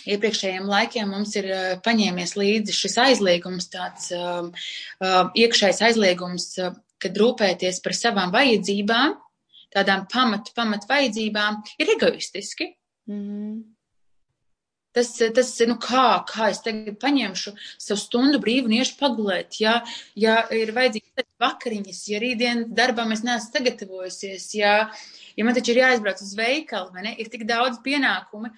iepriekšējiem 0.09 0.69
laikiem 0.69 1.11
mums 1.13 1.35
ir 1.37 1.49
uh, 1.51 1.65
paņēmies 1.85 2.35
līdzi 2.39 2.75
šis 2.75 2.97
aizliegums, 3.03 3.69
tāds 3.73 4.09
uh, 4.15 4.47
uh, 4.47 5.19
iekšējs 5.37 5.83
aizliegums, 5.89 6.47
uh, 6.61 6.73
kad 7.01 7.17
rūpēties 7.17 7.81
par 7.85 7.97
savām 7.97 8.33
vajadzībām, 8.33 9.13
tādām 9.75 10.07
pamat, 10.11 10.51
pamat 10.57 10.87
vajadzībām, 10.89 11.61
ir 11.81 11.93
egoistiski. 11.97 12.71
Mm. 13.09 13.61
Tas, 14.91 15.13
tas 15.35 15.51
nu 15.69 15.77
kā, 15.79 16.05
kā 16.27 16.49
es 16.51 16.59
tagad 16.65 16.97
paņemšu 16.99 17.53
savu 17.79 17.99
stundu 17.99 18.41
brīvu 18.43 18.67
un 18.67 18.73
iešu 18.81 18.97
pagulēt, 18.99 19.55
ja, 19.63 19.77
ja 20.19 20.41
ir 20.51 20.73
vajadzīgs 20.75 21.29
vakariņas, 21.39 22.01
ja 22.11 22.19
rītdien 22.19 22.65
darbā 22.75 23.05
mēs 23.07 23.23
neesam 23.23 23.53
sagatavojusies, 23.53 24.49
ja, 24.59 24.73
ja 25.37 25.47
man 25.47 25.55
taču 25.55 25.71
ir 25.71 25.79
jāizbrauc 25.85 26.19
uz 26.25 26.33
veikalu, 26.35 26.91
vai 26.95 27.05
ne, 27.07 27.15
ir 27.23 27.31
tik 27.31 27.47
daudz 27.47 27.79
pienākumu, 27.85 28.51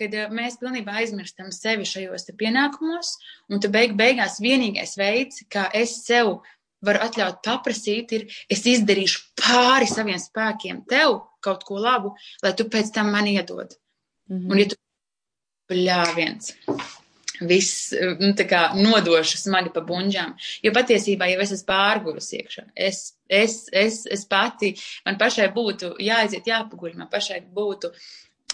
kad 0.00 0.14
eh, 0.16 0.30
mēs 0.32 0.60
pilnībā 0.60 0.94
aizmirstam 1.02 1.50
sevi 1.54 1.88
šajos 1.88 2.28
te 2.28 2.36
pienākumos, 2.38 3.16
un 3.50 3.62
tu 3.62 3.70
beig, 3.72 3.96
beigās 3.98 4.40
vienīgais 4.42 4.96
veids, 5.00 5.44
kā 5.52 5.66
es 5.76 5.98
sev 6.06 6.38
varu 6.86 7.02
atļaut 7.04 7.42
paprasīt, 7.44 8.14
ir 8.16 8.38
es 8.52 8.62
izdarīšu 8.68 9.24
pāri 9.42 9.88
saviem 9.90 10.20
spēkiem 10.20 10.84
tev 10.88 11.18
kaut 11.44 11.66
ko 11.68 11.80
labu, 11.80 12.14
lai 12.44 12.54
tu 12.56 12.68
pēc 12.72 12.92
tam 12.94 13.12
man 13.12 13.28
iedod. 13.28 13.74
Mm 14.30 14.38
-hmm. 14.38 14.52
Un 14.52 14.58
ja 14.58 14.68
tu 14.68 14.76
bļāviens. 15.70 16.54
Viss, 17.40 17.94
nu, 18.20 18.34
tā 18.36 18.44
kā 18.44 18.66
nodošu 18.76 19.38
smagi 19.40 19.70
pa 19.72 19.80
bunģām. 19.86 20.34
Jo 20.60 20.74
patiesībā 20.76 21.30
jau 21.30 21.40
es 21.40 21.54
esmu 21.56 21.70
pārgurusi 21.70 22.42
iekšā. 22.42 22.66
Es, 22.88 22.98
es, 23.24 23.62
es, 23.72 24.02
es 24.12 24.26
pati, 24.28 24.74
man 25.06 25.16
pašai 25.20 25.48
būtu 25.54 25.94
jāaiziet, 26.04 26.50
jāpaguļ, 26.52 26.98
man 27.00 27.08
pašai 27.12 27.40
būtu 27.56 27.94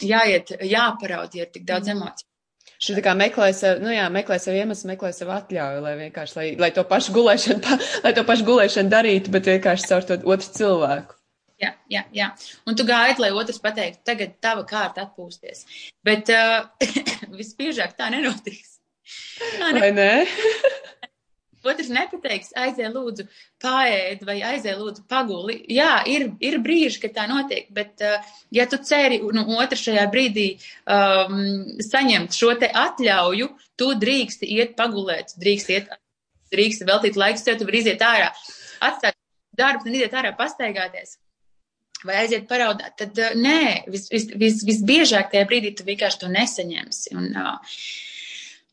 jāiet, 0.06 0.54
jāparaud, 0.62 1.34
ja 1.34 1.48
ir 1.48 1.52
tik 1.52 1.66
daudz 1.66 1.90
mm. 1.90 1.98
emociju. 1.98 2.30
Šī 2.76 2.98
tā 2.98 3.02
kā 3.06 3.14
meklē 3.16 3.48
sev, 3.56 3.78
nu 3.80 3.88
jā, 3.88 4.04
meklē 4.12 4.36
sev 4.42 4.56
iemeslu, 4.58 4.90
meklē 4.90 5.10
sev 5.16 5.30
atļauju, 5.32 5.80
lai 5.80 5.94
vienkārši, 6.02 6.36
lai, 6.36 6.46
lai 6.60 6.68
to 6.76 6.84
pašu 6.86 7.14
gulēšanu, 7.16 7.78
lai 8.04 8.12
to 8.16 8.24
pašu 8.28 8.44
gulēšanu 8.48 8.92
darītu, 8.92 9.32
bet 9.32 9.48
vienkārši 9.48 9.88
caur 9.88 10.04
to 10.04 10.18
otru 10.20 10.52
cilvēku. 10.58 11.15
Jā, 11.56 11.72
jā, 11.88 12.02
jā. 12.12 12.28
Un 12.68 12.76
tu 12.76 12.84
gaidi, 12.84 13.22
lai 13.22 13.32
otrs 13.32 13.58
pateiktu, 13.64 14.02
tagad 14.04 14.34
tava 14.44 14.64
kārta 14.68 15.06
atpūsties. 15.06 15.64
Bet 16.04 16.28
uh, 16.34 16.68
visbiežāk 17.38 17.96
tā 17.96 18.10
nenotiks. 18.12 18.76
Tā 19.56 19.72
ne... 19.72 19.80
Vai 19.80 19.92
nē? 19.96 20.10
Otrs 21.66 21.88
nepateiks, 21.90 22.52
aizēj 22.54 22.92
lūdzu 22.92 23.24
pārēd 23.64 24.20
vai 24.28 24.36
aizēj 24.52 24.76
lūdzu 24.78 25.02
paguli. 25.10 25.56
Jā, 25.72 26.04
ir, 26.06 26.28
ir 26.44 26.60
brīži, 26.62 27.00
kad 27.02 27.16
tā 27.16 27.24
notiek, 27.30 27.66
bet 27.74 28.04
uh, 28.06 28.20
ja 28.54 28.68
tu 28.70 28.78
ceri 28.86 29.18
nu, 29.24 29.48
otra 29.56 29.80
šajā 29.80 30.06
brīdī 30.12 30.46
um, 30.84 31.40
saņemt 31.82 32.36
šo 32.36 32.52
te 32.60 32.70
atļauju, 32.70 33.50
tu 33.80 33.92
drīksti 33.98 34.52
iet 34.60 34.76
pagulēt, 34.78 35.34
drīksti 35.42 35.78
iet, 35.80 35.92
drīksti 36.54 36.86
veltīt 36.86 37.18
laiku 37.18 37.42
sev, 37.42 37.58
tu 37.58 37.66
vari 37.66 37.82
iziet 37.82 38.04
ārā, 38.04 38.30
atstāt 38.86 39.18
darbu 39.58 39.88
un 39.88 39.98
iziet 39.98 40.14
ārā 40.14 40.36
pastaigāties 40.38 41.16
vai 42.08 42.22
aiziet 42.22 42.48
paraudāt, 42.50 42.96
tad 43.00 43.20
uh, 43.22 43.36
nē, 43.36 43.86
vis, 43.92 44.08
vis, 44.12 44.28
vis, 44.38 44.64
visbiežāk 44.66 45.32
tajā 45.32 45.46
brīdī 45.50 45.74
tu 45.76 45.86
vienkārši 45.86 46.22
to 46.24 46.32
nesaņemsi. 46.32 47.16
Un, 47.18 47.30
uh, 47.36 47.78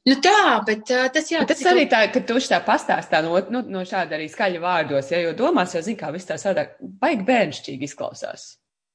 Nu 0.04 0.18
tā, 0.20 0.60
bet 0.68 0.90
uh, 0.92 1.06
tas 1.16 1.30
jā. 1.32 1.46
Bet 1.48 1.54
tas 1.56 1.70
arī 1.72 1.86
tā, 1.88 2.02
ka 2.12 2.20
tu 2.28 2.36
tā 2.44 2.58
pastāstā 2.66 3.22
no, 3.24 3.38
nu, 3.54 3.62
no 3.72 3.86
šāda 3.88 4.18
arī 4.18 4.26
skaļa 4.28 4.60
vārdos, 4.60 5.14
ja, 5.14 5.22
jo 5.24 5.32
domās 5.38 5.78
jau 5.78 5.84
zin, 5.86 5.96
kā 5.96 6.10
viss 6.12 6.28
tā 6.28 6.36
sādāk, 6.42 6.74
baigi 7.00 7.24
bērnšķīgi 7.30 7.88
izklausās. 7.88 8.50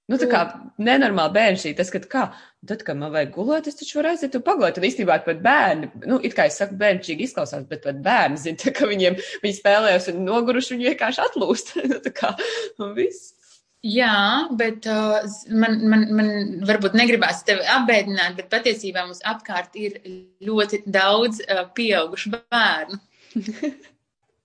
Nu, 0.09 0.16
tā 0.16 0.24
kā 0.29 0.42
nenormāli 0.81 1.35
bērnšķīgi, 1.35 1.77
tas, 1.77 1.90
ka 1.92 2.01
kā, 2.09 2.22
tad, 2.68 2.85
kad 2.85 2.96
man 2.96 3.12
vajag 3.12 3.35
gulēt, 3.35 3.66
es 3.68 3.77
taču 3.77 3.98
varu 3.98 4.12
aiziet 4.14 4.37
un 4.38 4.44
pagulēt, 4.44 4.77
tad 4.79 4.87
īstenībā 4.88 5.18
pat 5.24 5.42
bērni, 5.44 5.90
nu, 6.09 6.20
it 6.24 6.37
kā 6.37 6.46
es 6.48 6.57
saku, 6.61 6.77
bērnšķīgi 6.81 7.27
izklausās, 7.29 7.66
bet 7.68 7.85
pat 7.85 8.01
bērni 8.05 8.40
zina, 8.40 8.72
ka 8.77 8.88
viņiem, 8.88 9.18
viņi 9.42 9.59
spēlējas 9.59 10.09
un 10.14 10.22
noguruši, 10.24 10.77
viņi 10.77 10.90
vienkārši 10.92 11.24
atlūst. 11.24 11.74
nu, 11.92 12.01
tā 12.05 12.12
kā, 12.16 12.33
un 12.85 12.96
viss. 12.96 13.35
Jā, 13.86 14.48
bet 14.58 14.88
uh, 14.90 15.20
man, 15.54 15.76
man, 15.86 16.00
man 16.18 16.30
varbūt 16.66 16.96
negribās 16.98 17.44
tevi 17.46 17.62
apbēdināt, 17.62 18.34
bet 18.40 18.48
patiesībā 18.50 19.04
mums 19.06 19.22
apkārt 19.22 19.78
ir 19.78 20.00
ļoti 20.42 20.80
daudz 20.90 21.44
uh, 21.44 21.62
pieaugušu 21.76 22.32
bērnu. 22.34 22.98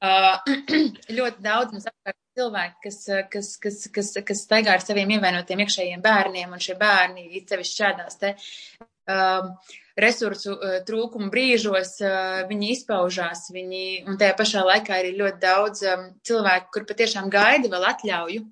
uh, 0.06 0.38
ļoti 1.18 1.42
daudz 1.42 1.74
mums 1.74 1.90
apkārt 1.90 2.20
cilvēki, 2.38 2.78
kas, 2.86 3.02
kas, 3.34 3.52
kas, 3.66 3.82
kas, 3.98 4.14
kas 4.30 4.46
staigā 4.46 4.78
ar 4.78 4.86
saviem 4.86 5.18
ievainotiem 5.18 5.66
iekšējiem 5.66 6.06
bērniem, 6.06 6.54
un 6.54 6.62
šie 6.62 6.78
bērni 6.78 7.26
ir 7.34 7.50
sevi 7.50 7.66
šādās 7.66 8.22
te 8.22 8.36
uh, 8.38 9.50
resursu 9.98 10.54
uh, 10.54 10.80
trūkuma 10.86 11.34
brīžos, 11.34 11.98
uh, 12.06 12.44
viņi 12.54 12.76
izpaužās, 12.78 13.48
viņi, 13.54 13.86
un 14.06 14.22
tajā 14.22 14.38
pašā 14.38 14.68
laikā 14.70 15.02
ir 15.02 15.16
ļoti 15.18 15.42
daudz 15.42 15.88
um, 15.90 16.12
cilvēku, 16.22 16.76
kur 16.78 16.92
patiešām 16.94 17.34
gaida 17.34 17.74
vēl 17.74 17.96
atļauju 17.96 18.52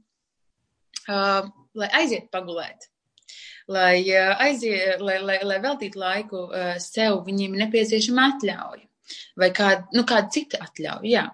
uh, 1.10 1.50
lai 1.78 1.90
aiziet 2.02 2.30
pagulēt. 2.34 2.90
Lai, 3.72 4.02
uh, 4.12 4.36
aizie, 4.44 4.78
lai, 5.00 5.18
lai, 5.24 5.40
lai 5.48 5.60
veltītu 5.64 6.02
laiku 6.02 6.46
uh, 6.50 6.74
sev, 6.84 7.22
viņiem 7.28 7.56
ir 7.56 7.66
nepieciešama 7.66 8.30
atļauja. 8.34 8.88
Vai 9.40 9.52
kāda, 9.56 9.86
nu, 9.96 10.06
kāda 10.08 10.32
cita 10.34 10.62
atļauja, 10.66 11.08
jā. 11.10 11.26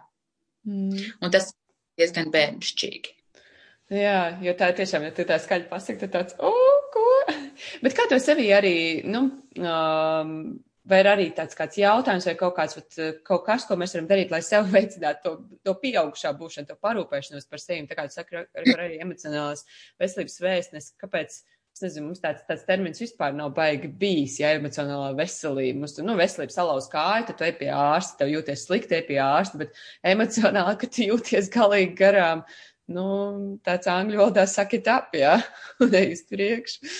Mm. 0.67 1.13
Un 1.23 1.33
tas 1.33 1.51
diezgan 1.97 2.31
bērnišķīgi. 2.33 3.13
Jā, 3.97 4.37
jo 4.43 4.51
tā 4.59 4.73
tiešām, 4.75 5.05
ja 5.07 5.13
tu 5.15 5.23
tā 5.27 5.37
skaļi 5.39 5.69
pasaki, 5.69 6.01
tad 6.01 6.11
tāds, 6.11 6.35
o, 6.43 6.51
ko? 6.91 7.05
Bet 7.83 7.95
kā 7.95 8.07
to 8.11 8.19
sevi 8.19 8.49
arī, 8.51 8.77
nu, 9.07 9.23
um, 9.61 10.33
vai 10.87 11.01
ir 11.01 11.09
arī 11.11 11.27
tāds 11.35 11.57
kāds 11.57 11.77
jautājums 11.79 12.27
vai 12.29 12.35
kaut 12.39 12.55
kāds, 12.57 12.77
vat, 12.77 12.99
kaut 13.27 13.43
kas, 13.47 13.65
ko 13.67 13.77
mēs 13.79 13.95
varam 13.95 14.07
darīt, 14.09 14.31
lai 14.33 14.41
sev 14.45 14.69
veicinātu 14.75 15.23
to, 15.25 15.59
to 15.67 15.75
pieaugušā 15.83 16.33
būšanu, 16.37 16.69
to 16.69 16.77
parūpēšanos 16.83 17.49
par 17.51 17.63
sevi, 17.63 17.85
tā 17.89 17.97
kā 17.97 18.07
tu 18.07 18.17
saki, 18.17 18.39
ar, 18.39 18.49
ar 18.63 18.87
arī 18.87 19.01
emocionālās 19.03 19.65
veselības 20.01 20.39
vēstnes, 20.43 20.89
kāpēc, 21.03 21.37
es 21.77 21.83
nezinu, 21.83 22.07
mums 22.09 22.23
tāds, 22.23 22.45
tāds 22.47 22.65
termins 22.65 23.03
vispār 23.03 23.35
nav 23.37 23.51
baigi 23.57 23.91
bijis, 23.99 24.39
ja 24.41 24.55
emocionālā 24.57 25.11
veselība, 25.19 25.83
mums, 25.83 25.97
nu, 26.01 26.17
veselība 26.17 26.55
salauz 26.55 26.89
kāju, 26.93 27.27
tad 27.27 27.37
tu 27.37 27.45
ej 27.45 27.53
pie 27.59 27.69
ārsta, 27.75 28.23
tev 28.23 28.33
jūties 28.33 28.65
slikti, 28.65 28.97
ej 28.97 29.05
pie 29.11 29.21
ārsta, 29.21 29.61
bet 29.61 29.77
emocionāli, 30.15 30.79
ka 30.81 30.89
tu 30.89 31.05
jūties 31.11 31.51
galīgi 31.53 31.93
garām, 31.99 32.47
nu, 32.95 33.07
tāds 33.67 33.91
angļu 33.91 34.23
valodā 34.23 34.47
saka 34.49 34.79
it 34.79 34.89
up, 34.89 35.13
jā, 35.13 35.37
un 35.83 35.97
ej 36.01 36.13
uz 36.15 36.27
priekšu. 36.31 36.95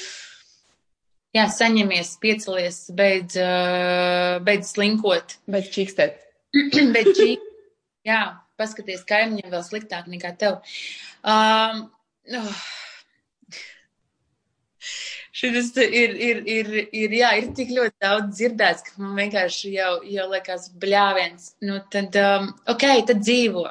Jā, 1.38 1.44
saņemies, 1.54 2.16
piecelies, 2.24 2.80
beidz, 2.98 3.36
beidz 4.48 4.72
slinkot. 4.74 5.38
Beidz 5.52 5.70
čīkstēt. 5.76 6.18
beidz 6.96 7.12
čīkstēt. 7.14 7.54
Jā, 8.08 8.22
paskaties, 8.58 9.04
kaimiņiem 9.06 9.52
vēl 9.52 9.64
sliktāk 9.66 10.08
nekā 10.10 10.32
tev. 10.40 10.62
Um, 11.28 11.84
oh. 12.40 12.62
Šis 15.38 15.76
ir, 15.84 16.16
ir, 16.16 16.40
ir, 16.50 16.70
ir, 16.96 17.12
jā, 17.14 17.34
ir 17.38 17.52
tik 17.58 17.70
ļoti 17.76 17.94
daudz 18.02 18.40
dzirdēts, 18.40 18.88
ka 18.88 19.04
man 19.04 19.20
vienkārši 19.20 19.74
jau, 19.76 19.92
jau 20.10 20.26
liekas 20.32 20.72
bļāviens. 20.82 21.52
Nu, 21.68 21.78
tad, 21.94 22.18
um, 22.18 22.50
ok, 22.74 22.88
tad 23.12 23.22
dzīvo. 23.22 23.68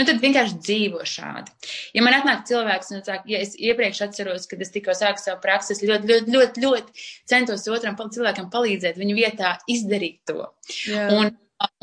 Nu, 0.00 0.06
tad 0.08 0.22
vienkārši 0.22 0.56
dzīvo 0.56 1.02
šādi. 1.04 1.52
Ja 1.92 2.00
man 2.04 2.14
atnāk 2.16 2.46
cilvēks 2.48 2.94
un 2.94 3.02
saka, 3.04 3.28
ja 3.28 3.42
es 3.44 3.52
iepriekš 3.60 4.00
atceros, 4.06 4.46
kad 4.48 4.62
es 4.64 4.72
tikko 4.72 4.94
sāku 4.96 5.20
savu 5.20 5.42
praksi, 5.42 5.74
es 5.74 5.82
ļoti, 5.84 6.08
ļoti, 6.08 6.32
ļoti, 6.32 6.62
ļoti 6.64 7.04
centos 7.28 7.66
otram 7.68 7.98
cilvēkam 8.00 8.48
palīdzēt 8.54 8.96
viņu 9.00 9.18
vietā 9.18 9.58
izdarīt 9.68 10.22
to. 10.30 10.48
Jā. 10.88 11.10
Un, 11.18 11.34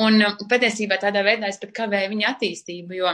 un 0.01 0.25
patiesībā 0.49 0.97
tādā 1.01 1.21
veidā 1.27 1.51
es 1.53 1.61
pat 1.61 1.75
kavēju 1.83 2.09
viņa 2.15 2.33
attīstību, 2.33 2.97
jo 2.97 3.13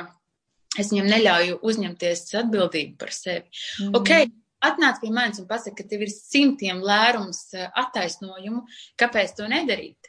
es 0.80 0.94
viņam 0.94 1.12
neļauju 1.12 1.60
uzņemties 1.68 2.26
atbildību 2.46 2.96
par 3.02 3.12
sevi. 3.16 3.46
Mm. 3.84 3.92
Okay, 4.00 4.32
atnāc 4.66 5.04
pie 5.04 5.12
manis 5.14 5.44
un 5.44 5.50
pasaka, 5.50 5.82
ka 5.82 5.90
tev 5.92 6.06
ir 6.06 6.12
simtiem 6.14 6.82
lērums 6.86 7.42
eh, 7.58 7.68
attaisnojumu, 7.84 8.64
kāpēc 9.00 9.36
to 9.38 9.52
nedarīt. 9.52 10.05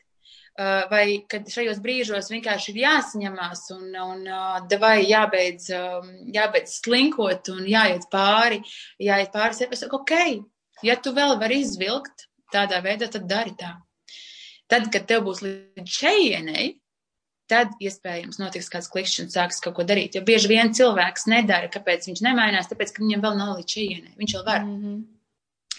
Uh, 0.56 0.86
vai 0.88 1.02
kad 1.28 1.44
šajos 1.52 1.82
brīžos 1.84 2.30
vienkārši 2.32 2.70
ir 2.72 2.78
jāsaņemās 2.80 3.66
un, 3.74 3.90
un 4.00 4.22
uh, 4.24 4.76
vai 4.80 5.02
jābeidz, 5.04 5.66
um, 5.76 6.06
jābeidz 6.32 6.78
slinkot 6.78 7.50
un 7.52 7.66
jāiet 7.68 8.06
pāri, 8.08 8.62
jāiet 9.04 9.34
pāri 9.34 9.58
sevi. 9.58 9.76
Es 9.76 9.84
saku, 9.84 10.00
ok, 10.00 10.14
ja 10.88 10.96
tu 10.96 11.12
vēl 11.12 11.36
vari 11.42 11.60
izvilkt 11.60 12.24
tādā 12.54 12.80
veidā, 12.80 13.10
tad 13.12 13.28
dari 13.28 13.52
tā. 13.60 13.74
Tad, 14.72 14.88
kad 14.94 15.04
tev 15.10 15.26
būs 15.28 15.44
līdz 15.44 15.92
šejienei, 15.92 16.70
tad 17.50 17.76
iespējams 17.82 18.40
notiks 18.40 18.70
kāds 18.72 18.88
klikšķis 18.90 19.26
un 19.26 19.32
sāks 19.34 19.60
kaut 19.62 19.76
ko 19.76 19.84
darīt. 19.86 20.16
Jo 20.16 20.24
bieži 20.26 20.50
vien 20.50 20.72
cilvēks 20.74 21.28
nedara, 21.30 21.68
kāpēc 21.72 22.08
viņš 22.08 22.22
nemainās, 22.26 22.70
tāpēc, 22.70 22.96
ka 22.96 23.04
viņam 23.04 23.22
vēl 23.28 23.36
nav 23.38 23.52
līdz 23.58 23.76
šejienei. 23.76 24.14
Viņš 24.18 24.38
vēl 24.38 24.46
var. 24.48 24.64
Mm 24.64 24.80
-hmm. 24.80 25.02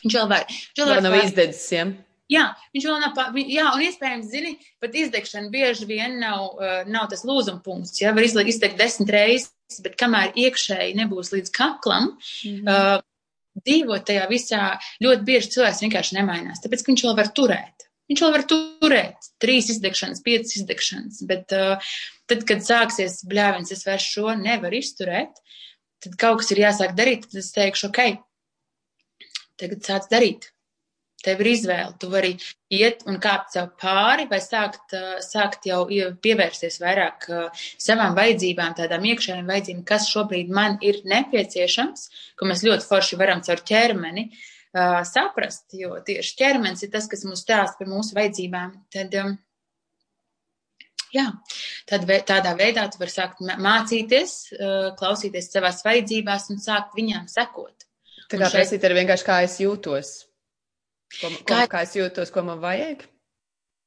Viņš 0.03 0.19
vēl 0.19 0.29
var. 0.31 0.45
Viņš 0.53 0.83
vēl 0.83 0.93
var. 0.93 1.03
Nav 1.07 1.17
izdedzis, 1.23 1.71
ja? 1.73 1.87
Jā, 2.31 2.49
viņš 2.75 2.85
vēl 2.89 3.03
nav, 3.05 3.37
jā, 3.39 3.65
un 3.71 3.83
iespējams, 3.85 4.31
zini, 4.31 4.57
pat 4.83 4.95
izdegšana 4.99 5.47
bieži 5.51 5.85
vien 5.87 6.17
nav, 6.19 6.57
uh, 6.57 6.79
nav 6.89 7.07
tas 7.11 7.23
lūzuma 7.27 7.61
punkts, 7.63 8.01
jā, 8.01 8.11
var 8.15 8.27
izdegt 8.27 8.75
desmit 8.79 9.13
reizes, 9.15 9.79
bet 9.83 9.95
kamēr 9.99 10.35
iekšēji 10.35 10.97
nebūs 10.99 11.31
līdz 11.31 11.53
kaklam, 11.55 12.11
mm 12.17 12.57
-hmm. 12.57 12.67
uh, 12.67 13.63
dzīvot 13.63 14.03
tajā 14.09 14.25
visā, 14.31 14.63
ļoti 15.03 15.27
bieži 15.29 15.53
cilvēks 15.55 15.83
vienkārši 15.85 16.17
nemainās, 16.19 16.59
tāpēc, 16.63 16.83
ka 16.83 16.91
viņš 16.91 17.05
vēl 17.07 17.15
var 17.21 17.31
turēt. 17.39 17.87
Viņš 18.11 18.23
vēl 18.23 18.35
var 18.35 18.43
turēt 18.51 19.31
trīs 19.43 19.71
izdegšanas, 19.71 20.23
piecas 20.23 20.59
izdegšanas, 20.59 21.23
bet 21.31 21.55
uh, 21.55 21.95
tad, 22.27 22.43
kad 22.47 22.63
sāksies 22.63 23.21
bļāviens, 23.27 23.71
es 23.71 23.87
vairs 23.87 24.03
šo 24.03 24.35
nevaru 24.35 24.83
izturēt, 24.83 25.39
tad 26.03 26.19
kaut 26.19 26.43
kas 26.43 26.51
ir 26.51 26.63
jāsāk 26.65 26.95
darīt, 26.99 27.31
tad 27.31 27.39
es 27.39 27.51
teikšu, 27.55 27.87
ok, 27.87 28.19
tagad 29.55 29.83
sāc 29.87 30.11
darīt 30.11 30.51
Tev 31.25 31.39
ir 31.41 31.49
izvēle. 31.49 31.95
Tu 31.97 32.09
vari 32.11 32.35
iet 32.73 33.01
un 33.09 33.17
kāpt 33.21 33.55
sev 33.55 33.71
pāri, 33.81 34.27
vai 34.29 34.37
sākt, 34.43 34.93
sākt 35.25 35.65
jau 35.65 35.79
pievērsties 36.23 36.77
vairāk 36.83 37.25
savām 37.81 38.13
vajadzībām, 38.17 38.75
tādām 38.77 39.07
iekšējām 39.11 39.49
vajadzībām, 39.49 39.87
kas 39.87 40.05
šobrīd 40.11 40.53
man 40.53 40.77
ir 40.85 41.01
nepieciešams, 41.09 42.05
ko 42.37 42.51
mēs 42.51 42.61
ļoti 42.67 42.85
forši 42.85 43.19
varam 43.19 43.41
caur 43.47 43.65
ķermeni 43.65 44.29
saprast, 45.07 45.71
jo 45.73 45.97
tieši 46.05 46.37
ķermenis 46.37 46.85
ir 46.85 46.93
tas, 46.93 47.07
kas 47.09 47.25
mums 47.25 47.41
stāsta 47.41 47.81
par 47.81 47.89
mūsu 47.89 48.17
vajadzībām. 48.17 48.77
Tad, 48.93 49.19
Jā, 51.15 51.29
tad 51.87 52.03
tādā 52.27 52.51
veidā 52.59 52.83
tu 52.91 52.99
vari 52.99 53.13
sākt 53.13 53.39
mācīties, 53.39 54.33
klausīties 54.99 55.47
savās 55.53 55.79
vajadzībās 55.85 56.49
un 56.51 56.59
sākt 56.59 56.97
viņām 56.99 57.29
sekot. 57.31 57.85
Tā 58.27 58.35
kā 58.35 58.49
šeit... 58.49 58.57
prasīt 58.57 58.83
arī 58.83 58.97
vienkārši, 58.99 59.25
kā 59.29 59.37
es 59.45 59.55
jūtos. 59.63 60.09
Ko, 61.15 61.29
ko, 61.31 61.45
kā, 61.47 61.61
kā 61.71 61.85
es 61.87 61.95
jūtos, 61.95 62.33
ko 62.33 62.43
man 62.47 62.59
vajag? 62.63 63.05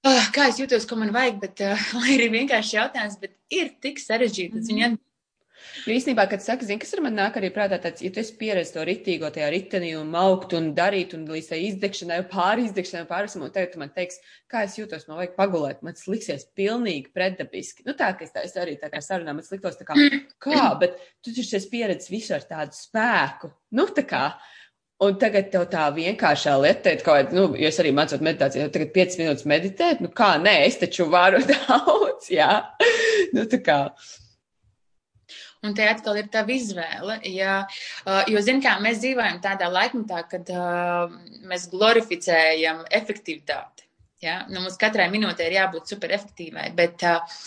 Oh, 0.08 0.26
kā 0.32 0.48
es 0.48 0.56
jūtos, 0.60 0.86
ko 0.88 0.96
man 0.96 1.12
vajag, 1.12 1.38
bet 1.42 1.60
uh, 1.66 1.86
lai 2.00 2.16
arī 2.16 2.30
vienkārši 2.38 2.78
jautājums, 2.78 3.20
bet 3.20 3.36
ir 3.52 3.74
tik 3.84 4.00
sarežģīti. 4.00 4.56
Mm 4.56 4.60
-hmm. 4.64 4.74
Viņa... 4.74 4.90
Jo 5.84 5.92
īstenībā, 5.92 6.24
kad 6.30 6.42
saka, 6.42 6.64
zini, 6.64 6.80
kas 6.80 6.94
ar 6.96 7.02
man 7.04 7.16
nāk 7.16 7.36
arī 7.36 7.50
prātā, 7.52 7.76
tāds, 7.80 8.00
ja 8.04 8.10
tu 8.12 8.20
esi 8.22 8.36
pieredzējis 8.40 8.72
to 8.74 8.84
ritīgo 8.88 9.30
tajā 9.32 9.48
ritenī 9.52 9.90
un 9.98 10.10
maukt 10.12 10.54
un 10.56 10.70
darīt 10.76 11.14
un 11.16 11.26
līdz 11.28 11.48
tai 11.52 11.58
izdegšanai, 11.66 12.20
pāri 12.32 12.64
izdegšanai, 12.68 13.06
pārisam, 13.10 13.44
un 13.44 13.52
tagad 13.54 13.74
tu 13.74 13.78
man 13.82 13.92
teiks, 13.96 14.20
kā 14.50 14.64
es 14.64 14.78
jūtos, 14.78 15.06
man 15.08 15.20
vajag 15.20 15.36
pagulēt, 15.36 15.82
man 15.82 15.96
tas 15.98 16.08
liksies 16.08 16.46
pilnīgi 16.56 17.12
pretdabiski. 17.16 17.84
Nu 17.88 17.92
tā, 17.92 18.12
ka 18.16 18.24
es 18.24 18.32
tā, 18.32 18.44
es 18.48 18.56
arī 18.60 18.78
tā 18.80 18.88
kā 18.92 19.02
sarunā, 19.04 19.36
man 19.36 19.44
liktos 19.52 19.76
tā 19.80 19.84
kā, 19.88 19.94
kā, 20.46 20.64
bet 20.80 20.96
tu 21.20 21.34
taču 21.36 21.56
esi 21.60 21.70
pieredzējis 21.72 22.14
visu 22.16 22.34
ar 22.34 22.48
tādu 22.48 22.76
spēku. 22.76 23.52
Nu 23.76 23.88
tā 23.96 24.06
kā. 24.08 24.24
Un 25.00 25.14
tagad 25.16 25.46
tev 25.48 25.62
tā 25.72 25.86
vienkāršā 25.96 26.54
lieta, 26.60 26.92
ka, 27.00 27.14
nu, 27.32 27.46
ja 27.56 27.70
es 27.72 27.78
arī 27.80 27.92
mācot 27.96 28.20
meditāciju, 28.20 28.66
jau 28.66 28.72
tagad 28.74 28.90
5 28.96 29.14
minūtes 29.22 29.46
meditēt, 29.48 30.02
nu 30.04 30.10
kā, 30.12 30.34
nē, 30.42 30.52
es 30.66 30.76
taču 30.82 31.06
varu 31.12 31.40
daudz, 31.52 32.28
jā. 32.28 32.50
nu, 33.32 33.46
tā 33.48 33.62
kā. 33.64 33.78
Un 35.64 35.76
te 35.76 35.84
atkal 35.88 36.20
ir 36.20 36.28
tā 36.32 36.42
izvēle. 36.48 37.18
Ja, 37.32 37.62
jo, 38.28 38.40
zin 38.44 38.60
kā, 38.64 38.78
mēs 38.84 39.00
dzīvojam 39.02 39.40
tādā 39.44 39.68
laikmetā, 39.72 40.22
kad 40.28 40.52
uh, 40.52 41.12
mēs 41.48 41.68
glorificējam 41.72 42.86
efektivitāti. 43.00 43.89
Ja? 44.20 44.42
Nu, 44.52 44.60
mums 44.60 44.76
katrai 44.80 45.06
minūtei 45.08 45.46
ir 45.48 45.54
jābūt 45.56 45.88
superefektīvai, 45.94 46.66
bet 46.76 47.00
uh, 47.08 47.40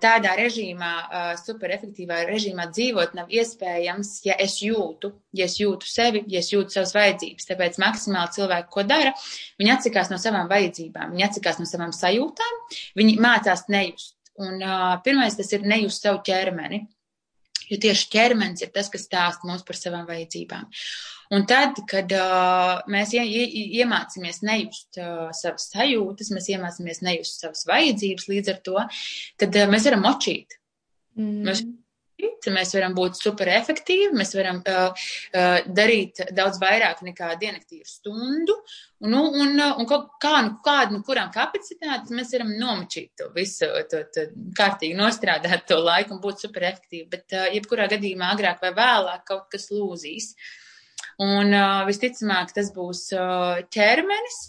tādā 0.00 0.32
režīmā, 0.38 0.92
uh, 1.04 1.26
superefektīvā 1.36 2.22
režīmā 2.30 2.70
dzīvot 2.72 3.12
nav 3.18 3.32
iespējams, 3.36 4.12
ja 4.24 4.38
es 4.40 4.56
jūtu, 4.64 5.12
ja 5.36 5.44
es 5.44 5.58
jūtu 5.60 5.88
sevi, 5.90 6.24
ja 6.32 6.40
es 6.40 6.48
jūtu 6.54 6.78
savas 6.78 6.94
vajadzības. 6.96 7.48
Tāpēc 7.50 7.76
maksimāli 7.82 8.32
cilvēki, 8.38 8.72
ko 8.72 8.86
dara, 8.88 9.12
viņi 9.60 9.74
atsakās 9.76 10.12
no 10.12 10.20
savām 10.22 10.48
vajadzībām, 10.52 11.12
viņi 11.12 11.26
atsakās 11.28 11.60
no 11.60 11.68
savām 11.68 11.92
sajūtām, 11.96 12.60
viņi 12.96 13.18
mācās 13.20 13.66
nejust. 13.72 14.14
Un 14.40 14.60
uh, 14.60 14.96
pirmais 15.04 15.36
tas 15.36 15.52
ir 15.52 15.68
nejust 15.68 16.04
savu 16.04 16.22
ķermeni. 16.24 16.86
Jo 17.66 17.80
tieši 17.82 18.08
ķermenis 18.12 18.62
ir 18.62 18.72
tas, 18.72 18.88
kas 18.92 19.04
stāsta 19.08 19.48
mums 19.48 19.64
par 19.66 19.76
savām 19.76 20.04
vajadzībām. 20.08 20.68
Un 21.34 21.46
tad, 21.48 21.80
kad 21.90 22.12
uh, 22.14 22.76
mēs 22.92 23.14
ie, 23.16 23.24
ie, 23.26 23.64
iemācāmies 23.80 24.42
nejust 24.46 25.00
uh, 25.00 25.32
savas 25.34 25.70
sajūtas, 25.72 26.30
mēs 26.34 26.50
iemācāmies 26.54 27.02
nejust 27.02 27.42
savas 27.42 27.66
vajadzības 27.66 28.28
līdz 28.30 28.52
ar 28.52 28.60
to, 28.68 28.84
tad 29.42 29.58
uh, 29.58 29.66
mēs 29.72 29.88
varam 29.88 30.04
močīt. 30.06 30.54
Mm. 31.18 31.40
Mēs, 31.48 31.64
mēs 32.54 32.74
varam 32.76 32.94
būt 32.94 33.18
super 33.18 33.50
efektīvi, 33.50 34.12
mēs 34.16 34.36
varam 34.38 34.60
uh, 34.70 35.08
uh, 35.34 35.56
darīt 35.66 36.22
daudz 36.36 36.60
vairāk 36.62 37.02
nekā 37.08 37.32
dienaktīvu 37.40 37.88
stundu, 37.90 38.54
un, 39.02 39.10
nu, 39.10 39.24
un, 39.42 39.58
un 39.66 39.88
kaut 39.90 40.12
kā, 40.22 40.36
nu, 40.46 40.54
kādu, 40.64 40.94
nu, 40.94 41.02
kurām 41.08 41.32
kapacitātes 41.34 42.14
mēs 42.14 42.30
varam 42.36 42.52
nomačīt 42.60 43.16
to 43.18 43.32
visu, 43.34 43.66
to, 43.90 44.04
to 44.14 44.28
kārtīgi 44.56 44.94
nostrādāt 44.96 45.66
to 45.66 45.80
laiku 45.82 46.14
un 46.14 46.22
būt 46.22 46.46
super 46.46 46.68
efektīvi, 46.70 47.08
bet 47.16 47.34
uh, 47.34 47.50
jebkurā 47.56 47.90
gadījumā 47.96 48.30
agrāk 48.36 48.62
vai 48.62 48.72
vēlāk 48.78 49.26
kaut 49.26 49.50
kas 49.56 49.68
lūzīs. 49.74 50.30
Uh, 50.36 50.62
Un 51.22 51.54
uh, 51.56 51.86
visticamāk, 51.88 52.52
tas 52.56 52.68
būs 52.74 53.08
uh, 53.16 53.64
ķermenis. 53.72 54.42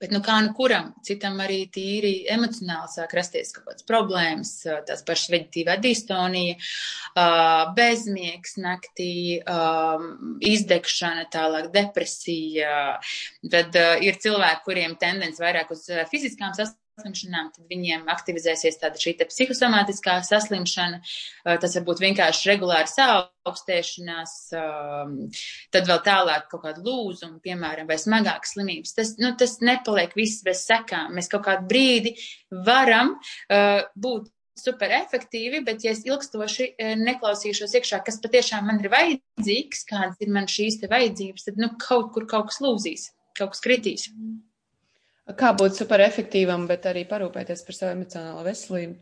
Bet, 0.00 0.14
nu, 0.14 0.22
kā 0.24 0.38
nu 0.40 0.54
kuram, 0.56 0.94
citam 1.04 1.34
arī 1.44 1.66
tīri 1.68 2.12
emocionāli 2.32 2.88
sāk 2.88 3.10
rasties 3.18 3.50
kaut 3.52 3.66
kādas 3.66 3.84
problēmas, 3.84 4.52
tās 4.88 5.02
pašas 5.04 5.28
veģetīvā 5.34 5.74
distonija, 5.84 6.54
bezmiegs 7.76 8.56
naktī, 8.64 9.42
izdegšana, 10.54 11.26
tālāk 11.34 11.68
depresija. 11.74 12.96
Tad 13.52 13.76
ir 14.00 14.16
cilvēki, 14.24 14.64
kuriem 14.70 14.96
tendence 15.04 15.44
vairāk 15.44 15.76
uz 15.76 15.84
fiziskām 16.08 16.56
sastāvdaļām 16.56 16.89
saslimšanām, 17.00 17.50
tad 17.54 17.70
viņiem 17.70 18.08
aktivizēsies 18.12 18.78
tāda 18.80 19.00
šī 19.00 19.16
psihosomātiskā 19.20 20.18
saslimšana, 20.26 21.00
tas 21.62 21.76
var 21.76 21.86
būt 21.86 22.02
vienkārši 22.04 22.50
regulāra 22.52 22.88
saaugstēšanās, 22.90 24.34
tad 25.72 25.88
vēl 25.88 26.02
tālāk 26.06 26.50
kaut 26.50 26.64
kāda 26.66 26.84
lūzuma, 26.84 27.40
piemēram, 27.44 27.88
vai 27.88 27.98
smagākas 28.00 28.54
slimības. 28.56 28.96
Tas, 28.96 29.14
nu, 29.20 29.32
tas 29.38 29.58
nepaliek 29.64 30.14
viss 30.18 30.44
bez 30.46 30.66
sekām. 30.68 31.14
Mēs 31.16 31.30
kaut 31.32 31.46
kādu 31.48 31.66
brīdi 31.70 32.14
varam 32.66 33.16
būt 33.48 34.28
super 34.60 34.92
efektīvi, 34.92 35.62
bet 35.64 35.86
ja 35.86 35.94
es 35.94 36.02
ilgstoši 36.04 36.74
neklausīšos 37.00 37.78
iekšā, 37.78 38.02
kas 38.04 38.20
patiešām 38.20 38.68
man 38.68 38.82
ir 38.82 38.90
vajadzīgs, 38.92 39.86
kādas 39.88 40.20
ir 40.20 40.34
man 40.34 40.50
šīs 40.50 40.82
te 40.82 40.90
vajadzības, 40.90 41.48
tad 41.48 41.62
nu, 41.62 41.72
kaut 41.80 42.12
kur 42.12 42.28
kaut 42.28 42.50
kas 42.50 42.60
lūzīs, 42.60 43.08
kaut 43.38 43.54
kas 43.54 43.64
kritīs. 43.64 44.10
Kā 45.38 45.52
būt 45.56 45.76
super 45.76 46.02
efektīvam, 46.04 46.66
bet 46.70 46.88
arī 46.90 47.04
parūpēties 47.08 47.66
par 47.66 47.76
savu 47.76 47.96
emocionālo 47.98 48.44
veselību? 48.46 48.96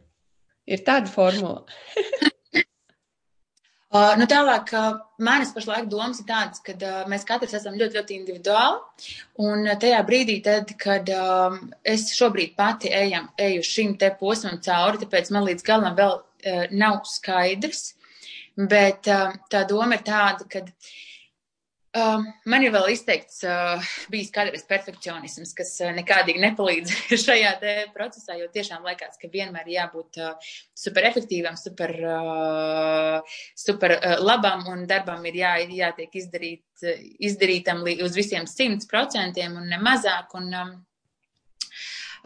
Ir 0.69 0.83
tāda 0.85 1.09
formula. 1.13 1.63
Uh, 3.89 4.11
nu 4.21 4.27
tālāk, 4.29 4.69
uh, 4.77 4.99
manas 5.25 5.55
pašlaik 5.57 5.87
domas 5.89 6.19
ir 6.21 6.27
tādas, 6.29 6.61
ka 6.61 6.75
uh, 6.77 7.07
mēs 7.09 7.23
katrs 7.25 7.55
esam 7.57 7.79
ļoti, 7.81 7.97
ļoti 7.97 8.17
individuāli. 8.19 9.07
Un 9.41 9.63
uh, 9.65 9.79
tajā 9.81 10.03
brīdī, 10.05 10.35
tad, 10.45 10.75
kad 10.77 11.09
uh, 11.09 11.57
es 11.89 12.05
šobrīd 12.13 12.53
pati 12.59 12.93
ejam, 12.93 13.31
eju 13.41 13.65
šim 13.65 13.95
te 13.97 14.11
posmam 14.21 14.59
cauri, 14.61 15.01
tāpēc 15.01 15.33
man 15.33 15.49
līdz 15.49 15.65
galam 15.65 15.97
vēl 15.97 16.13
uh, 16.19 16.67
nav 16.69 17.01
skaidrs. 17.09 17.95
Bet 18.61 19.09
uh, 19.09 19.33
tā 19.49 19.65
doma 19.71 19.97
ir 19.97 20.05
tāda, 20.05 20.45
ka 20.53 20.67
uh, 21.97 22.25
man 22.49 22.65
ir 22.65 22.73
vēl 22.75 22.91
izteikts 22.93 23.41
uh, 23.47 23.91
bijis 24.13 24.33
kādreiz 24.35 24.65
perfekcionisms, 24.69 25.55
kas 25.57 25.75
uh, 25.85 25.93
nekādīgi 25.97 26.43
nepalīdz 26.43 26.95
šajā 27.25 27.53
procesā, 27.95 28.39
jo 28.41 28.49
tiešām 28.55 28.87
liekas, 28.89 29.21
ka 29.21 29.31
vienmēr 29.33 29.71
jābūt 29.73 30.21
uh, 30.23 30.51
super 30.77 31.09
efektīvam, 31.09 31.57
super, 31.61 31.95
uh, 32.03 33.39
super 33.57 33.97
uh, 33.99 34.19
labam 34.23 34.67
un 34.73 34.85
darbam 34.91 35.25
ir 35.31 35.41
jā, 35.43 35.55
jātiek 35.83 36.21
izdarīt, 36.23 36.67
uh, 36.85 37.07
izdarītam 37.31 37.87
uz 38.05 38.19
visiem 38.19 38.49
simt 38.51 38.89
procentiem 38.91 39.57
un 39.61 39.71
ne 39.73 39.81
mazāk. 39.83 40.37
Un, 40.39 40.53
um, 40.53 40.77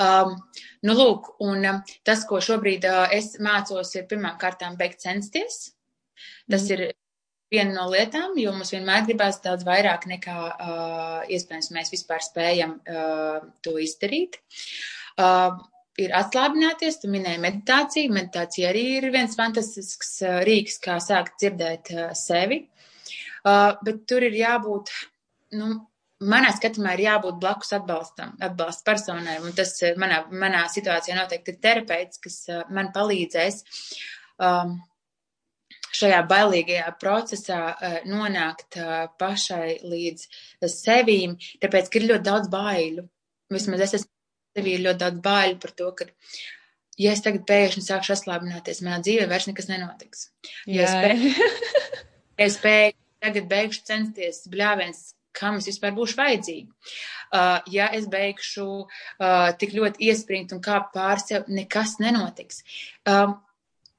Um, 0.01 0.39
nu, 0.87 0.95
lūk, 0.97 1.35
un 1.45 1.67
um, 1.69 1.81
tas, 2.07 2.23
ko 2.29 2.41
šobrīd 2.41 2.87
uh, 2.89 3.13
es 3.13 3.35
mācos, 3.45 3.93
ir 3.99 4.07
pirmām 4.09 4.39
kārtām 4.41 4.79
beigt 4.81 5.03
censties. 5.05 5.75
Tas 6.51 6.65
mm. 6.65 6.73
ir 6.73 6.95
viena 7.53 7.75
no 7.77 7.89
lietām, 7.93 8.37
jo 8.41 8.55
mums 8.57 8.73
vienmēr 8.73 9.05
gribās 9.09 9.41
daudz 9.45 9.67
vairāk 9.69 10.07
nekā 10.11 10.39
uh, 10.49 11.21
iespējams 11.33 11.71
mēs 11.77 11.93
vispār 11.93 12.25
spējam 12.25 12.79
uh, 12.81 13.45
to 13.65 13.77
izdarīt. 13.83 14.41
Uh, 15.21 15.61
ir 16.01 16.15
atslābināties, 16.17 17.01
tu 17.03 17.11
minēji 17.13 17.43
meditāciju. 17.43 18.13
Meditācija 18.17 18.73
arī 18.73 18.85
ir 18.99 19.09
viens 19.15 19.37
fantastisks 19.39 20.15
uh, 20.25 20.41
rīks, 20.49 20.79
kā 20.83 20.97
sākt 21.05 21.41
dzirdēt 21.43 21.93
uh, 21.97 22.11
sevi. 22.17 22.63
Uh, 23.43 23.73
bet 23.85 24.05
tur 24.09 24.25
ir 24.25 24.37
jābūt, 24.39 24.93
nu, 25.59 25.75
manā 26.23 26.53
skatījumā 26.57 26.95
ir 26.97 27.05
jābūt 27.09 27.41
blakus 27.43 27.75
atbalstam, 27.77 28.37
atbalsta 28.41 28.87
personai. 28.87 29.37
Un 29.45 29.53
tas 29.59 29.75
manā, 30.01 30.23
manā 30.31 30.65
situācijā 30.73 31.19
noteikti 31.19 31.53
ir 31.53 31.61
terapeits, 31.69 32.23
kas 32.23 32.39
uh, 32.49 32.65
man 32.73 32.93
palīdzēs. 32.97 33.61
Um, 34.43 34.79
šajā 35.97 36.23
bailīgajā 36.31 36.89
procesā 37.01 37.61
uh, 37.73 37.99
nonākt 38.09 38.79
uh, 38.81 39.07
pašai 39.21 39.79
līdz 39.85 40.27
sevīm, 40.73 41.37
tāpēc, 41.63 41.91
ka 41.93 42.01
ir 42.01 42.09
ļoti 42.11 42.29
daudz 42.29 42.51
baiļu. 42.53 43.07
Vismaz 43.53 43.87
es 43.87 43.97
esmu 44.01 44.59
sevī 44.59 44.77
ļoti 44.83 45.03
daudz 45.05 45.23
baiļu 45.25 45.61
par 45.63 45.75
to, 45.77 45.93
ka, 45.99 46.09
ja 47.01 47.15
es 47.15 47.25
tagad 47.25 47.47
pēkšņi 47.49 47.85
sākšu 47.87 48.17
atslābināties, 48.17 48.83
manā 48.85 49.01
dzīvē 49.05 49.29
vairs 49.31 49.49
nekas 49.51 49.71
nenotiks. 49.71 50.29
Ja 50.67 50.89
es, 50.89 50.99
pēkšņi, 51.05 51.51
es 52.49 52.61
pēkšņi 52.65 53.01
tagad 53.23 53.51
beigšu 53.51 53.85
censties 53.89 54.47
bļāviens, 54.53 55.13
kam 55.37 55.61
es 55.61 55.69
vispār 55.71 55.95
būšu 55.97 56.19
vajadzīga. 56.19 56.91
Uh, 57.33 57.63
ja 57.73 57.87
es 57.97 58.09
beigšu 58.13 58.67
uh, 58.83 59.53
tik 59.57 59.73
ļoti 59.79 60.11
iespringt 60.11 60.53
un 60.53 60.61
kāpt 60.65 60.93
pār 60.97 61.23
sev, 61.23 61.49
nekas 61.49 61.97
nenotiks. 62.03 62.61
Um, 63.09 63.39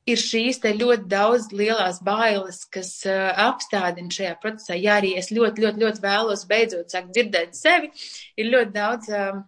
ir 0.09 0.19
šīs 0.19 0.59
te 0.63 0.73
ļoti 0.75 1.07
daudz 1.11 1.49
lielās 1.55 2.01
bailes, 2.03 2.63
kas 2.73 2.91
uh, 3.07 3.31
apstādina 3.45 4.11
šajā 4.11 4.35
procesā. 4.43 4.77
Ja 4.79 4.97
arī 4.99 5.13
es 5.19 5.31
ļoti, 5.35 5.65
ļoti, 5.65 5.83
ļoti 5.85 6.03
vēlos 6.03 6.45
beidzot 6.49 6.93
sākt 6.93 7.13
dzirdēt 7.15 7.57
sevi, 7.57 7.91
ir 8.39 8.51
ļoti 8.51 8.75
daudz 8.75 9.11
uh, 9.13 9.43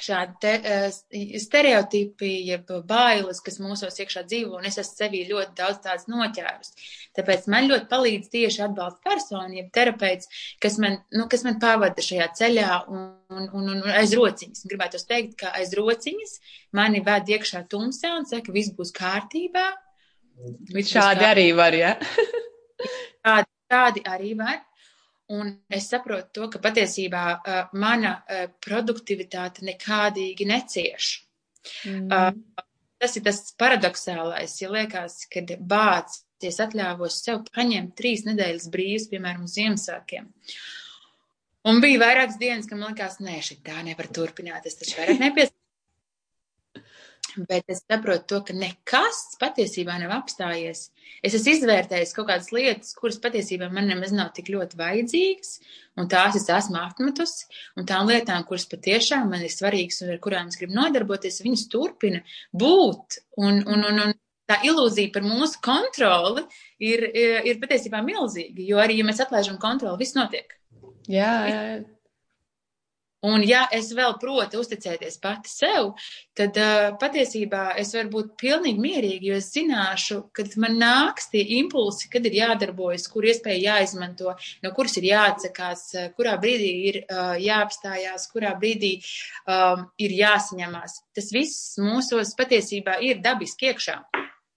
šādi 0.00 0.36
te, 0.42 0.52
uh, 0.60 1.38
stereotipi, 1.42 2.30
jeb 2.48 2.70
bailes, 2.88 3.40
kas 3.44 3.58
mūsos 3.62 3.98
iekšā 4.02 4.22
dzīvo, 4.28 4.58
un 4.60 4.68
es 4.68 4.78
esmu 4.80 4.96
sevī 4.96 5.24
ļoti 5.28 5.56
daudz 5.58 5.80
tādas 5.84 6.06
noķērus. 6.10 6.72
Tāpēc 7.18 7.48
man 7.52 7.68
ļoti 7.70 7.88
palīdz 7.90 8.30
tieši 8.32 8.64
atbalsta 8.68 9.02
persona, 9.10 9.50
jeb 9.56 9.68
terapeits, 9.74 10.30
kas 10.62 10.78
man, 10.82 11.00
nu, 11.16 11.26
kas 11.32 11.44
man 11.46 11.58
pavada 11.62 12.04
šajā 12.04 12.30
ceļā 12.38 12.80
un, 12.92 13.04
un, 13.34 13.50
un, 13.58 13.68
un 13.74 13.92
aiz 13.98 14.14
rociņas. 14.16 14.64
Gribētu 14.70 15.02
teikt, 15.10 15.36
ka 15.42 15.52
aiz 15.58 15.74
rociņas 15.78 16.38
mani 16.78 17.02
ved 17.06 17.34
iekšā 17.36 17.66
tumsā 17.70 18.14
un 18.20 18.28
saka, 18.30 18.54
viss 18.54 18.74
būs 18.76 18.94
kārtībā. 18.96 19.66
Viss 20.70 20.94
šādi 20.94 21.26
kārtībā. 21.26 21.34
arī 21.34 21.46
var, 21.58 21.76
ja? 21.76 21.94
tādi, 23.26 23.50
tādi 23.70 24.06
arī 24.08 24.34
var. 24.38 24.60
Un 25.30 25.52
es 25.70 25.86
saprotu 25.92 26.32
to, 26.34 26.48
ka 26.50 26.60
patiesībā 26.62 27.24
uh, 27.36 27.60
mana 27.78 28.16
uh, 28.18 28.48
produktivitāte 28.64 29.62
nekādīgi 29.68 30.48
necieš. 30.50 31.12
Mm. 31.86 32.08
Uh, 32.10 32.64
tas 33.00 33.14
ir 33.16 33.24
tas 33.28 33.38
paradoxālais, 33.60 34.56
ja 34.60 34.72
liekas, 34.72 35.22
kad 35.30 35.54
bāc, 35.60 36.18
es 36.42 36.58
atļāvos 36.64 37.20
sev 37.22 37.44
paņemt 37.52 37.94
trīs 38.00 38.26
nedēļas 38.26 38.68
brīvs, 38.72 39.08
piemēram, 39.12 39.46
uz 39.46 39.54
Ziemassvētkiem. 39.58 40.28
Un 41.70 41.80
bija 41.84 42.00
vairākas 42.00 42.40
dienas, 42.40 42.66
kad 42.68 42.80
man 42.80 42.94
likās, 42.94 43.18
nē, 43.20 43.38
šī 43.44 43.60
tā 43.64 43.82
nevar 43.84 44.08
turpināt, 44.10 44.66
es 44.66 44.78
taču 44.80 44.96
vairāk 44.98 45.20
nepies 45.20 45.52
bet 47.48 47.68
es 47.72 47.82
saprotu 47.84 48.26
to, 48.32 48.40
ka 48.48 48.56
nekas 48.56 49.20
patiesībā 49.40 49.98
nav 50.00 50.14
apstājies. 50.18 50.88
Es 51.24 51.36
esmu 51.36 51.54
izvērtējis 51.56 52.14
kaut 52.16 52.28
kādas 52.30 52.50
lietas, 52.54 52.94
kuras 52.98 53.20
patiesībā 53.22 53.68
man 53.72 53.90
nemaz 53.90 54.14
nav 54.16 54.32
tik 54.36 54.50
ļoti 54.52 54.78
vajadzīgas, 54.80 55.52
un 56.00 56.08
tās 56.10 56.38
es 56.38 56.48
esmu 56.52 56.80
apmetusi, 56.80 57.46
un 57.76 57.88
tām 57.88 58.08
lietām, 58.10 58.46
kuras 58.48 58.66
patiešām 58.70 59.28
man 59.32 59.44
ir 59.44 59.52
svarīgas 59.52 60.02
un 60.06 60.14
ar 60.14 60.22
kurām 60.24 60.50
es 60.52 60.58
gribu 60.60 60.78
nodarboties, 60.78 61.42
viņas 61.44 61.68
turpina 61.72 62.24
būt. 62.56 63.20
Un, 63.40 63.62
un, 63.66 63.86
un, 63.92 64.02
un 64.06 64.16
tā 64.50 64.60
ilūzija 64.66 65.12
par 65.14 65.26
mūsu 65.26 65.60
kontroli 65.64 66.44
ir, 66.82 67.06
ir, 67.14 67.62
patiesībā 67.62 68.02
milzīga, 68.06 68.66
jo 68.66 68.82
arī, 68.82 68.98
ja 69.00 69.06
mēs 69.06 69.22
atlaižam 69.22 69.60
kontroli, 69.62 70.00
viss 70.02 70.18
notiek. 70.18 70.56
Jā, 71.10 71.32
jā. 71.50 71.62
Un, 73.26 73.42
ja 73.44 73.66
es 73.76 73.90
vēl 73.92 74.14
protu 74.20 74.62
uzticēties 74.62 75.18
pati 75.20 75.50
sev, 75.52 75.90
tad 76.38 76.56
uh, 76.56 76.86
patiesībā 77.00 77.74
es 77.80 77.92
varu 77.92 78.12
būt 78.14 78.30
pilnīgi 78.40 78.80
mierīga, 78.80 79.26
jo 79.28 79.36
es 79.36 79.50
zināšu, 79.52 80.22
kad 80.36 80.56
man 80.62 80.78
nāks 80.80 81.28
tie 81.32 81.42
impulsi, 81.58 82.08
kad 82.12 82.24
ir 82.24 82.38
jādarbojas, 82.38 83.04
kur 83.12 83.28
iespēja 83.28 83.74
jāizmanto, 83.74 84.32
no 84.64 84.72
kuras 84.76 84.96
ir 84.96 85.10
jāatsakās, 85.10 85.84
kurā 86.16 86.38
brīdī 86.40 86.72
ir 86.88 87.00
uh, 87.02 87.36
jāapstājās, 87.36 88.24
kurā 88.32 88.54
brīdī 88.56 88.96
um, 89.44 89.84
ir 90.00 90.16
jāsaņemās. 90.22 91.00
Tas 91.12 91.32
viss 91.36 91.76
mūsos 91.82 92.32
patiesībā 92.40 93.02
ir 93.04 93.20
dabiski 93.20 93.68
iekšā. 93.68 94.00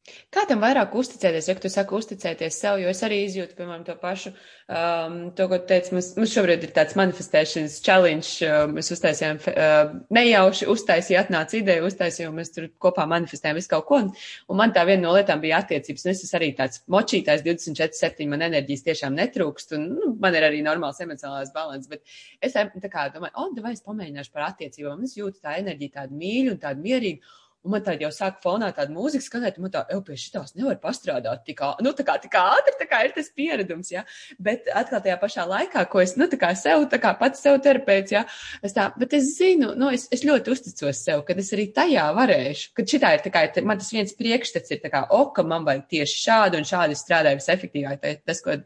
Kā 0.04 0.42
tam 0.50 0.60
vairāk 0.60 0.92
uzticēties, 1.00 1.46
ja 1.48 1.54
tu 1.63 1.70
saki 1.72 1.96
uzticēties 1.96 2.58
sev, 2.60 2.82
jo 2.82 2.89
es 2.92 3.00
arī 3.08 3.22
izjūtu, 3.24 3.54
piemēram, 3.56 3.86
to 3.88 3.94
pašu, 4.02 4.34
um, 4.68 5.13
to, 5.38 5.46
ko 5.48 5.60
teicu, 5.70 5.94
mums, 5.96 6.10
mums 6.18 6.34
šobrīd 6.36 6.66
ir 6.66 6.74
tāds 6.76 6.98
manifestēšanas 7.00 7.78
challenge, 7.86 8.32
uh, 8.44 8.66
mēs 8.68 8.92
uztaisījām, 8.92 9.39
uh, 9.54 9.94
nejauši 10.18 10.68
uztaisīja, 10.74 11.22
atnāca 11.24 11.56
ideja, 11.56 11.86
uztaisīja, 11.88 12.28
un 12.34 12.36
mēs 12.42 12.52
tur 12.52 12.68
kopā 12.84 13.06
manifestējām 13.13 13.62
visu 13.62 13.72
kaut 13.72 13.88
ko, 13.88 14.02
un, 14.04 14.10
un 14.52 14.60
man 14.60 14.74
tā 14.76 14.84
viena 14.89 15.06
no 15.06 15.13
lietām 15.16 15.39
bija 15.44 15.62
attiecības, 15.63 16.04
un 16.04 16.12
es 16.12 16.26
esmu 16.26 16.39
arī 16.42 16.50
tāds 16.58 16.84
močītājs 16.92 17.46
24-7, 17.48 18.28
man 18.34 18.44
enerģijas 18.50 18.84
tiešām 18.89 19.16
netrūkst, 19.22 19.72
un 19.78 19.88
nu, 19.94 20.10
man 20.20 20.36
ir 20.36 20.50
arī 20.50 20.60
normāls 20.68 21.00
emocionālais 21.06 21.54
balans, 21.56 21.88
bet 21.88 22.04
es 22.44 22.60
tā 22.60 22.92
kā 22.92 23.08
domāju, 23.16 23.38
o, 23.38 23.48
oh, 23.48 23.63
vai 23.63 23.72
es 23.78 23.88
pamēģināšu 23.88 24.36
par 24.36 24.50
attiecībām, 24.50 25.08
es 25.08 25.16
jūtu 25.16 25.39
tā 25.39 25.56
enerģija 25.63 26.02
tādu 26.02 26.20
mīļu 26.20 26.58
un 26.58 26.62
tādu 26.68 26.84
mierīgu, 26.84 27.39
Un 27.63 27.71
man 27.71 27.84
tāda 27.84 28.04
jau 28.04 28.12
sāk 28.12 28.41
fonā 28.43 28.67
tāda 28.76 28.91
mūzika 28.91 29.23
skanēt, 29.23 29.58
un 29.58 29.67
man 29.67 29.73
tā, 29.73 29.86
jau 29.88 30.02
pie 30.04 30.17
šitās 30.19 30.52
nevar 30.58 30.76
pastrādāt 30.84 31.45
tik, 31.47 31.62
nu, 31.86 31.93
tā 31.95 32.04
kā, 32.08 32.17
tik 32.19 32.36
ātri, 32.36 32.73
tā 32.80 32.88
kā 32.89 32.99
ir 33.08 33.13
tas 33.15 33.30
pieredums, 33.32 33.91
jā. 33.93 34.02
Ja? 34.04 34.38
Bet 34.43 34.67
atkal 34.67 34.99
tajā 35.06 35.15
pašā 35.21 35.45
laikā, 35.47 35.86
ko 35.91 36.02
es, 36.04 36.17
nu, 36.19 36.28
tā 36.32 36.39
kā 36.41 36.52
sev, 36.60 36.84
tā 36.91 36.99
kā 37.04 37.13
pats 37.19 37.43
sev 37.45 37.62
terapeits, 37.63 38.12
jā, 38.12 38.26
ja? 38.26 38.65
es 38.67 38.76
tā, 38.76 38.89
bet 38.99 39.15
es 39.15 39.32
zinu, 39.38 39.71
nu, 39.80 39.93
es, 39.95 40.10
es 40.12 40.26
ļoti 40.28 40.52
uzticos 40.58 40.99
sev, 41.06 41.23
kad 41.28 41.39
es 41.39 41.54
arī 41.56 41.69
tajā 41.76 42.10
varēšu, 42.17 42.73
kad 42.76 42.95
šitā 42.95 43.13
ir 43.15 43.23
tā 43.23 43.32
kā, 43.34 43.45
man 43.63 43.80
tas 43.80 43.93
viens 43.95 44.15
priekšstats 44.19 44.76
ir 44.76 44.84
tā 44.84 44.91
kā, 44.91 45.06
o, 45.15 45.23
ka 45.36 45.47
man 45.47 45.63
vajag 45.67 45.88
tieši 45.95 46.19
šādu 46.26 46.60
un 46.60 46.67
šādi 46.67 46.99
strādāju 46.99 47.39
visefektīvāk, 47.39 48.04
tas, 48.28 48.43
ko 48.43 48.60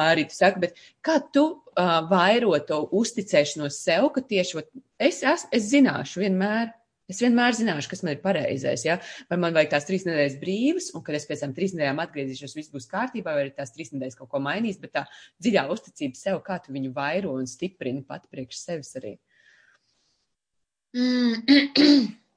arī 0.00 0.24
tu 0.30 0.38
saki, 0.38 0.64
bet 0.64 0.82
kā 1.04 1.20
tu 1.34 1.44
uh, 1.52 1.94
vairo 2.08 2.56
to 2.64 2.80
uzticēšanos 2.96 3.76
sev, 3.84 4.08
ka 4.16 4.24
tieši, 4.24 4.64
es, 4.96 5.22
es, 5.22 5.46
es 5.52 5.70
zināšu 5.72 6.24
vienmēr, 6.24 6.72
Es 7.08 7.22
vienmēr 7.24 7.54
zināšu, 7.56 7.88
kas 7.88 8.02
man 8.04 8.12
ir 8.12 8.20
pareizais. 8.20 8.84
Ja? 8.84 8.98
Vai 9.30 9.38
man 9.40 9.56
vajag 9.56 9.70
tās 9.72 9.88
trīs 9.88 10.04
nedēļas 10.04 10.36
brīvas, 10.42 10.90
un 10.92 11.04
kad 11.06 11.16
es 11.16 11.24
pēc 11.28 11.44
tam 11.44 11.54
trīs 11.56 11.72
nedēļām 11.72 12.02
atgriezīšos, 12.04 12.56
viss 12.58 12.74
būs 12.74 12.88
kārtībā, 12.90 13.32
vai 13.32 13.46
arī 13.46 13.54
tās 13.56 13.72
trīs 13.72 13.94
nedēļas 13.94 14.18
kaut 14.18 14.28
ko 14.34 14.42
mainīs. 14.44 14.80
Bet 14.82 14.92
tā 14.98 15.06
dziļā 15.40 15.64
uzticība 15.72 16.20
sev, 16.20 16.42
kā 16.44 16.60
tu 16.64 16.76
viņu 16.76 16.92
vairo 16.96 17.32
un 17.40 17.48
stiprini 17.48 18.04
pat 18.04 18.28
priekš 18.28 18.60
sevis 18.60 18.92
arī. 19.00 19.16
Mm. 20.96 22.18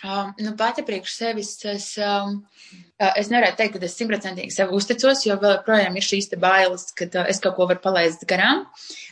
Um, 0.00 0.30
nu, 0.40 0.54
pati 0.56 0.80
priekš 0.80 1.12
sevis 1.12 1.50
es, 1.68 1.86
um, 2.00 2.38
es 2.96 3.28
nevarētu 3.28 3.58
teikt, 3.58 3.74
ka 3.76 3.84
es 3.84 3.96
simtprocentīgi 3.98 4.54
sev 4.54 4.70
uzticos, 4.72 5.26
jo 5.26 5.34
vēl 5.42 5.58
projām 5.66 5.98
ir 5.98 6.06
šīs 6.06 6.30
bailes, 6.40 6.86
ka 6.96 7.04
uh, 7.10 7.26
es 7.28 7.42
kaut 7.44 7.58
ko 7.58 7.66
varu 7.68 7.82
palaist 7.84 8.24
garām. 8.28 8.62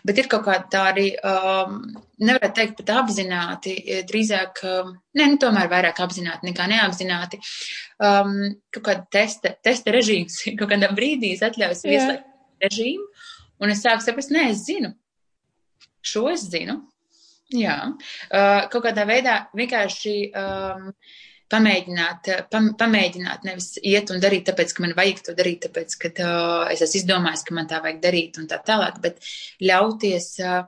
Bet 0.09 0.23
ir 0.23 0.31
kaut 0.33 0.47
kāda 0.47 0.65
tā 0.73 0.87
arī, 0.95 1.11
um, 1.21 1.83
nevarētu 2.25 2.57
teikt 2.57 2.81
pat 2.81 2.95
apzināti, 3.03 3.77
drīzāk, 4.09 4.65
um, 4.65 4.95
ne, 5.19 5.29
nu, 5.35 5.37
tomēr 5.43 5.69
vairāk 5.75 6.01
apzināti 6.07 6.49
nekā 6.49 6.71
neapzināti. 6.73 7.43
Um, 8.01 8.39
kaut 8.73 8.87
kāda 8.89 9.05
testa, 9.19 9.53
testa 9.61 9.93
režīms 9.93 10.41
kaut 10.59 10.73
kādā 10.73 10.89
brīdī 10.97 11.35
es 11.37 11.45
atļaus 11.45 11.85
vieslēgt 11.85 12.65
režīmu, 12.65 13.05
un 13.61 13.77
es 13.77 13.85
sāku 13.85 14.09
saprast, 14.09 14.33
nē, 14.33 14.49
es 14.55 14.65
zinu. 14.65 14.95
Šo 16.01 16.31
es 16.33 16.49
zinu, 16.49 16.81
Jā, 17.57 17.77
uh, 17.89 18.63
kaut 18.69 18.85
kādā 18.85 19.07
veidā 19.09 19.39
vienkārši 19.57 20.15
um, 20.37 20.91
pamēģināt, 21.49 22.29
pam, 22.53 22.73
pamēģināt, 22.77 23.47
nevis 23.49 23.71
iet 23.81 24.13
un 24.13 24.21
darīt, 24.21 24.45
tāpēc, 24.51 24.75
ka 24.77 24.85
man 24.85 24.93
vajag 24.99 25.23
to 25.25 25.35
darīt, 25.39 25.63
tāpēc, 25.65 25.95
ka 26.03 26.11
uh, 26.27 26.67
es 26.75 26.85
esmu 26.85 27.01
izdomājis, 27.01 27.47
ka 27.49 27.57
man 27.57 27.71
tā 27.71 27.81
vajag 27.85 28.03
darīt 28.05 28.37
un 28.43 28.51
tā 28.51 28.61
tālāk, 28.67 29.01
bet 29.05 29.25
ļauties 29.65 30.29
uh, 30.45 30.61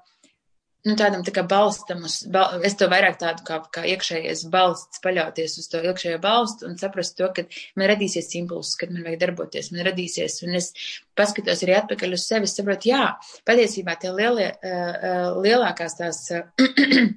nu, 0.89 0.95
tādam 0.99 1.23
tā 1.27 1.33
kā 1.37 1.45
balstam, 1.49 2.05
uz, 2.09 2.21
bal, 2.33 2.61
es 2.67 2.77
to 2.81 2.89
vairāk 2.91 3.19
tādu 3.21 3.45
kā, 3.47 3.59
kā 3.75 3.85
iekšējais 3.93 4.47
balsts, 4.53 5.03
paļauties 5.05 5.59
uz 5.61 5.69
to 5.73 5.83
iekšējo 5.85 6.21
balstu 6.23 6.69
un 6.69 6.79
saprast 6.81 7.17
to, 7.19 7.29
ka 7.37 7.45
man 7.79 7.91
radīsies 7.93 8.33
impulss, 8.41 8.79
kad 8.81 8.93
man 8.95 9.05
vajag 9.07 9.21
darboties, 9.25 9.71
man 9.75 9.85
radīsies, 9.91 10.41
un 10.47 10.57
es 10.61 10.73
paskatos 11.19 11.65
arī 11.67 11.77
atpakaļ 11.81 12.17
uz 12.17 12.27
sevi, 12.31 12.51
saprotu, 12.51 12.93
jā, 12.93 13.05
patiesībā 13.49 13.97
tie 14.01 14.15
lielie, 14.15 14.51
uh, 14.57 15.37
lielākās 15.45 15.99
tās 16.01 16.25
uh, 16.35 17.15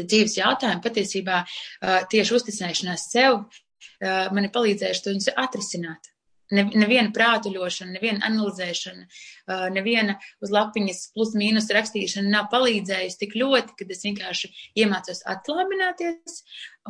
dzīves 0.00 0.40
jautājumi 0.40 0.84
patiesībā 0.84 1.42
uh, 1.44 2.02
tieši 2.10 2.36
uzticēšanās 2.40 3.08
sev 3.12 3.40
uh, 3.42 4.28
man 4.32 4.48
ir 4.48 4.54
palīdzējuši 4.56 5.04
to 5.04 5.16
viņus 5.16 5.34
atrisināt. 5.46 6.12
Ne, 6.54 6.62
neviena 6.78 7.10
prātuļošana, 7.10 7.96
neviena 7.96 8.22
analizēšana, 8.28 9.06
uh, 9.06 9.64
neviena 9.74 10.14
uz 10.44 10.52
lapiņas 10.54 11.00
plus 11.16 11.32
mīnus 11.34 11.66
rakstīšana 11.74 12.30
nav 12.30 12.46
palīdzējusi 12.52 13.18
tik 13.24 13.34
ļoti, 13.40 13.74
kad 13.80 13.90
es 13.90 14.04
vienkārši 14.06 14.52
iemācos 14.78 15.24
atklābināties 15.34 16.38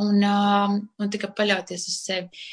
un, 0.05 0.21
um, 0.21 0.77
un 1.01 1.13
tikai 1.15 1.33
paļauties 1.39 1.89
uz 1.89 1.97
sevi. 2.03 2.45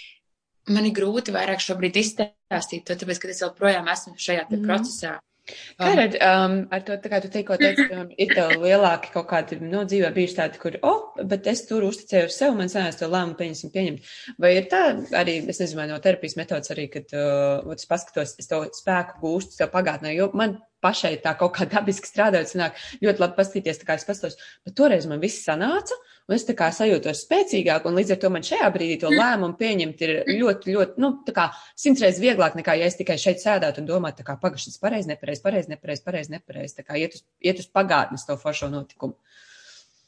Man 0.72 0.88
ir 0.88 0.96
grūti 0.96 1.36
vairāk 1.36 1.60
šobrīd 1.60 2.00
izstāstīt 2.00 2.88
to, 2.88 2.96
tāpēc, 2.96 3.20
ka 3.20 3.34
es 3.34 3.44
joprojām 3.44 3.92
esmu 3.92 4.16
šajā 4.16 4.48
mm. 4.48 4.64
procesā. 4.64 5.18
Kā 5.44 5.90
tad 5.98 6.14
um, 6.24 6.54
ar 6.72 6.84
to, 6.88 6.96
kā 7.12 7.20
tu 7.24 7.30
tikko 7.32 7.58
teici, 7.60 7.84
um, 7.92 8.08
ir 8.16 8.30
tev 8.32 8.54
lielāki 8.62 9.12
kaut 9.12 9.28
kādi, 9.28 9.58
nu, 9.60 9.82
dzīvē 9.90 10.12
bijuši 10.16 10.38
tādi, 10.38 10.60
kur, 10.62 10.78
oh, 10.88 11.02
bet 11.28 11.50
es 11.52 11.66
tur 11.68 11.84
uzticēju 11.84 12.30
uz 12.30 12.38
sevi, 12.38 12.56
man 12.62 12.72
sanās 12.72 13.00
to 13.00 13.10
lēmumu 13.12 13.36
pieņemsim 13.42 13.74
pieņemt. 13.74 14.14
Vai 14.40 14.54
ir 14.62 14.70
tā 14.72 14.84
arī, 15.20 15.42
es 15.52 15.60
nezinu, 15.60 15.90
no 15.92 16.00
terapijas 16.04 16.38
metodas 16.40 16.72
arī, 16.72 16.88
kad, 16.94 17.12
uh, 17.12 17.76
es 17.76 17.90
paskatos, 17.90 18.38
es 18.40 18.48
to 18.48 18.62
spēku 18.78 19.20
gūstu 19.26 19.60
sev 19.60 19.74
pagātnē, 19.74 20.16
jo 20.16 20.30
man 20.38 20.62
pašai 20.84 21.18
tā 21.24 21.36
kaut 21.40 21.58
kā 21.58 21.68
dabiski 21.70 22.08
strādājot, 22.08 22.54
sanāk 22.54 22.80
ļoti 23.04 23.24
labi 23.24 23.40
pastīties, 23.40 23.82
tā 23.82 23.90
kā 23.90 24.00
es 24.00 24.08
pastos, 24.08 24.40
bet 24.64 24.78
toreiz 24.80 25.08
man 25.12 25.20
viss 25.24 25.44
sanāca, 25.44 26.00
un 26.28 26.36
es 26.38 26.46
tā 26.48 26.56
kā 26.58 26.70
sajūtos 26.74 27.24
spēcīgāk, 27.26 27.88
un 27.88 27.98
līdz 28.00 28.16
ar 28.16 28.20
to 28.22 28.32
man 28.34 28.46
šajā 28.48 28.70
brīdī 28.76 29.00
to 29.02 29.12
lēmumu 29.14 29.58
pieņemt 29.60 30.04
ir 30.06 30.14
ļoti, 30.30 30.76
ļoti, 30.76 31.04
nu, 31.04 31.12
tā 31.28 31.36
kā 31.36 31.48
simts 31.80 32.04
reizes 32.04 32.22
vieglāk 32.24 32.58
nekā, 32.60 32.78
ja 32.80 32.90
es 32.90 33.00
tikai 33.00 33.18
šeit 33.22 33.44
sēdētu 33.44 33.84
un 33.84 33.90
domātu, 33.90 34.22
tā 34.22 34.28
kā 34.32 34.38
pagašas 34.42 34.80
pareizi, 34.82 35.12
nepareizi, 35.12 35.44
pareizi, 35.44 35.74
nepareizi, 35.74 36.06
pareizi, 36.06 36.36
nepareizi, 36.38 36.78
tā 36.80 36.88
kā 36.88 37.00
iet 37.02 37.18
uz, 37.20 37.26
iet 37.44 37.60
uz 37.64 37.68
pagātnes 37.74 38.28
to 38.28 38.40
foršo 38.40 38.72
notikumu. 38.72 39.18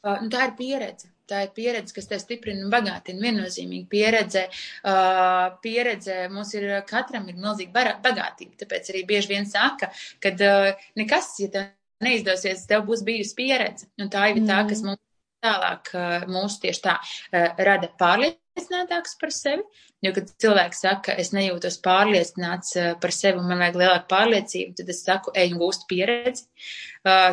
Uh, 0.06 0.26
tā 0.30 0.46
ir 0.46 0.56
pieredze. 0.58 1.08
Tā 1.26 1.40
ir 1.42 1.48
pieredze, 1.56 1.90
kas 1.94 2.06
te 2.06 2.18
stiprina 2.22 2.62
un 2.62 2.70
bagātina. 2.70 3.18
Viennozīmīgi 3.24 3.88
pieredze. 3.90 4.44
Uh, 4.86 5.56
pieredze 5.64 6.28
mums 6.30 6.52
ir 6.54 6.68
katram 6.86 7.26
ir 7.26 7.40
milzīga 7.40 7.88
bagātība. 8.04 8.54
Tāpēc 8.60 8.92
arī 8.92 9.02
bieži 9.08 9.32
vien 9.32 9.48
saka, 9.50 9.90
ka 10.22 10.30
uh, 10.36 10.86
nekas, 11.00 11.32
ja 11.42 11.50
tev 11.50 11.66
neizdosies, 12.04 12.66
tev 12.70 12.86
būs 12.86 13.02
bijusi 13.06 13.34
pieredze. 13.34 13.90
Un 13.98 14.12
tā 14.12 14.28
ir 14.30 14.40
mm. 14.42 14.48
tā, 14.52 14.60
kas 14.70 14.84
mums 14.86 15.02
tālāk 15.46 15.94
mūs 16.28 16.58
tieši 16.62 16.84
tā 16.84 16.98
rada 17.32 17.90
pārliecinātāks 18.02 19.16
par 19.22 19.34
sevi. 19.34 19.64
Jo, 20.04 20.12
kad 20.12 20.28
cilvēks 20.42 20.82
saka, 20.84 21.14
es 21.18 21.32
nejūtos 21.32 21.80
pārliecināts 21.84 22.76
par 23.00 23.14
sevi 23.14 23.40
un 23.40 23.48
man 23.48 23.64
vajag 23.64 23.80
lielāku 23.80 24.10
pārliecību, 24.12 24.76
tad 24.76 24.92
es 24.92 25.02
saku, 25.06 25.32
ej 25.34 25.54
un 25.54 25.62
gūst 25.62 25.86
pieredzi. 25.88 26.44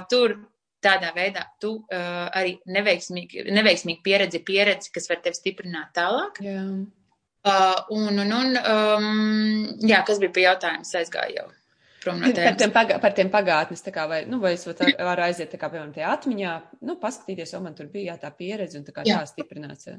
Tur 0.10 0.38
tādā 0.84 1.12
veidā 1.16 1.44
tu 1.62 1.76
arī 1.92 2.56
neveiksmīgi, 2.72 3.48
neveiksmīgi 3.52 4.04
pieredzi 4.06 4.44
pieredzi, 4.48 4.94
kas 4.96 5.12
var 5.12 5.22
tevi 5.26 5.42
stiprināt 5.42 5.92
tālāk. 6.00 6.40
Jā. 6.44 6.64
Uh, 7.44 7.76
un, 7.92 8.20
un, 8.24 8.30
un 8.32 8.56
um, 8.56 9.08
jā, 9.84 9.98
kas 10.08 10.22
bija 10.24 10.32
pie 10.32 10.46
jautājums, 10.46 10.94
aizgāja 10.96 11.42
jau 11.42 11.50
prom 12.04 12.20
no 12.22 12.30
tēmas. 12.30 12.54
Par 12.54 12.60
tiem, 12.60 12.74
pagā, 12.76 12.98
par 13.04 13.16
tiem 13.18 13.30
pagātnes, 13.34 13.84
kā, 13.96 14.06
vai, 14.10 14.20
nu, 14.30 14.40
vai 14.44 14.54
es 14.58 14.66
varu 14.68 15.26
aiziet, 15.26 15.50
tā 15.52 15.60
kā, 15.62 15.70
piemēram, 15.72 15.94
tajā 15.96 16.12
atmiņā, 16.18 16.54
nu, 16.90 16.98
paskatīties, 17.02 17.54
jo 17.56 17.62
man 17.64 17.78
tur 17.78 17.90
bija 17.94 18.14
jā, 18.14 18.18
tā 18.24 18.32
pieredze 18.38 18.80
un 18.80 18.86
tā 18.88 18.96
kā 18.96 19.06
jā. 19.08 19.20
tā 19.22 19.30
stiprināts. 19.32 19.90
Jā. 19.90 19.98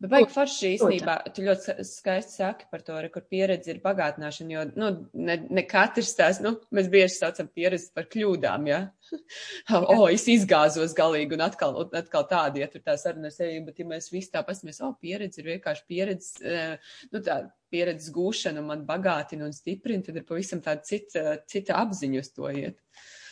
Bet 0.00 0.12
baigi 0.12 0.30
forši 0.34 0.74
īstenībā, 0.76 1.16
tu 1.34 1.46
ļoti 1.46 1.86
skaisti 1.88 2.38
saki 2.40 2.68
par 2.72 2.84
to, 2.86 2.98
kur 3.14 3.26
pieredze 3.32 3.72
ir 3.74 3.82
bagātināšana, 3.84 4.56
jo, 4.56 4.66
nu, 4.80 4.92
ne, 5.28 5.40
ne 5.50 5.66
katrs 5.68 6.12
tās, 6.18 6.42
nu, 6.44 6.56
mēs 6.76 6.92
bieži 6.92 7.16
saucam 7.16 7.50
pieredzi 7.50 7.90
par 7.96 8.08
kļūdām, 8.12 8.70
jā. 8.70 8.84
o, 9.76 9.80
oh, 9.94 10.04
es 10.10 10.26
izgāzos 10.30 10.94
galīgi 10.96 11.36
un 11.36 11.44
atkal, 11.46 11.76
un 11.82 11.96
atkal 12.00 12.26
tādi, 12.30 12.64
ja 12.64 12.68
tur 12.70 12.84
tā 12.86 12.96
saruna 13.00 13.32
sevi, 13.34 13.60
bet 13.66 13.80
ja 13.82 13.86
mēs 13.88 14.10
visi 14.12 14.32
tā 14.34 14.42
pasmies, 14.46 14.80
o, 14.80 14.90
oh, 14.90 14.98
pieredze 15.00 15.42
ir 15.42 15.52
vienkārši 15.54 15.86
pieredze, 15.90 16.34
eh, 16.44 16.92
nu, 17.12 17.22
tā 17.24 17.42
pieredzes 17.70 18.10
gūšana 18.14 18.64
man 18.66 18.84
bagātina 18.88 19.46
un 19.46 19.54
stiprina, 19.56 20.04
tad 20.06 20.18
ir 20.18 20.26
pavisam 20.28 20.62
tāda 20.64 20.84
cita, 20.86 21.40
cita 21.50 21.78
apziņa 21.82 22.22
uz 22.22 22.30
to 22.34 22.50
iet. 22.50 22.78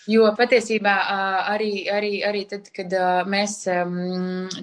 Jo 0.09 0.31
patiesībā 0.33 0.95
arī, 1.53 1.73
arī, 1.93 2.13
arī 2.25 2.47
tad, 2.49 2.71
kad 2.73 2.95
mēs 3.29 3.59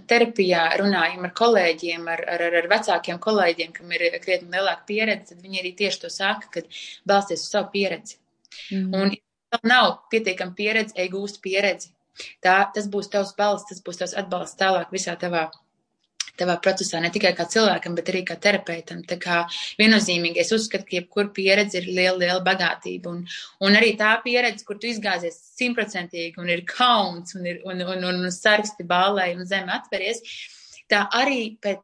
terapijā 0.10 0.64
runājam 0.82 1.28
ar 1.28 1.34
kolēģiem, 1.38 2.08
ar, 2.10 2.24
ar, 2.34 2.46
ar 2.62 2.70
vecākiem 2.72 3.20
kolēģiem, 3.22 3.76
kam 3.76 3.94
ir 3.94 4.08
krietni 4.24 4.50
lielāka 4.56 4.88
pieredze, 4.90 5.36
tad 5.36 5.44
viņi 5.46 5.62
arī 5.62 5.76
tieši 5.78 6.02
to 6.02 6.10
saka, 6.10 6.50
kad 6.58 6.80
balsties 7.06 7.46
uz 7.46 7.54
savu 7.54 7.70
pieredzi. 7.76 8.18
Mm. 8.72 8.90
Un 8.98 9.14
nav 9.64 10.08
pietiekama 10.12 10.56
pieredze, 10.58 10.96
ej 11.00 11.12
gūst 11.14 11.42
pieredzi. 11.44 11.94
Tā, 12.44 12.58
tas 12.76 12.88
būs 12.92 13.12
tavs 13.12 13.36
balsts, 13.38 13.70
tas 13.72 13.84
būs 13.84 14.00
tavs 14.02 14.16
atbalsts 14.18 14.60
tālāk 14.60 14.92
visā 14.96 15.16
tavā 15.20 15.50
tavā 16.40 16.58
procesā, 16.60 17.00
ne 17.00 17.10
tikai 17.14 17.32
kā 17.36 17.46
cilvēkam, 17.52 17.96
bet 17.96 18.10
arī 18.12 18.22
kā 18.28 18.36
terapeitam. 18.42 19.02
Tā 19.08 19.18
kā 19.22 19.38
viennozīmīgi 19.80 20.42
es 20.44 20.52
uzskatu, 20.56 20.88
ka 20.90 20.98
jebkura 20.98 21.32
pieredze 21.36 21.80
ir 21.80 21.88
liela, 21.88 22.18
liela 22.22 22.42
bagātība. 22.44 23.14
Un, 23.14 23.24
un 23.64 23.80
arī 23.80 23.94
tā 24.00 24.12
pieredze, 24.24 24.66
kur 24.68 24.80
tu 24.82 24.90
izgāzies 24.92 25.38
simtprocentīgi 25.56 26.42
un 26.42 26.52
ir 26.52 26.66
kauns 26.70 27.38
un, 27.40 27.48
ir, 27.48 27.62
un, 27.68 27.80
un, 27.86 28.04
un, 28.12 28.22
un 28.28 28.36
sarksti 28.36 28.88
bālē 28.90 29.32
un 29.36 29.48
zeme 29.48 29.72
atveries, 29.76 30.22
tā 30.92 31.06
arī 31.16 31.56
pēc 31.64 31.84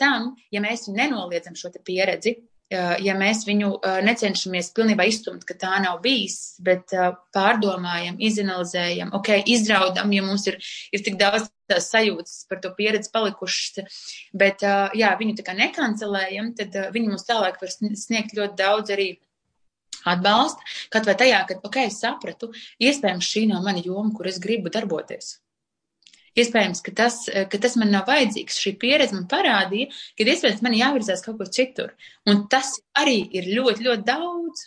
tam, 0.00 0.34
ja 0.52 0.60
mēs 0.64 0.88
nenoliedzam 0.92 1.56
šo 1.58 1.70
pieredzi, 1.86 2.36
ja 2.70 3.14
mēs 3.18 3.44
viņu 3.46 3.76
necenšamies 4.06 4.72
pilnībā 4.74 5.06
iztumt, 5.06 5.44
ka 5.46 5.54
tā 5.58 5.76
nav 5.84 6.00
bijis, 6.02 6.56
bet 6.62 6.90
pārdomājam, 7.34 8.18
izanalizējam, 8.18 9.12
ok, 9.16 9.30
izraudam, 9.52 10.10
ja 10.14 10.24
mums 10.26 10.48
ir, 10.50 10.58
ir 10.90 11.04
tik 11.06 11.18
daudz 11.20 11.46
tās 11.70 11.88
sajūtas 11.92 12.44
par 12.50 12.60
to 12.62 12.72
pieredzi 12.74 13.12
palikušas, 13.14 13.86
bet 14.34 14.66
jā, 14.98 15.12
viņu 15.20 15.38
tā 15.38 15.46
kā 15.46 15.54
nekancelējam, 15.58 16.52
tad 16.58 16.74
viņi 16.94 17.14
mums 17.14 17.26
tālāk 17.28 17.62
var 17.62 17.72
sniegt 17.72 18.36
ļoti 18.38 18.58
daudz 18.58 18.94
arī 18.94 19.08
atbalsta, 20.06 20.62
kaut 20.92 21.08
vai 21.08 21.16
tajā, 21.18 21.40
ka, 21.48 21.58
ok, 21.66 21.80
sapratu, 21.90 22.52
iespējams 22.82 23.32
šī 23.32 23.48
nav 23.50 23.66
mana 23.66 23.82
joma, 23.82 24.12
kur 24.14 24.30
es 24.30 24.38
gribu 24.42 24.70
darboties. 24.74 25.36
Iespējams, 26.36 26.82
ka 26.84 26.92
tas, 26.96 27.18
ka 27.50 27.60
tas 27.62 27.76
man 27.80 27.92
nav 27.94 28.08
vajadzīgs. 28.10 28.60
Šī 28.60 28.74
pieredze 28.80 29.16
man 29.16 29.26
parādīja, 29.30 29.88
ka 30.18 30.26
iespējams 30.28 30.64
man 30.66 30.76
jāvirzās 30.76 31.24
kaut 31.24 31.38
kur 31.40 31.52
citur. 31.58 31.94
Un 32.28 32.44
tas 32.52 32.74
arī 33.00 33.22
ir 33.38 33.48
ļoti, 33.56 33.86
ļoti 33.88 34.08
daudz. 34.08 34.66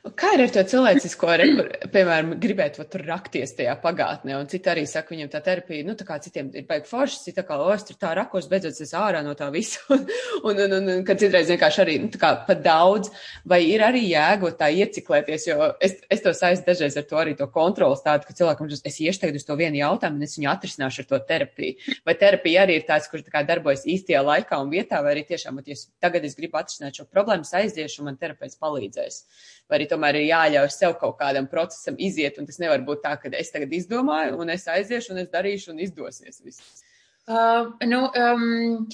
Kā 0.00 0.30
ir 0.32 0.40
ar 0.46 0.52
to 0.54 0.62
cilvēcisko, 0.64 1.28
re, 1.36 1.46
kur, 1.58 1.66
piemēram, 1.92 2.30
gribētu 2.40 2.84
tur 2.88 3.02
rakties 3.04 3.50
tajā 3.58 3.74
pagātnē, 3.82 4.32
un 4.40 4.46
citi 4.48 4.70
arī 4.72 4.86
saka, 4.88 5.12
viņam 5.12 5.28
tā 5.34 5.42
terapija, 5.44 5.84
nu, 5.84 5.92
tā 5.98 6.06
kā 6.08 6.16
citiem 6.24 6.48
ir 6.56 6.64
baigi 6.68 6.88
forši, 6.88 7.18
cita 7.26 7.44
kā, 7.44 7.58
o, 7.60 7.66
es 7.74 7.84
tur 7.84 7.98
tā 8.00 8.14
rakos, 8.16 8.48
beidzot 8.48 8.80
es 8.80 8.94
ārā 8.96 9.20
no 9.26 9.34
tā 9.36 9.50
visa, 9.52 9.82
un, 9.92 10.06
un, 10.48 10.62
un, 10.64 10.76
un, 10.78 10.88
un 10.94 11.04
kad 11.04 11.20
citreiz 11.20 11.52
vienkārši 11.52 11.82
arī, 11.84 11.98
nu, 12.00 12.08
tā 12.14 12.20
kā 12.22 12.30
pat 12.46 12.62
daudz, 12.64 13.12
vai 13.44 13.60
ir 13.66 13.84
arī 13.84 14.06
jēga 14.06 14.54
tā 14.62 14.70
ieciklēties, 14.86 15.46
jo 15.50 15.68
es, 15.84 15.98
es 16.08 16.24
to 16.24 16.32
saistu 16.38 16.70
dažreiz 16.72 16.96
ar 16.96 17.04
to 17.12 17.20
arī 17.20 17.36
to 17.36 17.50
kontrolas 17.52 18.00
tādu, 18.06 18.24
ka 18.24 18.38
cilvēkam, 18.40 18.72
es 18.72 18.98
iešu 19.04 19.26
tagad 19.26 19.36
uz 19.36 19.44
to 19.44 19.58
vienu 19.60 19.82
jautājumu, 19.82 20.16
un 20.16 20.30
es 20.30 20.38
viņu 20.40 20.52
atrisināšu 20.54 21.04
ar 21.04 21.10
to 21.12 21.22
terapiju. 21.28 21.92
Vai 22.08 22.16
terapija 22.16 22.64
arī 22.64 22.80
ir 22.80 22.88
tāds, 22.88 23.12
kurš 23.12 23.28
tā 23.28 23.36
kā 23.36 23.44
darbojas 23.52 23.84
īstajā 23.84 24.24
laikā 24.24 24.64
un 24.64 24.72
vietā, 24.72 25.04
vai 25.04 25.12
arī 25.18 25.28
tiešām, 25.28 25.60
ja 25.68 25.76
tagad 26.00 26.24
es 26.24 26.40
gribu 26.40 26.56
atrisināt 26.62 26.96
šo 26.96 27.04
problēmu, 27.04 27.44
aiziešu, 27.60 28.00
un 28.00 28.12
man 28.12 28.20
terapeits 28.20 28.56
palīdzēs 28.60 29.24
vai 29.70 29.78
arī 29.78 29.86
tomēr 29.90 30.18
ir 30.20 30.26
jāļauj 30.28 30.72
sev 30.74 30.96
kaut 31.00 31.16
kādam 31.20 31.46
procesam 31.50 31.96
iziet, 31.98 32.38
un 32.40 32.48
tas 32.48 32.60
nevar 32.62 32.82
būt 32.86 33.04
tā, 33.06 33.14
ka 33.22 33.32
es 33.38 33.54
tagad 33.54 33.72
izdomāju, 33.76 34.36
un 34.42 34.52
es 34.56 34.66
aiziešu, 34.68 35.14
un 35.14 35.22
es 35.22 35.30
darīšu, 35.32 35.72
un 35.72 35.80
izdosies 35.86 36.42
viss. 36.44 36.84
Uh, 37.30 37.72
nu, 37.86 38.04
um, 38.10 38.90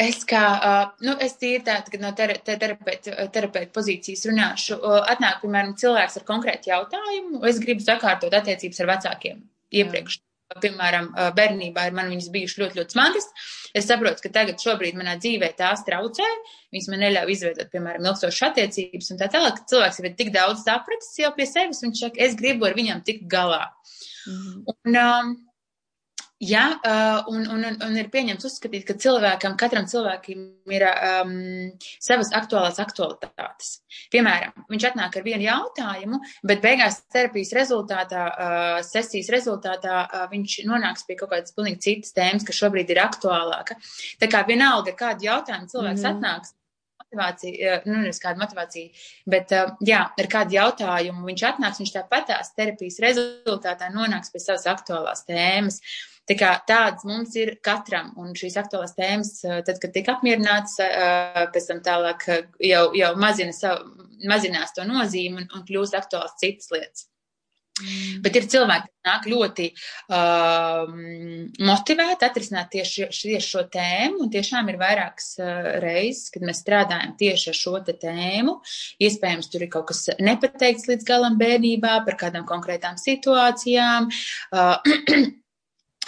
Es 0.00 0.22
kā, 0.24 0.44
uh, 0.64 0.92
nu, 1.04 1.12
es 1.20 1.34
tīri 1.36 1.58
tā, 1.60 1.74
kad 1.84 2.00
no 2.00 2.08
ter 2.16 2.30
terapeita, 2.40 3.26
terapeita 3.34 3.68
pozīcijas 3.76 4.22
runāšu, 4.30 4.78
uh, 4.78 5.02
atnāk, 5.12 5.42
piemēram, 5.42 5.74
cilvēks 5.76 6.16
ar 6.16 6.24
konkrētu 6.30 6.72
jautājumu, 6.72 7.42
es 7.50 7.60
gribu 7.60 7.84
sakārtot 7.84 8.32
attiecības 8.38 8.80
ar 8.80 8.90
vecākiem 8.94 9.44
iepriekš. 9.82 10.16
Jā 10.16 10.29
piemēram, 10.62 11.10
bērnībā 11.36 11.86
ir 11.88 11.96
man 11.96 12.10
viņas 12.10 12.30
bijušas 12.34 12.60
ļoti, 12.62 12.80
ļoti 12.80 12.96
smagas. 12.96 13.28
Es 13.76 13.86
saprotu, 13.86 14.24
ka 14.24 14.32
tagad 14.34 14.62
šobrīd 14.62 14.98
manā 14.98 15.16
dzīvē 15.20 15.52
tās 15.58 15.84
traucē. 15.86 16.26
Viņas 16.74 16.88
man 16.90 17.04
neļauj 17.04 17.34
izveidot, 17.36 17.70
piemēram, 17.70 18.08
ilgstošas 18.10 18.48
attiecības 18.50 19.12
un 19.14 19.20
tā 19.20 19.30
tālāk. 19.30 19.62
Cilvēks 19.70 20.00
jau 20.00 20.08
ir 20.08 20.16
tik 20.18 20.32
daudz 20.34 20.64
sapratis 20.66 21.14
jau 21.20 21.30
pie 21.36 21.46
sevis, 21.50 21.84
viņš 21.84 22.02
saka, 22.02 22.22
es 22.26 22.34
gribu 22.38 22.66
ar 22.66 22.74
viņam 22.78 23.04
tikt 23.06 23.28
galā. 23.30 23.68
Mm 24.26 24.40
-hmm. 24.40 24.74
Un, 24.74 25.00
um, 25.04 25.36
Jā, 26.40 26.62
uh, 26.80 27.26
un, 27.28 27.42
un, 27.52 27.64
un 27.84 27.96
ir 28.00 28.06
pieņemts 28.08 28.46
uzskatīt, 28.48 28.86
ka 28.88 28.94
cilvēkam, 28.96 29.58
katram 29.60 29.84
cilvēkam 29.90 30.46
ir 30.72 30.84
um, 30.88 31.34
savas 32.00 32.30
aktuālās 32.32 32.78
aktualitātes. 32.80 33.74
Piemēram, 34.14 34.54
viņš 34.72 34.86
atnāk 34.88 35.18
ar 35.20 35.26
vienu 35.26 35.44
jautājumu, 35.44 36.22
bet 36.48 36.62
beigās 36.64 37.02
terapijas 37.12 37.52
rezultātā, 37.58 38.22
uh, 38.30 38.78
sesijas 38.88 39.28
rezultātā 39.34 39.98
uh, 40.06 40.22
viņš 40.30 40.54
nonāks 40.70 41.04
pie 41.04 41.18
kaut 41.20 41.34
kādas 41.34 41.52
pilnīgi 41.52 41.84
citas 41.90 42.16
tēmas, 42.16 42.46
kas 42.48 42.62
šobrīd 42.62 42.88
ir 42.94 43.02
aktuālāka. 43.04 43.76
Tā 44.22 44.30
kā 44.32 44.40
vienalga, 44.48 44.96
kādu 44.96 45.28
jautājumu 45.28 45.68
cilvēks 45.68 46.00
mm 46.00 46.06
-hmm. 46.06 46.16
atnāks, 46.16 46.54
motivācija, 47.10 47.82
nu, 47.84 47.98
nevis 48.04 48.20
kāda 48.22 48.40
motivācija, 48.40 48.88
bet, 49.26 49.52
jā, 49.86 50.00
ar 50.08 50.30
kādu 50.30 50.56
jautājumu 50.56 51.26
viņš 51.26 51.44
atnāks, 51.52 51.82
viņš 51.82 51.92
tāpatās 51.96 52.54
terapijas 52.56 53.00
rezultātā 53.02 53.90
nonāks 53.92 54.32
pie 54.32 54.40
savas 54.40 54.66
aktuālās 54.70 55.26
tēmas. 55.26 55.80
Tā 56.30 56.36
kā 56.38 56.52
tādas 56.62 57.02
mums 57.08 57.34
ir 57.34 57.56
katram, 57.64 58.12
un 58.22 58.36
šīs 58.38 58.54
aktuālās 58.60 58.94
tēmas, 58.94 59.32
tad, 59.42 59.80
kad 59.82 59.90
tika 59.96 60.14
apmierināts, 60.14 60.76
pēc 60.78 61.70
tam 61.72 61.80
tālāk 61.82 62.26
jau, 62.62 62.84
jau 62.94 63.12
mazina 63.18 63.54
savu, 63.56 64.06
mazinās 64.30 64.76
to 64.76 64.86
nozīmi 64.86 65.42
un, 65.42 65.48
un 65.56 65.64
kļūst 65.66 65.96
aktuāls 65.98 66.36
citas 66.38 66.70
lietas. 66.70 67.06
Mm. 67.80 68.20
Bet 68.24 68.36
ir 68.36 68.46
cilvēki, 68.50 68.90
kas 68.90 69.08
nāk 69.08 69.26
ļoti 69.30 69.66
uh, 70.12 70.90
motivēti 71.64 72.26
atrisināt 72.26 72.70
tieši, 72.74 73.06
tieši 73.08 73.46
šo 73.46 73.64
tēmu, 73.72 74.20
un 74.26 74.32
tiešām 74.32 74.68
ir 74.72 74.78
vairākas 74.80 75.32
uh, 75.40 75.70
reizes, 75.80 76.28
kad 76.34 76.44
mēs 76.46 76.60
strādājam 76.60 77.14
tieši 77.20 77.52
ar 77.52 77.58
šo 77.62 77.76
tēmu. 77.88 78.58
Iespējams, 79.00 79.50
tur 79.52 79.64
ir 79.64 79.72
kaut 79.72 79.88
kas 79.92 80.06
nepateikts 80.20 80.90
līdz 80.90 81.08
galam 81.08 81.40
bērnībā 81.40 82.00
par 82.06 82.20
kādām 82.20 82.44
konkrētām 82.48 83.00
situācijām. 83.00 84.10
Uh, 84.52 84.76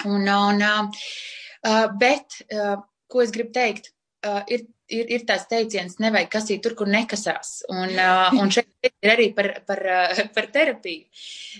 Un, 0.09 0.29
un, 0.29 0.63
uh, 0.63 1.89
bet, 2.01 2.39
uh, 2.53 2.79
ko 3.11 3.23
es 3.25 3.33
gribu 3.35 3.53
teikt, 3.55 3.93
uh, 4.27 4.43
ir, 4.51 4.67
ir, 4.93 5.11
ir 5.17 5.27
tās 5.29 5.47
teiciens, 5.51 5.99
nevajag 6.03 6.31
kasīt 6.33 6.63
tur, 6.65 6.77
kur 6.79 6.91
nekasās. 6.91 7.61
Un, 7.73 7.95
uh, 7.97 8.33
un 8.41 8.53
šeit 8.55 8.91
ir 8.91 9.15
arī 9.15 9.31
par, 9.37 9.53
par, 9.69 9.83
uh, 9.83 10.25
par 10.35 10.51
terapiju, 10.55 11.07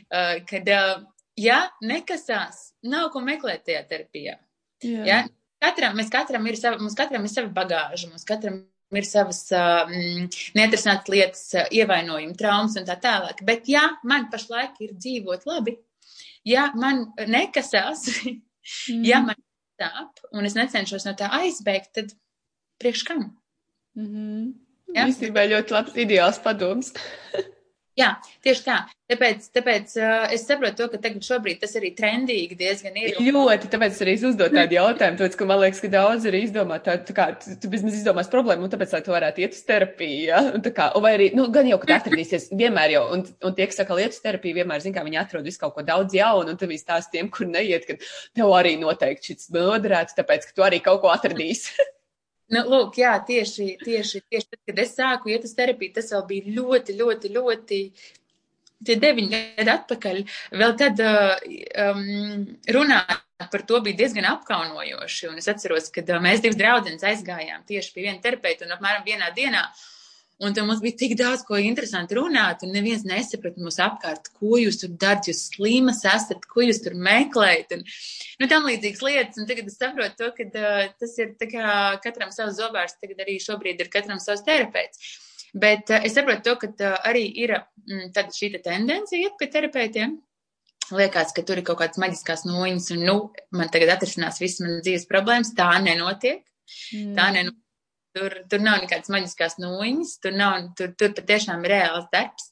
uh, 0.09 0.35
kad, 0.49 0.73
uh, 0.73 1.07
ja 1.41 1.63
nekasās, 1.85 2.73
nav 2.89 3.11
ko 3.15 3.23
meklēt 3.25 3.67
tajā 3.69 3.87
terapijā. 3.91 4.37
Jā. 4.83 5.07
Ja? 5.07 5.23
Katram, 5.63 5.95
mēs 5.95 6.11
katram 6.11 6.47
ir 6.51 6.59
sava, 6.59 6.81
mums 6.83 6.97
katram 6.99 7.23
ir 7.23 7.31
sava 7.31 7.53
bagāža, 7.55 8.09
mums 8.11 8.27
katram 8.27 8.65
ir 8.99 9.07
savas 9.07 9.45
uh, 9.55 9.87
neatrisinātas 10.59 11.13
lietas, 11.13 11.45
uh, 11.55 11.69
ievainojumi, 11.73 12.35
traumas 12.39 12.75
un 12.81 12.89
tā 12.89 12.99
tālāk. 13.01 13.45
Bet, 13.47 13.71
ja 13.71 13.87
man 14.09 14.27
pašlaik 14.33 14.81
ir 14.83 14.97
dzīvot 14.99 15.47
labi, 15.49 15.79
ja 16.49 16.71
man 16.79 17.07
nekasās, 17.29 18.07
mm. 18.25 19.05
ja 19.11 19.23
man 19.25 19.39
sāp, 19.81 20.23
un 20.33 20.49
es 20.49 20.57
necenšos 20.59 21.07
no 21.09 21.15
tā 21.19 21.31
aizbēgt, 21.43 21.93
tad 21.99 22.13
priekš 22.83 23.07
kam? 23.09 23.25
Mm 23.97 24.07
-hmm. 24.07 24.53
Ja? 24.95 25.07
Īstenībā 25.09 25.47
ļoti 25.49 25.73
labs 25.73 25.97
ideāls 25.97 26.39
padoms. 26.43 26.93
Jā, 27.99 28.15
tieši 28.41 28.63
tā. 28.65 28.77
Tāpēc, 29.13 29.49
tāpēc 29.53 29.91
uh, 30.01 30.23
es 30.33 30.47
saprotu 30.49 30.79
to, 30.79 30.87
ka 30.95 30.99
tagad 31.03 31.27
šobrīd 31.27 31.59
tas 31.61 31.75
arī 31.77 31.91
trendīgi 31.93 32.57
diezgan 32.57 32.95
ir. 32.97 33.19
Ļoti, 33.21 33.69
tāpēc 33.75 33.99
arī 34.01 34.15
es 34.17 34.25
uzdot 34.25 34.55
tādu 34.57 34.79
jautājumu, 34.79 35.19
tāpēc, 35.21 35.37
ka 35.37 35.49
man 35.51 35.61
liekas, 35.61 35.83
ka 35.85 35.91
daudz 35.93 36.25
arī 36.31 36.41
izdomā 36.47 36.79
tā, 36.81 36.95
tā 37.05 37.17
kā, 37.19 37.27
tu, 37.43 37.53
tu 37.61 37.69
vismaz 37.75 37.99
izdomās 37.99 38.33
problēmu, 38.33 38.65
un 38.65 38.73
tāpēc, 38.73 38.97
lai 38.97 39.03
tu 39.05 39.13
varētu 39.13 39.45
iet 39.45 39.59
uz 39.59 39.61
terapiju, 39.69 40.25
ja? 40.31 40.41
Un 40.57 40.65
tā 40.65 40.73
kā, 40.73 40.89
vai 41.05 41.13
arī, 41.19 41.29
nu, 41.37 41.51
gan 41.53 41.69
jau, 41.69 41.77
ka 41.83 41.91
tu 41.91 41.97
atradīsies 41.99 42.49
vienmēr 42.57 42.97
jau, 42.97 43.05
un, 43.19 43.27
un 43.29 43.57
tie, 43.59 43.69
kas 43.69 43.83
saka, 43.83 44.01
iet 44.01 44.17
uz 44.17 44.25
terapiju, 44.25 44.63
vienmēr, 44.63 44.81
zin 44.87 44.97
kā, 44.97 45.05
viņi 45.05 45.21
atrod 45.27 45.45
visu 45.51 45.61
kaut 45.61 45.77
ko 45.77 45.85
daudz 45.93 46.17
jaunu, 46.17 46.55
un 46.55 46.63
tev 46.63 46.73
stāst 46.81 47.13
tiem, 47.13 47.29
kur 47.35 47.51
neiet, 47.51 47.85
ka 47.85 48.01
tev 48.33 48.57
arī 48.57 48.79
noteikti 48.81 49.35
šis 49.35 49.53
noderētu, 49.53 50.17
tāpēc, 50.23 50.49
ka 50.49 50.57
tu 50.57 50.65
arī 50.65 50.81
kaut 50.81 51.05
ko 51.05 51.13
atradīsi. 51.13 51.77
Nu, 52.53 52.63
lūk, 52.69 52.99
jā, 53.01 53.13
tieši, 53.27 53.79
tieši, 53.81 54.21
tieši 54.29 54.49
tad, 54.51 54.59
kad 54.69 54.81
es 54.83 54.97
sāku 54.99 55.33
iet 55.33 55.47
uz 55.49 55.55
terapiju, 55.57 55.95
tas 55.97 56.11
vēl 56.13 56.27
bija 56.29 56.57
ļoti, 56.59 56.97
ļoti, 56.99 57.31
ļoti 57.33 57.79
tie 58.87 58.97
deviņi 59.01 59.31
gadi 59.33 59.73
atpakaļ, 59.73 60.21
vēl 60.61 60.75
tad 60.81 61.01
um, 61.03 62.03
runāt 62.77 63.49
par 63.53 63.65
to 63.67 63.81
bija 63.85 64.03
diezgan 64.03 64.29
apkaunojoši. 64.35 65.31
Un 65.31 65.41
es 65.41 65.49
atceros, 65.51 65.89
ka 65.95 66.05
uh, 66.05 66.21
mēs 66.23 66.43
divas 66.45 66.59
draudzenes 66.61 67.07
aizgājām 67.13 67.65
tieši 67.69 67.95
pie 67.95 68.07
viena 68.07 68.21
terapeita 68.23 68.67
un 68.67 68.77
apmēram 68.77 69.07
vienā 69.07 69.33
dienā. 69.37 69.65
Un 70.43 70.55
tur 70.57 70.65
mums 70.67 70.81
bija 70.83 70.97
tik 70.99 71.13
daudz 71.19 71.45
ko 71.47 71.59
interesanti 71.63 72.17
runāt, 72.19 72.65
un 72.67 72.73
neviens 72.75 73.05
nesaprata 73.07 73.63
mums 73.63 73.77
apkārt, 73.83 74.33
ko 74.41 74.59
jūs 74.59 74.81
tur 74.81 74.91
darat, 74.99 75.29
jūs 75.31 75.45
slimas 75.53 76.01
esat, 76.09 76.49
ko 76.51 76.65
jūs 76.67 76.81
tur 76.83 76.97
meklējat, 76.99 77.77
un 77.77 77.85
nu, 77.87 78.49
tam 78.51 78.67
līdzīgas 78.67 79.05
lietas. 79.07 79.39
Un 79.39 79.47
tagad 79.47 79.71
es 79.71 79.79
saprotu 79.79 80.19
to, 80.19 80.33
ka 80.39 80.49
uh, 80.49 80.89
tas 80.99 81.15
ir 81.23 81.37
tā 81.39 81.47
kā 81.53 81.77
katram 82.03 82.35
savs 82.35 82.59
zobārs, 82.59 82.97
tagad 82.99 83.23
arī 83.23 83.39
šobrīd 83.45 83.85
ir 83.85 83.93
katram 83.93 84.19
savs 84.23 84.43
terapeits. 84.49 85.15
Bet 85.55 85.95
uh, 85.95 86.03
es 86.03 86.19
saprotu 86.19 86.49
to, 86.49 86.59
ka 86.65 86.73
uh, 86.73 86.99
arī 87.13 87.23
ir 87.45 87.55
mm, 87.61 88.11
šī 88.35 88.51
te 88.57 88.65
tendence 88.67 89.15
iet 89.15 89.39
pie 89.39 89.51
terapeitiem. 89.53 90.19
Liekas, 90.91 91.31
ka 91.37 91.47
tur 91.47 91.63
ir 91.63 91.67
kaut 91.71 91.79
kādas 91.85 92.03
maģiskās 92.03 92.43
noņas, 92.51 92.91
un 92.97 93.07
nu, 93.07 93.19
man 93.55 93.71
tagad 93.73 93.95
atrisinās 93.95 94.43
visas 94.43 94.65
manas 94.65 94.83
dzīves 94.83 95.07
problēmas. 95.07 95.55
Tā 95.55 95.71
nenotiek. 95.87 96.43
Mm. 96.91 97.15
Tā 97.15 97.31
nenotiek. 97.39 97.62
Tur, 98.13 98.35
tur 98.53 98.61
nav 98.61 98.83
nekādas 98.83 99.09
maģiskās 99.13 99.59
noņas, 99.63 100.17
tur, 100.21 100.35
nav, 100.37 100.73
tur, 100.77 100.91
tur 101.01 101.15
patiešām 101.17 101.63
ir 101.65 101.73
reāls 101.79 102.09
darbs. 102.13 102.51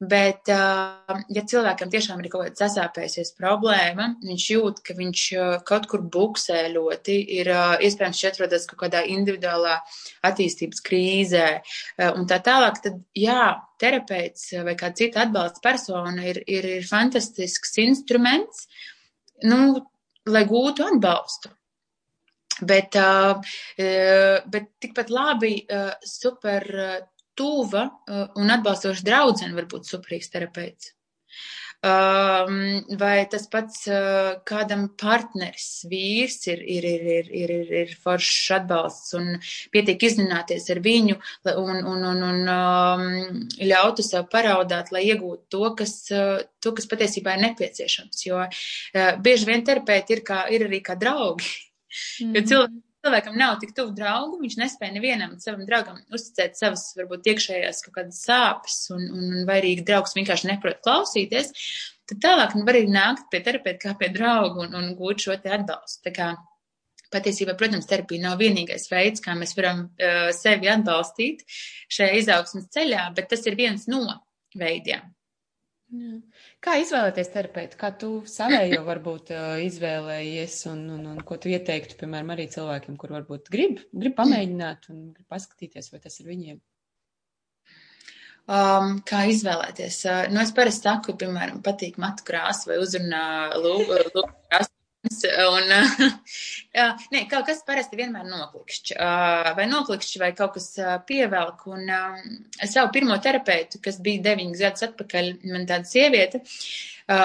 Bet, 0.00 0.48
ja 0.48 1.42
cilvēkam 1.52 1.90
tiešām 1.92 2.22
ir 2.22 2.30
kaut 2.32 2.46
kāda 2.46 2.62
sasāpējusies 2.62 3.34
problēma, 3.36 4.06
viņš 4.24 4.46
jūt, 4.48 4.78
ka 4.86 4.96
viņš 4.96 5.24
kaut 5.68 5.88
kur 5.90 6.06
buksē 6.14 6.62
ļoti, 6.72 7.18
ir 7.36 7.50
iespējams, 7.84 8.22
ka 8.22 8.30
atrodas 8.32 8.64
kaut 8.70 8.80
kādā 8.86 9.02
individuālā 9.12 9.76
attīstības 10.24 10.80
krīzē 10.88 11.44
un 12.14 12.24
tā 12.32 12.40
tālāk, 12.48 12.80
tad 12.80 12.96
jā, 13.12 13.52
terapeits 13.80 14.48
vai 14.64 14.72
kāda 14.80 15.02
cita 15.02 15.26
atbalsta 15.26 15.60
persona 15.68 16.24
ir, 16.32 16.40
ir, 16.48 16.72
ir 16.80 16.88
fantastisks 16.88 17.76
instruments, 17.84 18.70
nu, 19.44 19.82
lai 20.32 20.46
gūtu 20.48 20.88
atbalstu. 20.94 21.52
Bet, 22.60 22.96
bet 24.52 24.70
tikpat 24.82 25.10
labi 25.14 25.54
super 26.04 26.66
tuva 27.38 27.86
un 28.36 28.56
atbalstoša 28.56 29.06
draudzene 29.06 29.56
var 29.56 29.68
būt 29.70 29.88
superīgs 29.88 30.32
terapeits. 30.32 30.94
Vai 31.80 33.14
tas 33.32 33.46
pats 33.48 33.86
kādam 34.44 34.82
partneris, 35.00 35.86
vīrs 35.88 36.36
ir, 36.52 36.60
ir, 36.60 36.84
ir, 36.84 37.06
ir, 37.14 37.30
ir, 37.38 37.52
ir, 37.54 37.70
ir 37.86 37.94
foršs 38.02 38.50
atbalsts 38.58 39.16
un 39.16 39.30
pietiek 39.72 40.04
izzināties 40.10 40.68
ar 40.74 40.82
viņu 40.84 41.16
un, 41.54 41.80
un, 41.94 42.04
un, 42.10 42.20
un 42.26 43.40
ļautu 43.64 44.04
sev 44.04 44.28
paraudāt, 44.28 44.92
lai 44.92 45.06
iegūtu 45.08 45.48
to, 45.56 45.72
kas, 45.80 45.96
to, 46.60 46.74
kas 46.76 46.90
patiesībā 46.92 47.38
ir 47.38 47.46
nepieciešams. 47.46 48.26
Jo 48.28 48.44
bieži 49.24 49.48
vien 49.48 49.64
terapeiti 49.64 50.18
ir, 50.18 50.24
kā, 50.26 50.44
ir 50.52 50.68
arī 50.68 50.84
kā 50.84 51.00
draugi. 51.00 51.69
Mm. 52.22 52.36
Jo 52.36 52.46
cilvēki 52.52 52.82
cilvēkam 53.00 53.38
nav 53.40 53.56
tik 53.62 53.72
tuvu 53.76 53.94
draugu, 53.96 54.38
viņš 54.42 54.58
nespēja 54.60 54.92
nevienam 54.92 55.38
savam 55.40 55.64
draugam 55.68 56.00
uzticēt 56.12 56.58
savas, 56.58 56.90
varbūt, 56.98 57.30
iekšējās 57.32 57.84
kaut 57.86 57.96
kādas 57.96 58.20
sāpes, 58.26 58.76
un, 58.94 59.06
un 59.16 59.46
vai 59.48 59.60
arī 59.62 59.72
draugs 59.86 60.16
vienkārši 60.18 60.50
neprot 60.50 60.82
klausīties, 60.84 61.54
tad 62.10 62.22
tālāk 62.24 62.56
nu, 62.58 62.66
var 62.68 62.76
arī 62.76 62.90
nākt 62.92 63.30
pie 63.32 63.42
terapeita 63.46 63.86
kā 63.86 63.96
pie 64.00 64.10
draugu 64.12 64.66
un, 64.66 64.76
un 64.76 64.92
gūt 64.98 65.24
šo 65.26 65.38
te 65.40 65.52
atbalstu. 65.56 66.02
Tā 66.08 66.14
kā 66.16 66.30
patiesībā, 67.10 67.56
protams, 67.58 67.88
terapija 67.90 68.28
nav 68.28 68.36
vienīgais 68.42 68.86
veids, 68.90 69.22
kā 69.24 69.34
mēs 69.38 69.56
varam 69.58 69.86
uh, 69.88 70.28
sevi 70.36 70.70
atbalstīt 70.70 71.42
šajā 71.90 72.20
izaugsmas 72.20 72.68
ceļā, 72.74 73.08
bet 73.16 73.32
tas 73.32 73.42
ir 73.48 73.58
viens 73.58 73.88
no 73.90 74.04
veidiem. 74.58 75.08
Jā. 75.90 76.20
Kā 76.60 76.74
izvēlēties 76.76 77.30
terapeitu? 77.32 77.76
Kā 77.80 77.88
tu 77.96 78.08
savējo 78.28 78.82
varbūt 78.84 79.30
izvēlējies 79.64 80.56
un, 80.68 80.82
un, 80.96 81.06
un 81.14 81.22
ko 81.24 81.38
tu 81.40 81.48
ieteiktu, 81.48 81.96
piemēram, 82.02 82.34
arī 82.34 82.50
cilvēkiem, 82.52 82.98
kur 83.00 83.14
varbūt 83.16 83.48
grib, 83.52 83.78
grib 83.96 84.16
pamēģināt 84.18 84.90
un 84.92 85.06
grib 85.14 85.24
paskatīties, 85.32 85.88
vai 85.94 86.02
tas 86.04 86.20
ir 86.20 86.28
viņiem? 86.28 86.58
Um, 88.50 88.98
kā 89.06 89.22
izvēlēties? 89.30 90.02
Uh, 90.04 90.26
nu, 90.34 90.42
es 90.42 90.52
parasti 90.56 90.88
saku, 90.88 91.14
piemēram, 91.16 91.62
patīk 91.64 91.96
matu 92.02 92.26
krāsa 92.28 92.72
vai 92.72 92.80
uzrunā 92.82 93.24
lūgu 93.56 94.02
krāsa 94.50 94.72
Un, 95.56 95.70
jā, 96.76 96.86
nē, 97.12 97.22
kaut 97.30 97.46
kas 97.48 97.62
parasti 97.64 97.96
vienmēr 97.96 98.26
noklikšķi. 98.28 98.96
Vai 99.56 99.66
noklikšķi, 99.70 100.20
vai 100.20 100.30
kaut 100.36 100.58
kas 100.58 100.74
pievelk. 101.08 101.64
Un 101.72 101.88
es 102.60 102.74
savu 102.74 102.92
pirmo 102.92 103.16
terapeitu, 103.24 103.80
kas 103.84 104.00
bija 104.04 104.22
deviņas 104.28 104.62
gadus 104.66 104.86
atpakaļ, 104.90 105.32
man 105.48 105.64
tāda 105.70 105.88
sieviete, 105.88 106.42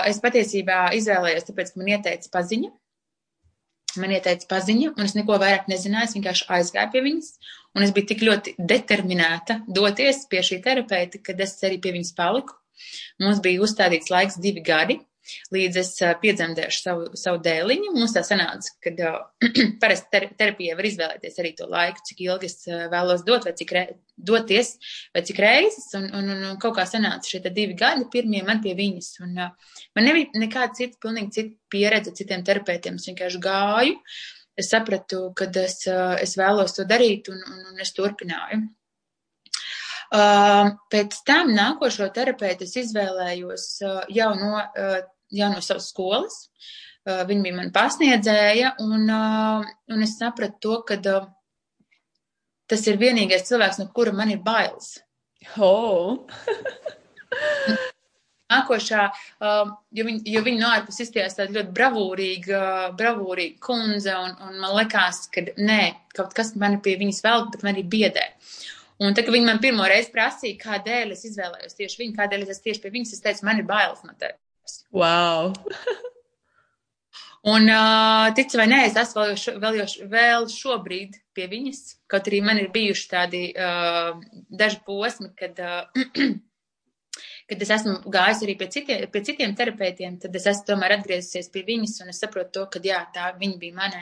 es 0.07 0.21
patiesībā 0.23 0.87
izvēlējos, 0.95 1.47
tāpēc, 1.49 1.73
ka 1.73 1.81
man 1.81 1.93
ieteica 1.97 2.31
paziņa. 2.37 2.71
Man 3.99 4.11
ieteica 4.11 4.47
paziņa, 4.51 4.93
un 4.95 5.07
es 5.07 5.15
neko 5.15 5.37
vairāk 5.39 5.69
nezināju. 5.71 6.09
Es 6.09 6.15
vienkārši 6.17 6.47
aizgāju 6.51 6.91
pie 6.95 7.03
viņas, 7.03 7.29
un 7.75 7.85
es 7.85 7.93
biju 7.95 8.09
tik 8.11 8.23
ļoti 8.27 8.55
determinēta 8.71 9.61
doties 9.67 10.25
pie 10.31 10.43
šī 10.43 10.59
terapeita, 10.63 11.21
kad 11.23 11.39
es 11.43 11.55
arī 11.63 11.79
pie 11.83 11.93
viņas 11.95 12.15
paliku. 12.17 12.55
Mums 13.23 13.39
bija 13.43 13.63
uzstādīts 13.63 14.11
laiks 14.11 14.35
divi 14.43 14.63
gadi 14.63 14.99
līdz 15.55 15.79
es 15.81 15.91
piedzemdēšu 16.21 16.81
savu, 16.81 17.07
savu 17.19 17.41
dēliņu. 17.45 17.93
Mums 17.95 18.15
tā 18.15 18.23
sanāca, 18.27 18.73
ka 18.83 19.13
parasti 19.81 20.11
ter 20.13 20.27
terapija 20.37 20.77
var 20.77 20.89
izvēlēties 20.89 21.41
arī 21.41 21.53
to 21.57 21.69
laiku, 21.71 22.03
cik 22.09 22.23
ilgi 22.27 22.51
es 22.51 22.57
vēlos 22.93 23.25
dot, 23.27 23.47
vai 23.47 23.55
cik 23.57 23.75
re, 23.75 23.83
doties, 24.15 24.75
vai 25.15 25.25
cik 25.27 25.41
reizes. 25.43 25.89
Un, 25.99 26.07
un, 26.15 26.31
un, 26.35 26.45
kaut 26.61 26.77
kā 26.79 26.87
sanāca 26.89 27.29
šie 27.29 27.43
divi 27.49 27.75
gadi, 27.79 28.07
pirmie 28.13 28.43
man 28.47 28.63
pie 28.63 28.75
viņas. 28.77 29.11
Un, 29.25 29.35
man 29.37 30.09
nebija 30.09 30.45
nekāda 30.45 30.77
cita, 30.77 30.99
pilnīgi 31.03 31.37
cita 31.39 31.75
pieredze 31.75 32.15
citiem 32.15 32.45
terapeitiem. 32.47 33.01
Es 33.01 33.09
vienkārši 33.11 33.43
gāju. 33.43 33.99
Es 34.55 34.71
sapratu, 34.71 35.27
ka 35.35 35.49
es, 35.59 35.81
es 36.23 36.37
vēlos 36.39 36.77
to 36.77 36.85
darīt, 36.87 37.27
un, 37.31 37.41
un, 37.43 37.61
un 37.73 37.83
es 37.83 37.91
turpināju. 37.95 38.63
Uh, 40.15 40.69
pēc 40.93 41.15
tam 41.25 41.49
nākošo 41.55 42.05
terapeitu 42.13 42.67
es 42.67 42.75
izvēlējos 42.77 43.63
uh, 43.83 44.03
jau 44.13 44.29
no 44.37 44.51
uh, 44.61 44.99
jau 45.33 45.49
no 45.53 45.63
savas 45.63 45.89
skolas. 45.93 46.45
Uh, 47.05 47.21
viņa 47.29 47.45
bija 47.45 47.57
man 47.59 47.73
pasniedzēja, 47.73 48.75
un, 48.81 49.09
uh, 49.13 49.65
un 49.93 50.05
es 50.05 50.15
sapratu 50.17 50.57
to, 50.61 50.77
ka 50.89 50.97
uh, 50.97 51.27
tas 52.69 52.85
ir 52.89 52.97
vienīgais 53.01 53.45
cilvēks, 53.49 53.81
no 53.81 53.89
kura 53.93 54.13
man 54.15 54.33
ir 54.33 54.41
bailes. 54.45 54.95
Oh. 55.61 56.25
Nākošā, 58.45 59.07
jo 59.97 60.03
viņa, 60.05 60.21
jo 60.29 60.41
viņa 60.45 60.59
no 60.61 60.67
ārpus 60.69 60.99
izstījās 61.01 61.33
tāda 61.37 61.55
ļoti 61.55 61.71
bravūrīga, 61.75 62.59
bravūrīga 62.97 63.57
kundze, 63.65 64.13
un, 64.13 64.35
un 64.45 64.59
man 64.61 64.75
likās, 64.77 65.23
ka 65.33 65.47
nē, 65.57 65.79
kaut 66.13 66.35
kas 66.37 66.53
man 66.61 66.77
pie 66.85 66.93
viņas 67.01 67.23
vēl, 67.25 67.47
bet 67.55 67.65
man 67.65 67.73
arī 67.73 67.85
biedē. 67.95 68.27
Un 69.01 69.17
tā, 69.17 69.25
kad 69.25 69.33
viņi 69.33 69.49
man 69.49 69.61
pirmo 69.63 69.87
reizi 69.89 70.13
prasīja, 70.13 70.59
kādēļ 70.61 71.15
es 71.17 71.25
izvēlējos 71.31 71.77
tieši 71.79 72.03
viņu, 72.03 72.15
kādēļ 72.19 72.45
es 72.45 72.61
tieši 72.63 72.85
pie 72.85 72.93
viņas, 72.93 73.15
es 73.17 73.25
teicu, 73.25 73.47
man 73.49 73.59
ir 73.59 73.67
bailes 73.67 74.05
no 74.05 74.13
tevis. 74.13 74.44
Wow! 74.91 75.53
Un, 77.45 77.67
uh, 77.69 78.31
tic 78.33 78.55
vai 78.57 78.65
nē, 78.71 78.79
es 78.87 78.95
esmu 78.97 79.21
vēl, 79.21 79.35
šo, 79.37 79.51
vēl, 79.61 79.75
jo, 79.77 80.07
vēl 80.09 80.47
šobrīd 80.49 81.19
pie 81.37 81.45
viņas, 81.51 81.81
kaut 82.09 82.25
arī 82.31 82.39
man 82.41 82.57
ir 82.57 82.71
bijuši 82.73 83.05
tādi 83.11 83.41
uh, 83.53 84.15
daži 84.49 84.79
posmi, 84.87 85.29
kad, 85.37 85.61
uh, 85.61 85.85
kad 87.49 87.61
es 87.61 87.71
esmu 87.75 87.95
gājis 88.11 88.41
arī 88.45 88.55
pie 88.57 88.67
citiem, 88.73 89.03
pie 89.13 89.21
citiem 89.25 89.53
terapeitiem, 89.57 90.17
tad 90.21 90.35
es 90.37 90.47
esmu 90.49 90.65
tomēr 90.71 90.95
atgriezusies 90.97 91.51
pie 91.53 91.61
viņas 91.67 91.99
un 92.03 92.11
es 92.13 92.21
saprotu 92.23 92.53
to, 92.57 92.65
ka 92.73 92.81
jā, 92.83 93.03
tā 93.13 93.29
viņa 93.37 93.59
bija 93.61 93.77
mana, 93.77 94.01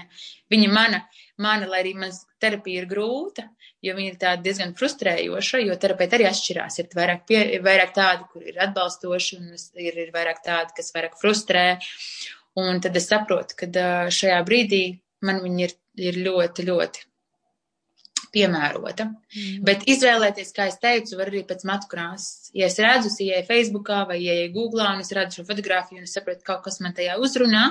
viņa 0.54 0.70
mana, 0.72 1.02
mana, 1.44 1.68
lai 1.72 1.82
arī 1.84 1.94
mans 2.00 2.22
terapija 2.44 2.84
ir 2.84 2.90
grūta, 2.90 3.48
jo 3.84 3.96
viņa 3.98 4.14
ir 4.14 4.20
tāda 4.22 4.46
diezgan 4.46 4.76
frustrējoša, 4.80 5.64
jo 5.68 5.78
terapeiti 5.80 6.20
arī 6.20 6.28
atšķirās. 6.30 6.80
Ir 6.80 6.98
vairāk, 7.00 7.24
pie, 7.28 7.42
vairāk 7.64 7.96
tādi, 7.96 8.28
kur 8.32 8.48
ir 8.48 8.60
atbalstoši, 8.68 9.40
un 9.42 9.56
ir, 9.84 10.04
ir 10.06 10.12
vairāk 10.16 10.44
tādi, 10.46 10.76
kas 10.80 10.94
vairāk 10.96 11.20
frustrē. 11.20 11.66
Un 12.64 12.80
tad 12.84 12.96
es 12.96 13.10
saprotu, 13.10 13.58
ka 13.60 13.88
šajā 14.14 14.44
brīdī 14.48 14.84
man 15.28 15.42
viņa 15.44 15.66
ir, 15.68 15.76
ir 16.12 16.22
ļoti, 16.28 16.68
ļoti 16.70 17.10
piemērota. 18.34 19.08
Mm. 19.12 19.64
Bet 19.68 19.86
izvēlēties, 19.90 20.52
kā 20.56 20.68
es 20.72 20.80
teicu, 20.82 21.18
var 21.20 21.32
arī 21.32 21.44
pēc 21.50 21.66
matu 21.70 21.90
krāsas. 21.92 22.50
Ja 22.58 22.68
es 22.70 22.80
redzu, 22.82 23.12
ieeju 23.24 23.46
Facebookā 23.48 24.04
vai 24.10 24.20
ieeju 24.24 24.52
Googlā 24.56 24.92
un 24.96 25.04
es 25.06 25.14
redzu 25.16 25.42
šo 25.42 25.48
fotografiju 25.50 26.02
un 26.02 26.08
es 26.10 26.16
saprotu, 26.18 26.46
kaut 26.48 26.64
kas 26.66 26.82
man 26.84 26.96
tajā 26.98 27.20
uzrunā, 27.22 27.66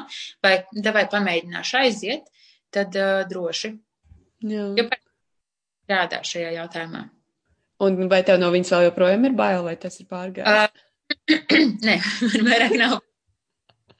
vai 0.45 0.61
davai 0.73 1.09
pamēģināšu 1.13 1.81
aiziet, 1.83 2.31
tad 2.75 2.95
uh, 2.99 3.23
droši. 3.31 3.75
Jā. 4.49 4.69
Jo 4.79 4.89
strādā 5.93 6.23
šajā 6.27 6.55
jautājumā. 6.57 7.07
Un 7.83 8.07
vai 8.11 8.23
tev 8.27 8.39
no 8.39 8.51
viņas 8.55 8.73
vēl 8.73 8.89
joprojām 8.89 9.27
ir 9.27 9.39
bail, 9.39 9.65
vai 9.67 9.75
tas 9.81 9.99
ir 9.99 10.07
pārgājis? 10.11 10.47
Uh, 10.47 11.33
nē, 11.89 11.97
man 12.23 12.51
vairāk 12.51 12.77
nav. 12.79 13.01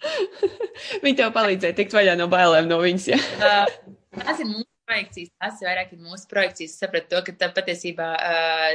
Viņa 1.03 1.17
tev 1.19 1.33
palīdzēja 1.35 1.79
tikt 1.79 1.95
vaļā 1.95 2.15
no 2.19 2.29
bailēm 2.31 2.71
no 2.71 2.81
viņas, 2.83 3.09
ja? 3.13 3.19
uh, 3.43 4.72
projekcijas, 4.87 5.31
tas 5.41 5.61
vairāk 5.65 5.93
ir 5.95 6.01
mūsu 6.03 6.29
projekcijas. 6.31 6.75
Sapratu 6.81 7.11
to, 7.13 7.21
ka 7.27 7.35
tā 7.41 7.49
patiesībā 7.55 8.09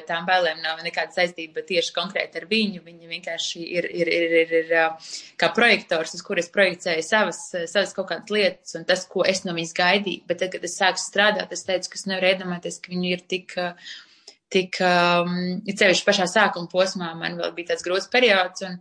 tām 0.07 0.27
bailēm 0.27 0.61
nav 0.63 0.81
nekāda 0.85 1.15
saistība 1.15 1.63
tieši 1.67 1.93
konkrēti 1.95 2.41
ar 2.41 2.47
viņu. 2.49 2.81
Viņa 2.85 3.11
vienkārši 3.11 3.63
ir, 3.77 3.89
ir, 4.01 4.11
ir, 4.13 4.35
ir, 4.41 4.55
ir 4.61 4.73
kā 5.39 5.51
projektors, 5.55 6.15
uz 6.17 6.23
kuras 6.25 6.49
projicēju 6.53 7.05
savas, 7.05 7.41
savas 7.69 7.93
kaut 7.97 8.09
kādas 8.11 8.33
lietas 8.33 8.77
un 8.79 8.87
tas, 8.89 9.05
ko 9.09 9.25
es 9.27 9.43
no 9.45 9.55
viņas 9.57 9.75
gaidīju. 9.77 10.25
Bet 10.29 10.41
tad, 10.43 10.53
kad 10.55 10.67
es 10.67 10.77
sāku 10.79 11.03
strādāt, 11.03 11.53
es 11.53 11.65
teicu, 11.67 11.93
ka 11.93 12.01
es 12.01 12.07
nevaru 12.09 12.31
iedomāties, 12.33 12.81
ka 12.83 12.93
viņu 12.95 13.13
ir 13.13 13.25
tik. 13.35 13.57
Tik, 14.47 14.77
um, 14.79 15.31
cevišķi 15.67 16.05
pašā 16.07 16.23
sākuma 16.31 16.69
posmā, 16.71 17.09
man 17.19 17.33
vēl 17.35 17.51
bija 17.57 17.73
tāds 17.73 17.83
grūts 17.83 18.07
periods, 18.07 18.63
un, 18.63 18.77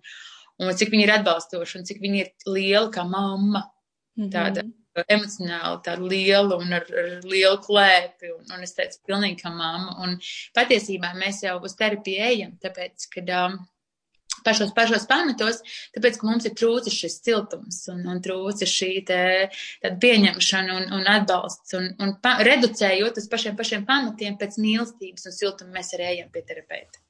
un 0.62 0.70
cik 0.78 0.92
viņi 0.92 1.02
ir 1.08 1.12
atbalstoši, 1.16 1.80
un 1.80 1.88
cik 1.88 1.98
viņi 2.04 2.20
ir 2.22 2.30
liela 2.46 2.86
kā 2.94 3.02
mamma. 3.02 3.64
Tāda, 4.14 4.62
mm 4.62 4.68
-hmm 4.68 4.85
emocionāli 5.04 5.82
tādu 5.86 6.10
lielu 6.10 6.58
un 6.62 6.76
ar, 6.78 6.88
ar 6.88 7.14
lielu 7.26 7.60
klēpi. 7.64 8.32
Un, 8.34 8.44
un 8.56 8.66
es 8.66 8.76
teicu, 8.76 9.02
pilnīgi 9.08 9.42
kā 9.42 9.52
mamma. 9.52 9.96
Un 10.04 10.18
patiesībā 10.56 11.14
mēs 11.18 11.42
jau 11.46 11.58
uz 11.64 11.76
terapiju 11.78 12.28
ejam, 12.30 12.54
tāpēc, 12.62 13.08
ka 13.12 13.24
um, 13.44 13.58
pašos, 14.46 14.72
pašos 14.76 15.06
pamatos, 15.10 15.62
tāpēc, 15.96 16.18
ka 16.20 16.28
mums 16.28 16.46
ir 16.48 16.54
trūcis 16.58 16.98
šis 17.00 17.18
siltums 17.24 17.80
un, 17.92 18.04
un 18.10 18.20
trūcis 18.24 18.72
šī 18.72 18.90
te, 19.08 19.20
pieņemšana 20.04 20.76
un, 20.80 20.86
un 20.98 21.10
atbalsts. 21.16 21.76
Un, 21.78 21.90
un 22.02 22.16
pa, 22.22 22.36
reducējot 22.46 23.20
uz 23.22 23.28
pašiem, 23.32 23.56
pašiem 23.58 23.86
pamatiem 23.88 24.38
pēc 24.40 24.60
mīlestības 24.62 25.28
un 25.30 25.36
siltuma, 25.36 25.74
mēs 25.78 25.94
arī 25.96 26.10
ejam 26.14 26.32
pie 26.34 26.44
terapeita. 26.46 27.02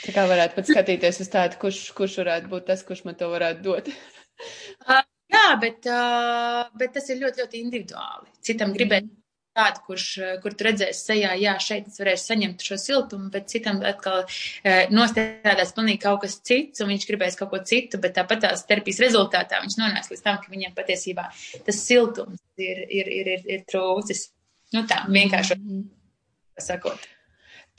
Tā 0.00 0.14
kā 0.14 0.24
varētu 0.30 0.56
pat 0.56 0.68
skatīties 0.70 1.24
uz 1.24 1.30
tādu, 1.32 1.58
kurš, 1.60 1.80
kurš 1.96 2.20
varētu 2.22 2.52
būt 2.52 2.68
tas, 2.70 2.84
kurš 2.86 3.02
man 3.08 3.18
to 3.18 3.30
varētu 3.32 3.64
dot. 3.66 3.90
Jā, 5.30 5.46
bet, 5.62 5.86
uh, 5.86 6.68
bet 6.78 6.94
tas 6.96 7.08
ir 7.12 7.20
ļoti, 7.20 7.44
ļoti 7.44 7.62
individuāli. 7.62 8.30
Citam 8.44 8.72
gribēt 8.74 9.04
mm. 9.04 9.12
tādu, 9.58 9.82
kurš, 9.86 10.06
kur 10.42 10.56
tu 10.58 10.66
redzēsi 10.66 11.04
sejā, 11.12 11.36
jā, 11.38 11.54
šeit 11.62 11.86
es 11.90 12.00
varēšu 12.02 12.26
saņemt 12.32 12.64
šo 12.66 12.78
siltumu, 12.80 13.28
bet 13.34 13.46
citam 13.52 13.78
atkal 13.86 14.24
uh, 14.24 14.80
nostrādās 14.90 15.70
pilnīgi 15.76 16.02
kaut 16.02 16.24
kas 16.24 16.40
cits, 16.42 16.82
un 16.82 16.90
viņš 16.94 17.06
gribēs 17.12 17.38
kaut 17.38 17.52
ko 17.54 17.62
citu, 17.66 18.00
bet 18.02 18.16
tāpat 18.18 18.44
tās 18.48 18.66
terapijas 18.66 19.02
rezultātā 19.06 19.62
viņš 19.62 19.78
nonāks 19.78 20.10
līdz 20.14 20.26
tam, 20.26 20.42
ka 20.42 20.52
viņam 20.54 20.74
patiesībā 20.78 21.28
tas 21.68 21.80
siltums 21.84 22.42
ir, 22.58 22.84
ir, 22.88 23.14
ir, 23.20 23.32
ir, 23.36 23.48
ir 23.58 23.64
trūcis. 23.70 24.28
Nu 24.74 24.84
tā, 24.90 25.04
vienkārši 25.10 25.58
mm. 25.60 25.88
sakot. 26.66 27.10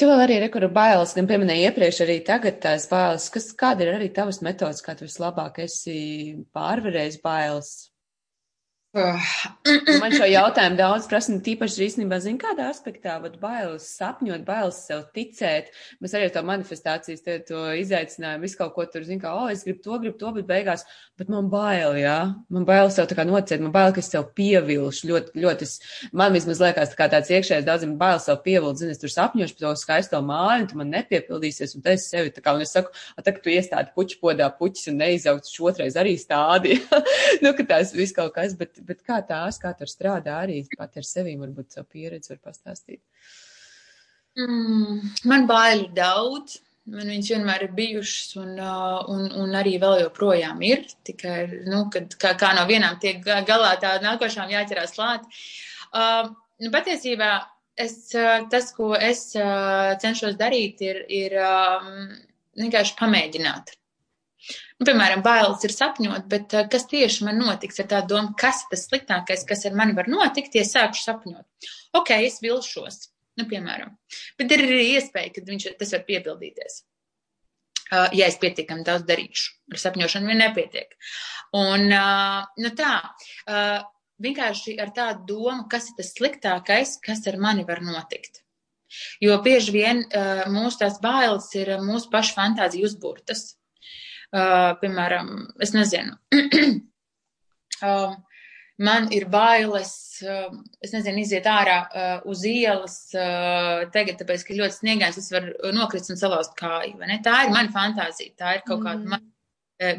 Tu 0.01 0.07
vēl 0.09 0.23
arī 0.23 0.39
rekuru 0.41 0.65
bailes, 0.73 1.11
gan 1.13 1.27
pieminēji 1.29 1.67
iepriekš, 1.67 1.97
arī 2.01 2.15
tagad 2.25 2.55
tās 2.63 2.87
bailes. 2.89 3.27
Kas, 3.29 3.51
kāda 3.53 3.85
ir 3.85 3.91
arī 3.99 4.07
tavas 4.09 4.39
metodas, 4.41 4.81
kā 4.81 4.95
tu 4.97 5.05
vislabāk 5.05 5.59
esi 5.61 5.97
pārvarējis 6.57 7.19
bailes? 7.21 7.69
Man 8.91 10.11
šo 10.11 10.25
jautājumu 10.27 10.75
daudz 10.75 11.05
prasa, 11.07 11.31
tīpaši 11.45 11.85
īstenībā, 11.85 12.17
zina, 12.19 12.41
kādā 12.41 12.65
aspektā, 12.67 13.13
vat 13.23 13.37
bailes 13.39 13.85
sapņot, 13.95 14.41
bailes 14.43 14.81
sev 14.83 15.05
ticēt. 15.15 15.69
Mēs 16.03 16.15
arī 16.17 16.27
to 16.35 16.41
manifestācijas, 16.43 17.21
te, 17.23 17.37
to 17.47 17.61
izaicinājumu, 17.79 18.43
visu 18.43 18.59
kaut 18.59 18.73
ko 18.75 18.83
tur, 18.91 19.05
zina, 19.07 19.21
kā, 19.23 19.31
o, 19.31 19.45
oh, 19.45 19.53
es 19.53 19.63
gribu 19.63 19.79
to, 19.85 19.99
gribu 20.01 20.19
to, 20.19 20.33
bet 20.35 20.49
beigās, 20.49 20.83
bet 21.15 21.31
man 21.31 21.47
bail, 21.53 21.95
jā, 22.01 22.17
man 22.51 22.65
bail 22.67 22.91
sev 22.91 23.07
tā 23.07 23.15
kā 23.15 23.23
nociet, 23.29 23.63
man 23.63 23.71
bail, 23.71 23.93
ka 23.95 24.03
es 24.03 24.11
sev 24.11 24.27
pievilšu, 24.35 25.07
ļoti, 25.13 25.39
ļoti, 25.39 25.69
es, 25.69 25.77
man 26.11 26.35
vismaz 26.35 26.59
liekas 26.59 26.91
tā 26.91 26.99
kā 26.99 27.07
tāds 27.15 27.31
iekšējais 27.31 27.69
daudziem 27.69 27.95
bail 28.01 28.19
sev 28.19 28.41
pievilkt, 28.43 28.83
zini, 28.83 28.91
es 28.91 28.99
tur 28.99 29.15
sapņošu 29.15 29.55
par 29.55 29.69
to 29.69 29.73
skaisto 29.79 30.19
māju, 30.19 30.65
un 30.65 30.69
tu 30.73 30.81
man 30.83 30.91
nepiepildīsies, 30.97 31.77
un 31.79 31.87
tas 31.87 32.09
sevi 32.11 32.35
tā 32.35 32.43
kā, 32.43 32.57
un 32.59 32.67
es 32.67 32.75
saku, 32.75 32.91
a, 33.15 33.23
tā, 33.23 33.37
ka 33.37 33.45
tu 33.47 33.55
iestādi 33.55 33.95
puķu 33.95 34.19
podā 34.19 34.51
puķis 34.59 34.91
un 34.91 34.99
neizaugs 35.05 35.55
šotreiz 35.55 35.95
arī 35.95 36.17
stādi, 36.19 36.81
nu, 37.45 37.55
ka 37.55 37.69
tās 37.71 37.95
viss 37.95 38.19
kaut 38.19 38.35
kas, 38.35 38.57
bet, 38.59 38.80
bet 38.87 39.03
kā 39.07 39.19
tās, 39.27 39.59
kā 39.61 39.71
tur 39.77 39.89
strādā 39.89 40.39
arī 40.45 40.61
pat 40.77 40.97
ar 40.99 41.07
sevi, 41.07 41.37
varbūt 41.39 41.77
savu 41.77 41.87
pieredzi 41.93 42.33
var 42.33 42.41
pastāstīt? 42.49 43.01
Mm, 44.39 44.99
man 45.29 45.47
baili 45.49 45.89
daudz. 45.95 46.59
Man 46.91 47.11
viņas 47.11 47.27
vienmēr 47.29 47.63
ir 47.67 47.73
bijušas, 47.77 48.31
un, 48.41 48.55
uh, 48.57 49.03
un, 49.13 49.27
un 49.37 49.51
arī 49.55 49.75
vēl 49.79 49.99
joprojām 50.01 50.63
ir. 50.65 50.87
Tikai, 51.05 51.35
nu, 51.69 51.83
kad 51.93 52.15
kā, 52.19 52.31
kā 52.39 52.55
no 52.57 52.63
vienām 52.67 52.97
tiek 52.99 53.21
galā, 53.47 53.75
tā 53.79 53.93
nākošām 54.01 54.49
jāķerās 54.49 54.95
klāt. 54.95 55.27
Uh, 55.93 56.31
nu, 56.63 56.71
patiesībā 56.73 57.29
es, 57.77 58.09
uh, 58.17 58.47
tas, 58.49 58.71
ko 58.73 58.95
es 58.97 59.27
uh, 59.37 59.93
cenšos 60.01 60.39
darīt, 60.41 60.81
ir, 60.81 61.03
ir 61.05 61.37
um, 61.37 62.09
vienkārši 62.57 62.97
pamēģināt. 62.99 63.75
Nu, 64.79 64.85
piemēram, 64.87 65.21
bailes 65.25 65.63
ir 65.67 65.73
sapņot, 65.75 66.25
bet 66.31 66.55
uh, 66.57 66.65
kas 66.71 66.87
tieši 66.89 67.27
man 67.27 67.37
notiks 67.41 67.81
ar 67.83 67.89
tādu 67.91 68.15
domu, 68.15 68.33
kas 68.39 68.63
tas 68.71 68.87
sliktākais, 68.89 69.45
kas 69.47 69.67
ar 69.69 69.77
mani 69.77 69.95
var 69.97 70.09
notikt, 70.09 70.57
ja 70.57 70.65
sākšu 70.67 71.05
sapņot. 71.05 71.69
Ok, 71.99 72.13
es 72.17 72.39
vilšos, 72.41 73.03
nu, 73.37 73.45
piemēram, 73.51 73.93
bet 74.41 74.55
ir 74.55 74.65
arī 74.65 74.87
iespēja, 74.95 75.35
ka 75.35 75.45
viņš, 75.45 75.67
tas 75.81 75.93
var 75.97 76.03
piepildīties. 76.09 76.81
Uh, 77.91 78.07
ja 78.15 78.29
es 78.31 78.39
pietiekami 78.41 78.85
daudz 78.87 79.05
darīšu, 79.05 79.47
ar 79.75 79.83
sapņošanu 79.83 80.31
vien 80.31 80.41
nepietiek. 80.41 80.93
Un, 81.59 81.89
uh, 81.91 82.45
nu 82.63 82.71
tā, 82.79 82.93
vienkārši 84.23 84.77
ar 84.81 84.93
tādu 84.95 85.35
domu, 85.35 85.65
kas 85.69 85.91
ir 85.91 85.97
tas 85.99 86.13
sliktākais, 86.15 86.95
kas 87.03 87.25
ar 87.29 87.37
mani 87.41 87.67
var 87.67 87.83
notikt. 87.83 88.41
Jo 89.23 89.37
bieži 89.43 89.71
vien 89.71 90.01
mūsu 90.51 90.81
tās 90.81 90.97
bailes 91.03 91.45
ir 91.55 91.77
mūsu 91.79 92.09
pašu 92.11 92.35
fantāzija 92.35 92.89
uzbūrtas. 92.89 93.45
Uh, 94.31 94.77
piemēram, 94.79 95.31
es 95.59 95.73
nezinu, 95.75 96.13
uh, 97.83 98.13
man 98.79 99.09
ir 99.11 99.25
bailes, 99.27 99.89
uh, 100.23 100.53
es 100.79 100.93
nezinu, 100.95 101.19
iziet 101.25 101.49
ārā 101.51 101.79
uh, 101.83 102.13
uz 102.31 102.45
ielas 102.47 102.95
uh, 103.11 103.81
tagad, 103.91 104.21
tāpēc, 104.21 104.45
ka 104.47 104.55
ļoti 104.55 104.77
sniegains, 104.77 105.17
es 105.19 105.27
varu 105.35 105.73
nokrist 105.75 106.13
un 106.13 106.19
salauzt 106.21 106.55
kāju, 106.59 106.95
vai 107.01 107.09
ne? 107.09 107.17
Tā 107.25 107.41
ir 107.43 107.51
mana 107.51 107.73
fantāzija, 107.75 108.31
tā 108.39 108.53
ir 108.55 108.63
kaut 108.63 108.79
mm. 108.79 108.87
kāda 108.87 109.11
man, 109.11 109.25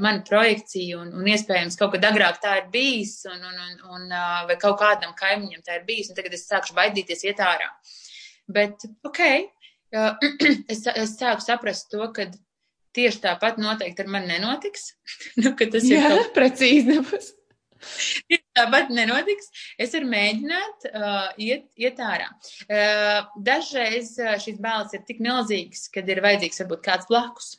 mana 0.00 0.24
projekcija 0.24 1.02
un, 1.02 1.10
un 1.18 1.28
iespējams 1.28 1.76
kaut 1.76 1.92
kad 1.96 2.06
agrāk 2.08 2.38
tā 2.40 2.54
ir 2.62 2.70
bijis 2.72 3.18
un, 3.28 3.36
un, 3.36 3.58
un, 3.66 3.74
un 3.96 4.14
vai 4.48 4.56
kaut 4.62 4.78
kādam 4.80 5.12
kaimiņam 5.18 5.64
tā 5.66 5.76
ir 5.76 5.84
bijis 5.88 6.08
un 6.08 6.16
tagad 6.16 6.38
es 6.38 6.46
sākšu 6.46 6.76
baidīties 6.78 7.26
iet 7.26 7.42
ārā. 7.42 7.68
Bet, 8.48 8.86
ok, 9.04 9.20
es, 10.72 10.86
es 10.88 11.14
sāku 11.18 11.44
saprast 11.44 11.90
to, 11.92 12.06
ka 12.16 12.30
tieši 12.97 13.22
tāpat 13.26 13.61
noteikti 13.62 14.05
ar 14.05 14.11
mani 14.12 14.32
nenotiks. 14.34 14.93
nu, 15.43 15.55
tas 15.59 15.86
ir 15.86 15.99
Jā, 15.99 16.11
kaut... 16.12 16.34
precīzi 16.36 16.88
nebūs. 16.90 17.32
Tieši 18.30 18.45
tāpat 18.55 18.93
nenotiks. 18.95 19.51
Es 19.80 19.95
varu 19.97 20.09
mēģināt 20.12 20.88
uh, 20.93 21.28
iet, 21.43 21.66
iet 21.80 21.99
ārā. 22.03 22.28
Uh, 22.68 23.24
dažreiz 23.43 24.14
uh, 24.22 24.36
šīs 24.43 24.61
bailes 24.62 24.95
ir 24.95 25.03
tik 25.09 25.22
milzīgas, 25.24 25.88
kad 25.93 26.09
ir 26.11 26.22
vajadzīgs 26.24 26.62
varbūt 26.62 26.84
kāds 26.86 27.11
blakus. 27.11 27.55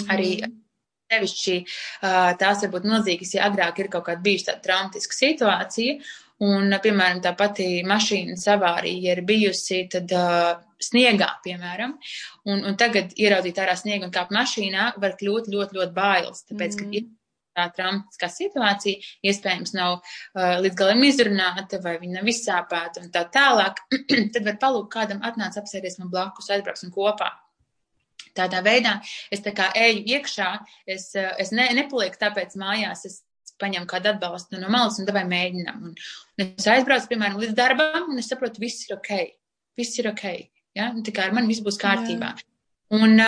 Mm. 0.00 0.12
Arī 0.14 0.30
sevišķi 1.12 1.56
uh, 1.60 2.32
tās 2.40 2.64
var 2.64 2.72
būt 2.72 2.88
milzīgas, 2.88 3.34
ja 3.36 3.48
agrāk 3.50 3.82
ir 3.82 3.90
kaut 3.92 4.08
kāda 4.08 4.24
bijusi 4.24 4.48
tāda 4.48 4.64
traumatiska 4.64 5.18
situācija. 5.18 5.98
Un, 6.44 6.74
piemēram, 6.82 7.20
tā 7.24 7.32
pati 7.38 7.66
mašīnas 7.86 8.44
avārija 8.52 9.14
ir 9.14 9.20
bijusi, 9.26 9.84
tad 9.92 10.10
uh, 10.12 10.54
sniegā, 10.82 11.28
piemēram, 11.44 11.94
un, 12.50 12.64
un 12.68 12.78
tagad 12.80 13.14
ieraudzīt 13.16 13.60
ārā 13.62 13.76
sniegu 13.78 14.08
un 14.08 14.14
kāpt 14.14 14.34
mašīnā 14.34 14.90
var 15.00 15.14
kļūt 15.20 15.48
ļoti, 15.54 15.78
ļoti 15.78 15.94
bailes, 15.94 16.42
tāpēc, 16.50 16.76
mm. 16.80 16.90
ka 16.90 17.14
tā 17.54 17.68
traumatiskā 17.76 18.28
situācija 18.34 19.30
iespējams 19.30 19.76
nav 19.76 20.00
uh, 20.00 20.56
līdz 20.64 20.78
galam 20.80 21.04
izrunāta 21.06 21.78
vai 21.84 21.96
viņa 22.02 22.18
nav 22.18 22.30
izsāpēta 22.32 23.04
un 23.04 23.12
tā 23.14 23.24
tālāk, 23.36 23.80
tad 24.34 24.42
var 24.48 24.58
palūkt 24.66 24.90
kādam 24.96 25.22
atnāc 25.26 25.56
apsēties 25.60 26.00
man 26.02 26.10
blakus, 26.12 26.50
aizbrauksim 26.50 26.92
kopā. 26.94 27.30
Tādā 28.34 28.64
veidā 28.66 28.96
es 29.30 29.44
tā 29.44 29.52
kā 29.54 29.68
eju 29.78 30.02
iekšā, 30.16 30.48
es, 30.90 31.12
es 31.14 31.54
ne, 31.54 31.68
nepalieku 31.78 32.18
tāpēc 32.18 32.56
mājās, 32.58 33.04
es 33.06 33.20
paņemu 33.64 33.90
kādu 33.90 34.12
atbalstu 34.12 34.60
no 34.62 34.70
malas 34.72 35.00
un 35.00 35.10
davai 35.10 35.24
mēģinām. 35.30 35.84
Un, 35.90 35.98
un 36.38 36.46
es 36.46 36.70
aizbraucu, 36.70 37.10
piemēram, 37.10 37.40
līdz 37.42 37.58
darbam 37.58 38.10
un 38.12 38.22
es 38.22 38.30
saprotu, 38.30 38.62
viss 38.62 38.86
ir 38.86 38.96
ok. 38.98 39.12
Viss 39.80 39.98
ir 39.98 40.12
ok. 40.12 40.24
Ja? 40.78 40.92
Nu, 40.94 41.02
tā 41.06 41.14
kā 41.16 41.26
ar 41.26 41.34
mani 41.36 41.50
viss 41.50 41.64
būs 41.64 41.80
kārtībā. 41.82 42.34
Jā. 42.38 42.50
Un, 42.94 43.18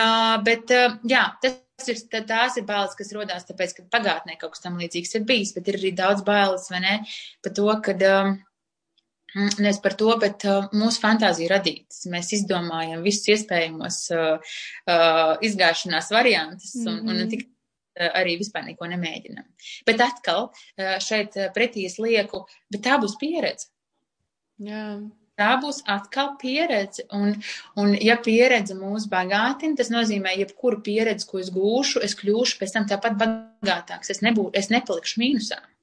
bet, 0.45 0.71
jā, 1.09 1.23
tas 1.43 1.89
ir, 1.91 2.01
tās 2.29 2.57
ir 2.59 2.65
bailes, 2.67 2.95
kas 2.97 3.13
rodās 3.15 3.47
tāpēc, 3.47 3.73
ka 3.77 3.87
pagātnē 3.97 4.37
kaut 4.39 4.55
kas 4.55 4.63
tam 4.63 4.77
līdzīgs 4.79 5.17
ir 5.17 5.25
bijis, 5.27 5.53
bet 5.57 5.67
ir 5.71 5.79
arī 5.79 5.91
daudz 5.97 6.23
bailes, 6.27 6.69
vai 6.71 6.83
ne, 6.83 6.93
par 7.43 7.55
to, 7.57 7.67
ka, 7.83 7.95
uh, 7.97 8.37
nevis 9.59 9.81
par 9.83 9.97
to, 9.99 10.09
bet 10.21 10.45
uh, 10.47 10.69
mūsu 10.77 11.01
fantāzija 11.03 11.51
radītas. 11.57 12.05
Mēs 12.11 12.31
izdomājam 12.37 13.03
visus 13.05 13.27
iespējamos 13.35 13.99
uh, 14.15 14.55
uh, 14.87 15.35
izgāšanās 15.43 16.11
variantus 16.13 16.75
un, 16.79 16.85
mm 16.85 16.97
-hmm. 16.97 17.09
un 17.09 17.21
ne 17.23 17.27
tikai 17.33 17.49
arī 17.97 18.37
vispār 18.41 18.65
neko 18.67 18.89
nemēģinam. 18.93 19.45
Bet 19.87 20.03
atkal 20.05 20.51
šeit 21.03 21.37
pretī 21.55 21.87
es 21.89 21.97
lieku, 22.01 22.45
bet 22.73 22.85
tā 22.87 22.99
būs 23.01 23.17
pieredze. 23.21 23.71
Jā 24.63 24.97
tā 25.37 25.53
būs 25.61 25.83
atkal 25.89 26.33
pieredze. 26.41 27.05
Un, 27.13 27.35
un 27.79 27.93
ja 28.01 28.17
pieredze 28.23 28.75
mūs 28.77 29.07
bagātina, 29.11 29.77
tas 29.77 29.91
nozīmē, 29.93 30.33
jebkuru 30.41 30.81
pieredzi, 30.85 31.27
ko 31.29 31.41
es 31.43 31.51
gūšu, 31.53 32.01
es 32.05 32.17
kļūšu 32.17 32.61
pēc 32.61 32.75
tam 32.75 32.87
tāpat 32.89 33.17
bagātāks. 33.21 34.13
Es, 34.13 34.23
nebū, 34.25 34.49
es 34.57 34.71
nepalikšu 34.73 35.21
mīnusā. 35.21 35.61
Un 35.61 35.76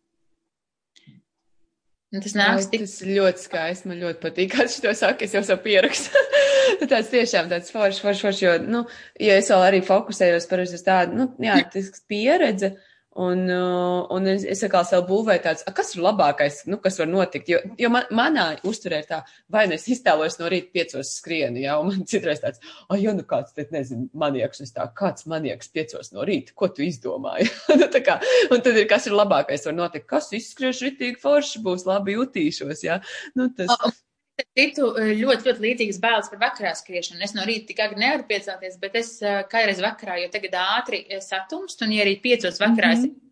tas 2.23 2.37
nāks 2.39 2.71
tik. 2.71 2.85
Tas 2.85 2.97
ļoti 3.09 3.45
skaisti, 3.47 3.91
man 3.91 4.03
ļoti 4.05 4.21
patīk, 4.23 4.53
kā 4.55 4.69
šis 4.69 4.83
to 4.85 4.95
saka, 4.99 5.27
es 5.27 5.35
jau 5.35 5.43
savu 5.47 5.65
pierakstu. 5.65 6.25
tāds 6.93 7.11
tiešām 7.12 7.51
tāds 7.51 7.75
foršs, 7.75 8.03
foršs, 8.05 8.25
foršs, 8.27 8.43
jo, 8.45 8.57
nu, 8.62 8.85
ja 9.23 9.39
es 9.41 9.51
vēl 9.53 9.69
arī 9.71 9.83
fokusējos 9.85 10.51
par 10.51 10.65
tādu, 10.87 11.21
nu, 11.21 11.31
jā, 11.43 11.61
tas 11.75 12.05
pieredze. 12.11 12.75
Uh, 12.75 12.91
Un, 13.15 13.45
uh, 13.47 14.07
un 14.11 14.27
es, 14.27 14.43
es 14.43 14.65
atkal 14.67 14.83
sev 14.89 15.05
būvēju 15.07 15.43
tāds, 15.45 15.65
kas 15.77 15.93
ir 15.95 16.03
labākais, 16.03 16.65
nu, 16.67 16.81
kas 16.83 16.99
var 16.99 17.07
notikt. 17.07 17.51
Jo, 17.53 17.61
jo 17.79 17.91
man, 17.95 18.09
manā 18.11 18.47
uzturē 18.67 18.99
ir 19.05 19.07
tā, 19.07 19.21
vai 19.55 19.69
nu 19.71 19.77
es 19.77 19.87
iztēlojos 19.95 20.41
no 20.41 20.49
rīta 20.51 20.73
piecos 20.75 21.12
skrienu, 21.21 21.62
jā, 21.62 21.77
un 21.79 21.93
man 21.93 22.03
citreiz 22.11 22.43
tāds, 22.43 22.62
ah, 22.89 22.99
jo 22.99 23.15
nu 23.15 23.23
kāds, 23.31 23.55
te 23.55 23.69
nezinu, 23.71 24.09
manieks, 24.19 24.65
es 24.67 24.75
tā, 24.75 24.89
kāds 24.99 25.29
manieks 25.31 25.71
piecos 25.71 26.11
no 26.15 26.27
rīta, 26.27 26.57
ko 26.59 26.73
tu 26.75 26.83
izdomāji? 26.87 27.47
nu, 27.81 27.91
kā, 28.09 28.19
un 28.51 28.65
tad 28.67 28.83
ir, 28.83 28.89
kas 28.91 29.07
ir 29.07 29.15
labākais 29.15 29.69
var 29.71 29.79
notikt, 29.79 30.09
kas 30.11 30.33
izskriež 30.35 30.83
ritīgi 30.89 31.23
forši, 31.23 31.62
būs 31.62 31.87
labi 31.87 32.19
jutīšos, 32.19 32.83
jā. 32.83 32.99
Nu, 33.39 33.47
tas... 33.55 34.03
Citu 34.35 34.89
ļoti, 34.99 35.47
ļoti 35.47 35.62
līdzīgas 35.62 36.01
bailes 36.03 36.30
par 36.30 36.41
vakarā 36.41 36.72
skriešanu. 36.74 37.22
Es 37.22 37.35
no 37.37 37.45
rīta 37.47 37.68
tik 37.68 37.82
agri 37.85 38.01
nevaru 38.03 38.26
piecelties, 38.26 38.80
bet 38.82 38.97
es 38.99 39.12
kādreiz 39.51 39.82
vakarā, 39.82 40.16
jo 40.22 40.30
tagad 40.32 40.57
ātri 40.59 41.05
satumst, 41.22 41.85
un 41.87 41.95
ja 41.95 42.03
arī 42.03 42.16
piecos 42.22 42.59
vakarā 42.62 42.95
mm 42.95 43.05
-hmm. 43.05 43.12
es 43.14 43.24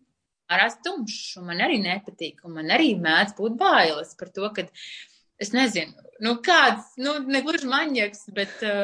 ārā 0.53 0.69
stumšs, 0.73 1.37
un 1.39 1.49
man 1.49 1.63
arī 1.65 1.79
nepatīk, 1.83 2.43
un 2.47 2.57
man 2.57 2.71
arī 2.75 2.93
mēdz 2.99 3.35
būt 3.37 3.57
bailes 3.59 4.15
par 4.19 4.31
to, 4.35 4.49
ka 4.55 4.65
es 5.41 5.53
nezinu, 5.55 5.93
nu 6.25 6.37
kāds, 6.45 6.93
nu 6.97 7.17
negluži 7.27 7.69
maņieks, 7.69 8.27
bet 8.37 8.63
uh, 8.67 8.83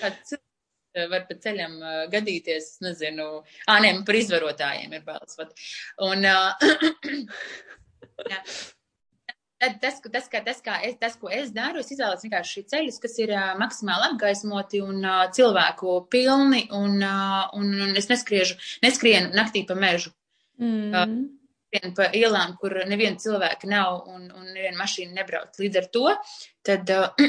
kāds 0.00 0.38
var 1.12 1.26
pa 1.28 1.36
ceļam 1.44 1.76
uh, 1.78 2.00
gadīties, 2.12 2.78
nezinu, 2.84 3.28
ā, 3.68 3.78
nē, 3.84 3.92
par 4.06 4.18
izvarotājiem 4.18 4.96
ir 4.96 5.04
bailes. 5.06 5.38
Vat. 5.38 5.54
Un, 6.06 6.26
uh, 6.26 6.68
jā. 8.32 8.42
Tas, 9.58 9.96
tas, 10.04 10.28
kā, 10.30 10.38
tas, 10.46 10.60
kā 10.62 10.76
es, 10.86 10.94
tas, 11.00 11.16
ko 11.18 11.30
es 11.34 11.48
daru, 11.50 11.80
es 11.82 11.88
izvēlos 11.90 12.22
vienkārši 12.22 12.62
ceļus, 12.70 12.98
kas 13.02 13.16
ir 13.18 13.32
uh, 13.34 13.56
maksimāli 13.58 14.12
apgaismoti 14.12 14.78
un 14.84 15.00
uh, 15.02 15.24
cilvēku 15.34 15.96
pilni, 16.12 16.68
un, 16.78 16.94
uh, 17.02 17.48
un, 17.58 17.72
un 17.88 17.96
es 17.98 18.06
neskriežu, 18.06 18.54
neskrienu 18.84 19.32
naktī 19.34 19.64
pa 19.66 19.74
mežu. 19.74 20.12
Mm. 20.62 20.94
Uh, 20.94 21.90
pa 21.96 22.06
ielām, 22.14 22.54
kur 22.60 22.76
neviena 22.86 23.18
cilvēka 23.18 23.66
nav 23.70 24.06
un, 24.06 24.28
un 24.30 24.46
neviena 24.52 24.78
mašīna 24.78 25.18
nebrauc. 25.18 25.58
Līdz 25.58 25.80
ar 25.82 25.90
to, 25.98 26.04
tad 26.70 26.94
uh, 26.94 27.26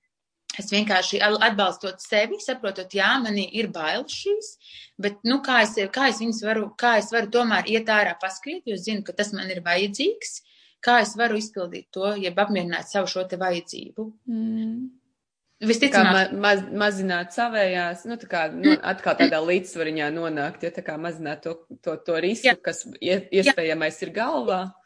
es 0.60 0.68
vienkārši 0.74 1.22
atbalstot 1.24 2.04
sevi, 2.04 2.42
saprotot, 2.44 2.92
jā, 2.92 3.14
manī 3.24 3.46
ir 3.56 3.72
bailes 3.72 4.20
šīs, 4.20 4.52
bet, 5.00 5.16
nu, 5.24 5.40
kā 5.48 5.62
es, 5.64 5.78
kā 5.96 6.12
es 6.12 6.44
varu, 6.44 6.68
kā 6.76 6.98
es 7.00 7.08
varu 7.16 7.32
tomēr 7.40 7.72
iet 7.72 7.88
ārā 7.88 8.18
paskriet, 8.20 8.68
jo 8.68 8.76
zinu, 8.76 9.00
ka 9.08 9.16
tas 9.16 9.32
man 9.32 9.48
ir 9.48 9.64
vajadzīgs 9.64 10.42
kā 10.84 11.00
es 11.04 11.12
varu 11.18 11.38
izpildīt 11.40 11.90
to, 11.94 12.14
jeb 12.20 12.38
apmierināt 12.40 12.88
savu 12.90 13.10
šo 13.10 13.26
te 13.28 13.38
vajadzību. 13.40 14.06
Mm. 14.30 14.88
Visticamāk, 15.60 16.30
ma 16.32 16.40
maz, 16.40 16.62
mazināt 16.72 17.34
savējās, 17.36 18.06
nu, 18.08 18.16
tā 18.16 18.28
kā 18.30 18.46
nu, 18.54 18.78
atkal 18.80 19.18
tādā 19.18 19.42
līdzsvariņā 19.44 20.06
nonākt, 20.14 20.62
ja 20.64 20.70
tā 20.72 20.80
kā 20.86 20.94
mazināt 20.96 21.42
to, 21.44 21.52
to, 21.84 21.98
to 22.06 22.16
risku, 22.24 22.48
Jā. 22.48 22.54
kas 22.56 22.86
ie- 22.96 23.26
iespējamais 23.42 24.00
ir 24.06 24.14
galvā. 24.16 24.62
Jā, 24.64 24.79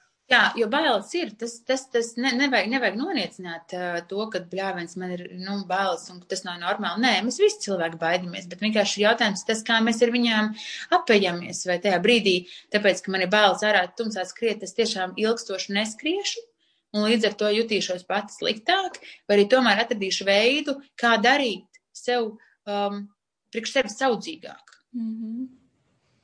jo 0.56 0.68
bailes 0.72 1.10
ir. 1.18 1.32
Tas, 1.40 1.58
tas, 1.68 1.84
tas 1.92 2.14
ne, 2.16 2.30
nevajag, 2.38 2.70
nevajag 2.72 2.96
noniecināt 2.96 3.74
uh, 3.76 3.98
to, 4.08 4.24
ka 4.32 4.40
bļāviens 4.50 4.96
man 5.00 5.12
ir 5.16 5.24
nu, 5.36 5.58
bailes 5.68 6.06
un 6.12 6.22
tas 6.30 6.44
nav 6.46 6.56
normāli. 6.62 7.02
Nē, 7.04 7.12
mēs 7.26 7.40
visi 7.42 7.60
cilvēki 7.66 8.00
baidamies, 8.00 8.48
bet 8.50 8.64
vienkārši 8.64 9.04
jautājums 9.04 9.44
tas, 9.48 9.60
kā 9.66 9.80
mēs 9.84 10.00
ar 10.04 10.12
viņām 10.14 10.50
apējamies. 10.98 11.64
Vai 11.68 11.78
tajā 11.84 12.00
brīdī, 12.04 12.36
tāpēc, 12.72 13.04
ka 13.04 13.12
man 13.14 13.26
ir 13.26 13.32
bailes 13.32 13.64
ārā 13.66 13.84
tumsā 13.98 14.24
skriet, 14.28 14.64
es 14.64 14.76
tiešām 14.78 15.16
ilgstoši 15.20 15.76
neskriešu. 15.76 16.46
Un 16.94 17.08
līdz 17.08 17.26
ar 17.26 17.34
to 17.34 17.50
jutīšos 17.50 18.06
pats 18.06 18.38
sliktāk, 18.38 19.00
vai 19.26 19.36
arī 19.36 19.48
tomēr 19.50 19.82
atradīšu 19.82 20.28
veidu, 20.28 20.76
kā 21.00 21.16
darīt 21.18 21.66
sev, 21.90 22.36
um, 22.70 23.02
priekš 23.50 23.76
sevis 23.76 23.98
saudzīgāk. 23.98 24.78
Mm 24.94 25.10
-hmm. 25.10 25.63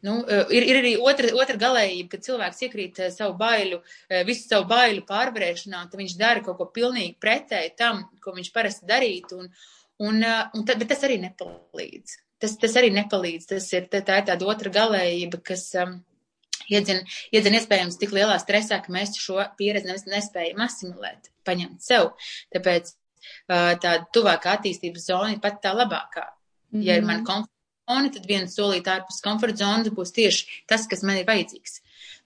Nu, 0.02 0.14
eh, 0.24 0.46
ir, 0.56 0.64
ir 0.64 0.78
arī 0.80 0.92
otra, 0.96 1.28
otra 1.36 1.58
galējība, 1.60 2.14
kad 2.14 2.24
cilvēks 2.24 2.62
iekrīt 2.66 3.00
eh, 3.04 3.10
savu 3.12 3.34
bailu, 3.40 3.82
eh, 4.08 4.22
visu 4.24 4.46
savu 4.48 4.64
bailu 4.70 5.04
pārvarēšanā, 5.08 5.82
tad 5.90 6.00
viņš 6.00 6.16
dara 6.20 6.44
kaut 6.44 6.56
ko 6.56 6.68
pilnīgi 6.72 7.18
pretēji 7.20 7.74
tam, 7.76 8.06
ko 8.24 8.32
viņš 8.36 8.48
parasti 8.54 8.88
darītu, 8.88 9.42
un, 9.42 9.50
un, 10.08 10.24
un 10.24 10.64
tad, 10.64 10.80
bet 10.80 10.94
tas 10.94 11.04
arī 11.08 11.20
nepalīdz. 11.26 12.16
Tas, 12.40 12.56
tas 12.56 12.78
arī 12.80 12.88
nepalīdz. 12.96 13.50
Tas 13.52 13.66
ir, 13.76 13.90
tā, 13.92 14.00
tā 14.06 14.22
ir 14.22 14.30
tāda 14.30 14.48
otra 14.48 14.72
galējība, 14.72 15.42
kas 15.50 15.66
um, 15.82 15.98
iedzina, 16.72 17.04
iedzina 17.36 17.60
iespējams 17.60 18.00
tik 18.00 18.16
lielā 18.16 18.40
stresā, 18.40 18.80
ka 18.80 18.94
mēs 18.94 19.18
šo 19.20 19.36
pieredzi 19.60 19.92
nes- 19.92 20.08
nespējam 20.08 20.64
asimilēt, 20.64 21.28
paņemt 21.44 21.84
sev. 21.84 22.14
Tāpēc 22.56 22.94
uh, 22.94 23.74
tā 23.84 23.98
tuvākā 24.16 24.56
attīstības 24.56 25.10
zona 25.12 25.34
ir 25.34 25.44
pat 25.44 25.60
tā 25.60 25.76
labākā. 25.76 26.30
Mhm. 26.72 26.86
Ja 26.86 26.96
ir 26.96 27.04
man 27.04 27.26
komforta 27.26 27.59
zona, 27.88 28.10
tad 28.14 28.26
viena 28.28 28.50
solīta 28.50 28.98
ārpus 28.98 29.22
komforta 29.24 29.64
zonas 29.64 29.92
būs 29.94 30.12
tieši 30.16 30.64
tas, 30.70 30.86
kas 30.90 31.04
man 31.06 31.20
ir 31.20 31.28
vajadzīgs. 31.28 31.80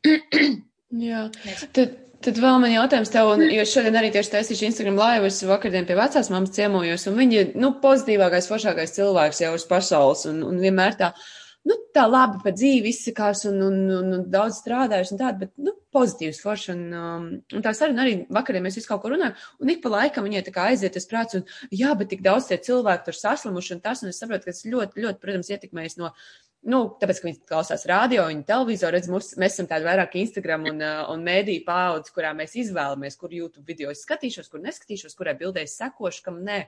Jā, 1.04 1.26
tad, 1.74 1.94
tad 2.24 2.40
vēl 2.40 2.58
man 2.62 2.72
jautājums 2.72 3.12
tev, 3.12 3.30
un, 3.34 3.44
jo 3.52 3.64
šodien 3.68 3.96
arī 3.98 4.12
tieši 4.14 4.34
taisīšu 4.36 4.68
Instagram 4.68 4.98
live, 5.00 5.30
es 5.30 5.40
vakardien 5.48 5.88
pie 5.88 5.96
vecās 5.98 6.30
mammas 6.32 6.54
ciemojos, 6.56 7.08
un 7.10 7.18
viņa, 7.18 7.46
nu, 7.60 7.74
pozitīvākais, 7.82 8.50
foršākais 8.50 8.94
cilvēks 8.98 9.42
jau 9.44 9.54
uz 9.56 9.66
pasaules, 9.70 10.26
un, 10.30 10.44
un 10.46 10.60
vienmēr 10.62 10.98
tā, 11.00 11.10
nu, 11.68 11.76
tā 11.96 12.04
labi 12.08 12.40
pa 12.44 12.52
dzīvi 12.54 12.90
izsakās, 12.92 13.44
un, 13.50 13.60
un, 13.64 13.80
un, 13.98 14.12
un 14.18 14.24
daudz 14.30 14.60
strādājuši, 14.60 15.14
un 15.14 15.20
tāda, 15.20 15.40
bet, 15.44 15.52
nu, 15.64 15.74
pozitīvs 15.94 16.40
forši, 16.42 16.70
un, 16.74 16.82
um, 16.98 17.26
un 17.56 17.64
tā 17.64 17.72
saruna 17.76 18.04
arī 18.04 18.16
vakariem 18.34 18.66
mēs 18.66 18.78
visu 18.80 18.90
kaut 18.90 19.04
ko 19.04 19.12
runājam, 19.12 19.36
un 19.62 19.72
ik 19.72 19.82
pa 19.84 19.92
laikam 19.94 20.26
viņai 20.26 20.42
tā 20.46 20.54
kā 20.54 20.68
aiziet 20.70 20.96
tas 20.96 21.08
prāts, 21.10 21.38
un, 21.38 21.46
jā, 21.72 21.94
bet 21.98 22.10
tik 22.12 22.24
daudz 22.24 22.50
tie 22.50 22.58
cilvēki 22.68 23.08
tur 23.08 23.18
saslimuši, 23.20 23.76
un 23.76 23.84
tas, 23.84 24.02
un 24.02 24.10
es 24.10 24.18
saprotu, 24.20 24.48
ka 24.48 24.54
tas 24.54 24.66
ļoti, 24.66 25.04
ļoti, 25.06 25.22
protams, 25.22 25.52
ietekmējas 25.54 26.00
no 26.02 26.10
nu, 26.70 26.78
tāpēc, 27.00 27.20
ka 27.20 27.26
viņi 27.28 27.38
klausās 27.48 27.84
radio, 27.88 28.24
viņa 28.30 28.44
televizoru, 28.48 28.96
redz, 28.96 29.08
mums, 29.12 29.30
mēs 29.40 29.56
esam 29.56 29.68
tādi 29.70 29.86
vairāk 29.86 30.16
Instagram 30.20 30.64
un, 30.70 30.80
un 31.12 31.24
mēdīju 31.26 31.64
paudz, 31.66 32.12
kurā 32.14 32.32
mēs 32.36 32.56
izvēlamies, 32.62 33.18
kur 33.20 33.34
YouTube 33.36 33.66
video 33.68 33.92
es 33.92 34.04
skatīšos, 34.06 34.48
kur 34.52 34.62
neskatīšos, 34.64 35.16
kurai 35.18 35.36
bildē 35.38 35.64
es 35.66 35.76
sekošu, 35.80 36.24
kam 36.24 36.40
nē. 36.46 36.62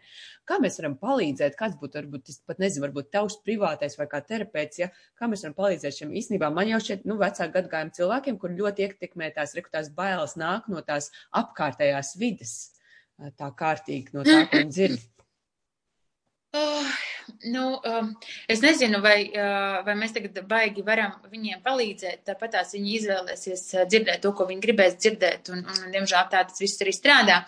Kā 0.49 0.61
mēs 0.63 0.79
varam 0.81 0.99
palīdzēt, 1.01 1.57
kāds 1.59 1.79
būtu, 1.81 2.01
varbūt, 2.03 2.33
es 2.35 2.43
pat 2.47 2.61
nezinu, 2.63 2.85
varbūt 2.87 3.11
tavs 3.17 3.39
privātais 3.47 3.97
vai 4.01 4.09
kā 4.13 4.21
terapeits, 4.27 4.83
ja, 4.85 4.91
kā 5.19 5.31
mēs 5.33 5.47
varam 5.47 5.57
palīdzēt 5.63 6.01
šiem 6.03 6.15
īstenībā. 6.21 6.53
Man 6.53 6.71
jau 6.75 6.83
šķiet, 6.85 7.09
nu, 7.09 7.19
vecāku 7.23 7.57
gadgājumu 7.57 7.97
cilvēkiem, 7.97 8.41
kur 8.43 8.57
ļoti 8.57 8.89
ietekmē 8.91 9.33
tās, 9.37 9.57
reku, 9.57 9.73
tās 9.73 9.93
bailes 9.97 10.37
nāk 10.41 10.69
no 10.73 10.85
tās 10.85 11.11
apkārtējās 11.37 12.17
vides, 12.21 12.57
tā 13.41 13.53
kārtīgi 13.57 14.17
no 14.17 14.29
tā, 14.29 14.43
ko 14.51 14.61
viņi 14.61 14.75
dzird. 14.77 15.13
Oh, 16.55 16.87
nu, 17.43 17.81
um, 17.85 18.19
es 18.47 18.61
nezinu, 18.61 19.01
vai, 19.03 19.27
uh, 19.35 19.83
vai 19.85 19.97
mēs 19.99 20.15
tagad 20.15 20.39
baigi 20.49 20.85
varam 20.87 21.17
viņiem 21.31 21.63
palīdzēt. 21.65 22.23
Tāpat 22.29 22.55
tās 22.55 22.73
viņi 22.77 22.95
izvēlēsies 23.01 23.65
uh, 23.75 23.85
dzirdēt 23.91 24.23
to, 24.25 24.33
ko 24.37 24.47
viņi 24.49 24.63
gribēs 24.63 24.97
dzirdēt, 25.01 25.51
un, 25.53 25.65
un 25.67 25.93
diemžēl 25.93 26.31
tā 26.33 26.45
tas 26.47 26.63
viss 26.63 26.81
arī 26.85 26.95
strādā. 26.97 27.43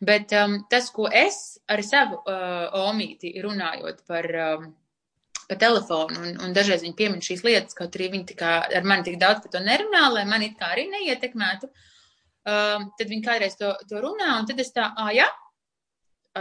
Bet 0.00 0.32
um, 0.38 0.60
tas, 0.70 0.90
ko 0.94 1.08
es 1.10 1.58
ar 1.68 1.82
savu 1.84 2.20
uh, 2.22 2.68
omīti 2.88 3.34
runājot 3.44 4.04
par, 4.08 4.30
um, 4.46 4.68
pa 5.50 5.58
telefonu, 5.60 6.22
un, 6.22 6.40
un 6.46 6.56
dažreiz 6.56 6.86
viņi 6.86 6.96
piemin 6.98 7.24
šīs 7.24 7.44
lietas, 7.46 7.76
kaut 7.78 7.98
arī 7.98 8.10
viņi 8.14 8.38
kā 8.38 8.54
ar 8.80 8.88
mani 8.88 9.06
tik 9.10 9.20
daudz 9.20 9.44
par 9.44 9.54
to 9.54 9.62
nerunā, 9.64 10.06
lai 10.14 10.24
mani 10.30 10.52
it 10.52 10.58
kā 10.60 10.72
arī 10.72 10.88
neietekmētu. 10.94 11.70
Um, 12.48 12.90
tad 12.96 13.10
viņi 13.10 13.26
kādreiz 13.26 13.58
to, 13.60 13.74
to 13.90 14.00
runā, 14.00 14.38
un 14.40 14.46
tad 14.48 14.60
es 14.62 14.72
tā, 14.72 14.88
ah, 14.96 15.10
jā, 15.12 15.26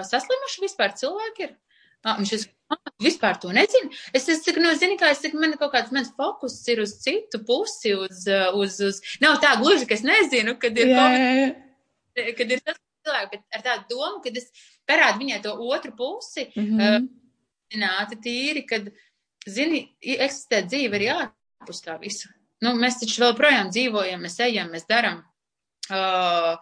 saslimuši 0.07 0.63
vispār 0.63 0.93
cilvēki 0.95 1.49
ir. 1.49 1.57
Ah, 2.05 2.17
viņš 2.19 2.31
ir, 2.37 2.43
ah, 2.71 2.77
vispār 3.03 3.39
to 3.41 3.49
nezinu. 3.55 3.89
Es, 4.13 4.27
es 4.29 4.43
saku, 4.45 4.61
no, 4.63 4.73
zini, 4.79 4.97
kā 4.99 5.09
es 5.11 5.21
saku, 5.23 5.39
man 5.41 5.55
kaut 5.59 5.73
kāds 5.73 5.91
mans 5.95 6.11
fokus 6.17 6.55
ir 6.71 6.81
uz 6.83 6.93
citu 7.03 7.41
pusi, 7.47 7.95
uz, 7.97 8.25
uh, 8.29 8.51
uz, 8.55 8.77
uz, 8.85 9.01
nav 9.23 9.39
tā 9.43 9.55
gluži, 9.59 9.87
ka 9.89 9.95
es 9.97 10.03
nezinu, 10.07 10.57
kad 10.61 10.77
ir, 10.77 10.93
Jā, 10.93 11.07
jā, 11.17 11.31
jā. 11.41 12.33
kad 12.37 12.51
ir 12.53 12.61
tas 12.63 12.77
cilvēks, 13.07 13.31
bet 13.33 13.43
ar 13.57 13.65
tādu 13.65 13.95
domu, 13.95 14.21
kad 14.23 14.37
es 14.37 14.49
parādu 14.87 15.23
viņai 15.23 15.41
to 15.43 15.55
otru 15.57 15.91
pusi, 15.97 16.47
Mhm. 16.55 16.79
uh, 16.79 16.99
zināti 17.73 18.15
tīri, 18.23 18.65
kad, 18.67 18.91
zini, 19.47 19.81
eksistē 20.01 20.61
dzīve 20.67 20.95
arī 20.99 21.09
ārpus 21.15 21.81
tā 21.83 21.97
visu. 21.99 22.29
Nu, 22.63 22.71
mēs 22.79 23.01
taču 23.01 23.21
vēl 23.21 23.35
projām 23.37 23.69
dzīvojam, 23.69 24.21
mēs 24.23 24.39
ejam, 24.39 24.71
mēs 24.73 24.87
daram. 24.89 25.23
Uh, 25.87 26.57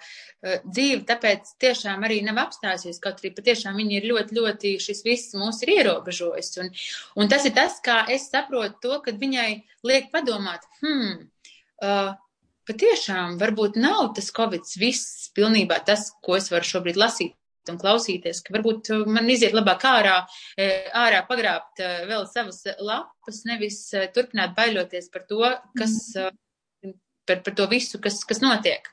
dzīve 0.65 1.05
tāpēc 1.09 1.55
tiešām 1.61 2.03
arī 2.05 2.19
nav 2.25 2.41
apstājusies, 2.43 2.99
kaut 3.03 3.23
arī 3.23 3.31
patiešām 3.37 3.79
viņi 3.81 3.99
ir 3.99 4.09
ļoti, 4.11 4.37
ļoti, 4.37 4.73
šis 4.83 5.01
viss 5.07 5.37
mūs 5.37 5.63
ir 5.65 5.73
ierobežojis. 5.79 6.51
Un, 6.63 6.69
un 7.21 7.31
tas 7.31 7.47
ir 7.49 7.55
tas, 7.57 7.79
kā 7.85 8.03
es 8.13 8.29
saprotu 8.29 8.77
to, 8.83 8.99
kad 9.07 9.17
viņai 9.21 9.49
liek 9.87 10.11
padomāt, 10.13 10.67
hmm, 10.83 11.25
uh, 11.85 12.13
patiešām 12.69 13.39
varbūt 13.41 13.79
nav 13.81 14.13
tas 14.17 14.31
Covid 14.35 14.67
viss 14.81 15.29
pilnībā 15.37 15.81
tas, 15.87 16.09
ko 16.25 16.37
es 16.39 16.51
varu 16.53 16.67
šobrīd 16.67 16.99
lasīt 16.99 17.35
un 17.71 17.79
klausīties, 17.81 18.43
ka 18.45 18.53
varbūt 18.53 18.91
man 19.09 19.29
iziet 19.31 19.55
labāk 19.57 19.85
ārā, 19.89 20.17
ārā 21.01 21.21
pagrābt 21.29 21.81
vēl 21.81 22.27
savas 22.29 22.61
lapas, 22.77 23.41
nevis 23.49 23.79
turpināt 24.13 24.53
baiļoties 24.57 25.09
par 25.13 25.25
to, 25.29 25.41
kas, 25.79 25.95
par, 27.25 27.41
par 27.47 27.57
to 27.57 27.65
visu, 27.71 28.01
kas, 28.03 28.21
kas 28.27 28.43
notiek. 28.43 28.85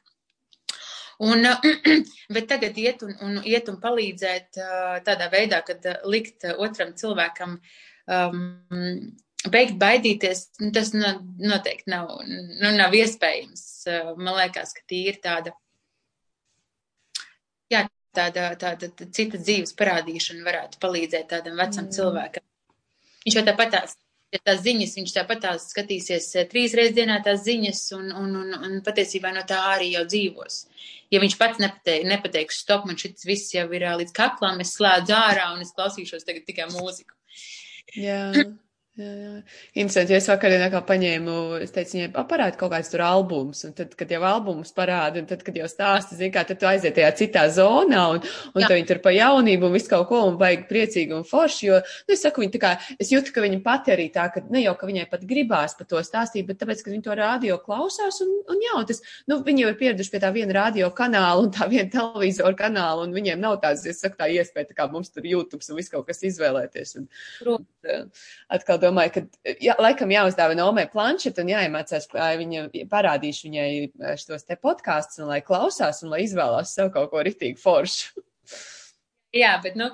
Un, 1.23 1.47
bet 2.35 2.49
tagad 2.51 2.79
iet 2.83 3.03
un, 3.07 3.15
un, 3.23 3.41
iet 3.47 3.69
un 3.71 3.79
palīdzēt 3.83 4.59
tādā 5.07 5.29
veidā, 5.33 5.63
kad 5.67 5.87
likt 6.11 6.49
otram 6.57 6.95
cilvēkam 6.99 7.59
um, 8.11 8.41
beigt 9.53 9.79
baidīties, 9.79 10.45
nu, 10.63 10.71
tas 10.75 10.93
no, 10.97 11.15
noteikti 11.39 11.91
nav, 11.93 12.11
nu, 12.27 12.73
nav 12.75 12.95
iespējams. 12.99 13.65
Man 14.19 14.37
liekas, 14.39 14.75
ka 14.77 14.87
tī 14.91 15.05
ir 15.13 15.19
tāda, 15.23 15.55
jā, 17.71 17.85
tāda, 18.15 18.53
tāda 18.59 18.91
cita 19.05 19.39
dzīves 19.39 19.77
parādīšana 19.79 20.47
varētu 20.47 20.83
palīdzēt 20.83 21.31
tādam 21.37 21.59
vecam 21.59 21.87
mm. 21.87 21.93
cilvēkam. 21.99 22.49
Viņš 23.23 23.39
jau 23.39 23.47
tāpat 23.47 23.77
tās 23.77 23.99
ja 24.33 24.41
tās 24.41 24.63
ziņas, 24.65 24.97
viņš 24.97 25.15
tāpat 25.17 25.43
tās 25.45 25.69
skatīsies 25.75 26.31
trīs 26.51 26.75
reizes 26.79 26.97
dienā 26.97 27.19
tās 27.25 27.43
ziņas 27.45 27.83
un, 27.99 28.09
un, 28.17 28.37
un, 28.43 28.55
un 28.57 28.79
patiesībā 28.85 29.33
no 29.37 29.45
tā 29.49 29.61
arī 29.75 29.93
jau 29.93 30.07
dzīvos. 30.09 30.63
Ja 31.13 31.21
viņš 31.21 31.37
pats 31.41 31.61
nepateiks, 31.61 32.09
nepateiks, 32.09 32.63
stop, 32.65 32.87
man 32.89 32.97
šis 33.01 33.27
viss 33.29 33.53
jau 33.53 33.67
ir 33.77 33.85
līdz 34.01 34.15
kaklam, 34.17 34.63
es 34.65 34.73
slēdzu 34.79 35.13
ārā 35.17 35.51
un 35.53 35.61
es 35.65 35.75
klausīšos 35.77 36.25
tagad 36.25 36.47
tikai 36.49 36.71
mūziku. 36.73 37.15
Jā. 38.01 38.33
Jā, 38.93 39.09
jā. 39.09 39.29
Interesanti, 39.81 40.13
jo 40.13 40.19
es 40.21 40.27
vakarā 40.29 40.67
kā 40.69 40.83
paņēmu, 40.85 41.35
es 41.65 41.71
teicu, 41.73 41.95
viņai 41.95 42.09
aparāti 42.21 42.59
kaut 42.61 42.75
kāds 42.75 42.91
tur 42.93 43.01
albums, 43.07 43.63
un 43.65 43.73
tad, 43.79 43.95
kad 43.97 44.11
jau 44.13 44.21
albums 44.29 44.75
parāda, 44.77 45.17
un 45.23 45.29
tad, 45.31 45.41
kad 45.47 45.57
jau 45.57 45.65
stāsti, 45.71 46.19
zini, 46.19 46.29
kā 46.35 46.43
tad 46.45 46.61
tu 46.61 46.69
aiziet 46.69 46.93
tajā 46.99 47.09
citā 47.17 47.47
zonā, 47.57 48.03
un, 48.13 48.21
un 48.53 48.61
tad 48.61 48.75
viņi 48.77 48.91
tur 48.91 49.01
pa 49.01 49.15
jaunību 49.17 49.71
un 49.71 49.79
visu 49.79 49.89
kaut 49.95 50.05
ko, 50.11 50.21
un 50.29 50.37
baigi 50.37 50.69
priecīgi 50.69 51.17
un 51.17 51.25
forši, 51.25 51.65
jo, 51.71 51.81
nu, 51.81 52.13
es 52.19 52.21
saku, 52.27 52.45
viņi 52.45 52.55
tā 52.59 52.63
kā, 52.67 52.75
es 53.01 53.15
jūtu, 53.15 53.33
ka 53.33 53.47
viņa 53.47 53.63
pati 53.65 53.97
arī 53.97 54.11
tā, 54.13 54.29
ka 54.37 54.45
ne 54.53 54.67
jau, 54.67 54.77
ka 54.77 54.93
viņai 54.93 55.09
pat 55.17 55.25
gribās 55.33 55.79
par 55.81 55.89
to 55.89 56.05
stāstīt, 56.05 56.51
bet 56.53 56.61
tāpēc, 56.61 56.85
ka 56.85 56.93
viņi 56.93 57.09
to 57.09 57.17
radio 57.17 57.57
klausās, 57.65 58.21
un, 58.27 58.39
un 58.45 58.61
jā, 58.61 58.77
un 58.77 58.93
tas, 58.93 59.01
nu, 59.25 59.41
viņi 59.49 59.65
jau 59.65 59.73
ir 59.73 59.81
pieraduši 59.81 60.19
pie 60.19 60.27
tā 60.27 60.37
viena 60.37 60.61
radio 60.61 60.93
kanāla 60.93 61.47
un 61.47 61.55
tā 61.57 61.65
viena 61.73 61.89
televizoru 61.97 62.61
kanāla, 62.61 63.09
un 63.09 63.17
viņiem 63.17 63.41
nav 63.41 63.57
tāds, 63.65 63.89
es 63.89 64.05
saku, 64.05 64.21
tā 64.21 64.29
iespēja, 64.37 64.75
tā 64.75 64.83
kā 64.83 64.93
mums 64.93 65.17
tur 65.17 65.25
YouTube 65.25 65.65
un 65.65 65.81
viss 65.81 65.97
kaut 65.97 66.11
kas 66.13 66.27
izvēlēties. 66.29 66.99
Un, 67.01 67.15
Protams. 67.41 67.72
Uh, 67.89 68.27
atkal 68.53 68.81
domāju, 68.83 69.15
ka 69.17 69.55
jā, 69.63 69.77
laikam 69.83 70.13
jāuzdāvina 70.13 70.67
Omei 70.69 70.89
planšeta 70.93 71.45
un 71.45 71.55
jāiemācās, 71.55 72.11
lai 72.17 72.35
viņa 72.41 72.67
parādīšu 72.93 73.49
viņai 73.49 74.17
šos 74.21 74.47
te 74.49 74.59
podkāstus 74.61 75.23
un 75.23 75.33
lai 75.33 75.41
klausās 75.47 76.03
un 76.05 76.13
lai 76.15 76.25
izvēlās 76.27 76.77
sev 76.77 76.93
kaut 76.95 77.11
ko 77.13 77.25
ritīgi 77.27 77.61
foršu. 77.63 78.13
Jā, 79.33 79.55
bet 79.65 79.79
nu, 79.81 79.87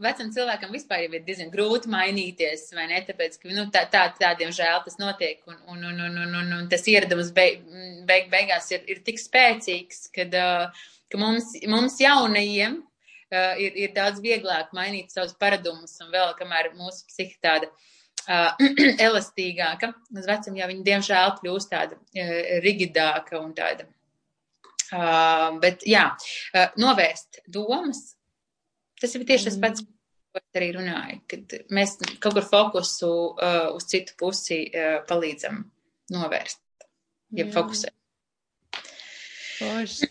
vecam 0.00 0.30
cilvēkam 0.32 0.70
vispār 0.72 1.02
ir 1.04 1.24
diezgan 1.26 1.50
grūti 1.52 1.90
mainīties, 1.92 2.70
vai 2.72 2.86
ne? 2.88 3.02
Tāpēc, 3.04 3.36
ka 3.42 3.50
nu, 3.52 3.66
tā, 3.72 3.82
tā, 3.92 4.06
tādiem 4.16 4.48
žēl 4.56 4.78
tas 4.86 4.96
notiek, 4.96 5.42
un, 5.44 5.58
un, 5.74 5.82
un, 5.90 5.98
un, 6.06 6.16
un, 6.22 6.36
un, 6.40 6.54
un 6.62 6.70
tas 6.72 6.88
ieradums 6.88 7.34
beig, 7.36 7.60
beig, 8.08 8.30
beigās 8.32 8.70
ir, 8.72 8.86
ir 8.88 9.02
tik 9.04 9.20
spēcīgs, 9.20 10.06
kad, 10.16 10.32
ka 10.32 11.20
mums, 11.20 11.52
mums 11.68 12.00
jaunajiem 12.00 12.80
ir, 13.32 13.76
ir 13.86 13.92
daudz 13.96 14.22
vieglāk 14.24 14.72
mainīt 14.76 15.14
savus 15.14 15.34
paradumus, 15.40 15.96
un 16.04 16.12
vēl 16.14 16.34
kamēr 16.38 16.72
mūsu 16.78 17.06
psihi 17.10 17.36
tāda 17.42 17.70
uh, 17.70 18.66
elastīgāka, 19.08 19.92
uz 20.14 20.28
vecum 20.28 20.58
jau 20.60 20.70
viņa 20.72 20.86
diemžēl 20.90 21.36
kļūst 21.40 21.72
tāda 21.72 21.98
uh, 21.98 22.36
rigidāka 22.64 23.40
un 23.42 23.54
tāda. 23.56 23.88
Uh, 24.86 25.56
bet 25.58 25.82
jā, 25.82 26.12
uh, 26.54 26.68
novērst 26.78 27.42
domas 27.50 28.16
Tas 29.00 29.12
ir 29.14 29.26
tieši 29.28 29.50
tas 29.50 29.58
pats, 29.60 29.84
ko 30.32 30.40
es 30.40 30.58
arī 30.58 30.70
runāju, 30.76 31.18
kad 31.28 31.54
mēs 31.76 31.96
kaut 32.22 32.38
kur 32.38 32.46
fokusu 32.46 33.10
uh, 33.12 33.68
uz 33.76 33.88
citu 33.90 34.16
pusi 34.20 34.62
uh, 34.70 35.02
palīdzam 35.08 35.64
novērst, 36.14 36.62
ja 37.36 37.48
fokusēt. 37.52 37.92
Forši. 39.56 40.08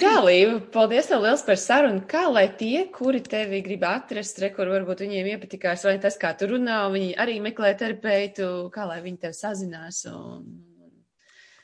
Tā, 0.00 0.14
Līva, 0.24 0.58
paldies 0.74 1.10
tev 1.10 1.22
liels 1.22 1.44
par 1.46 1.58
sarunu. 1.60 2.00
Kā 2.10 2.24
lai 2.30 2.46
tie, 2.60 2.86
kuri 2.94 3.20
tevi 3.22 3.60
grib 3.66 3.84
atrast, 3.86 4.40
re, 4.42 4.50
kur 4.54 4.70
varbūt 4.72 5.04
viņiem 5.04 5.28
iepatikās, 5.34 5.84
vai 5.86 5.98
tas, 6.02 6.18
kā 6.20 6.32
tu 6.38 6.50
runā, 6.50 6.80
viņi 6.94 7.12
arī 7.22 7.38
meklē 7.44 7.74
terapeitu, 7.78 8.48
kā 8.74 8.88
lai 8.90 8.98
viņi 9.04 9.22
tev 9.28 9.38
sazinās 9.38 10.02
un, 10.10 10.48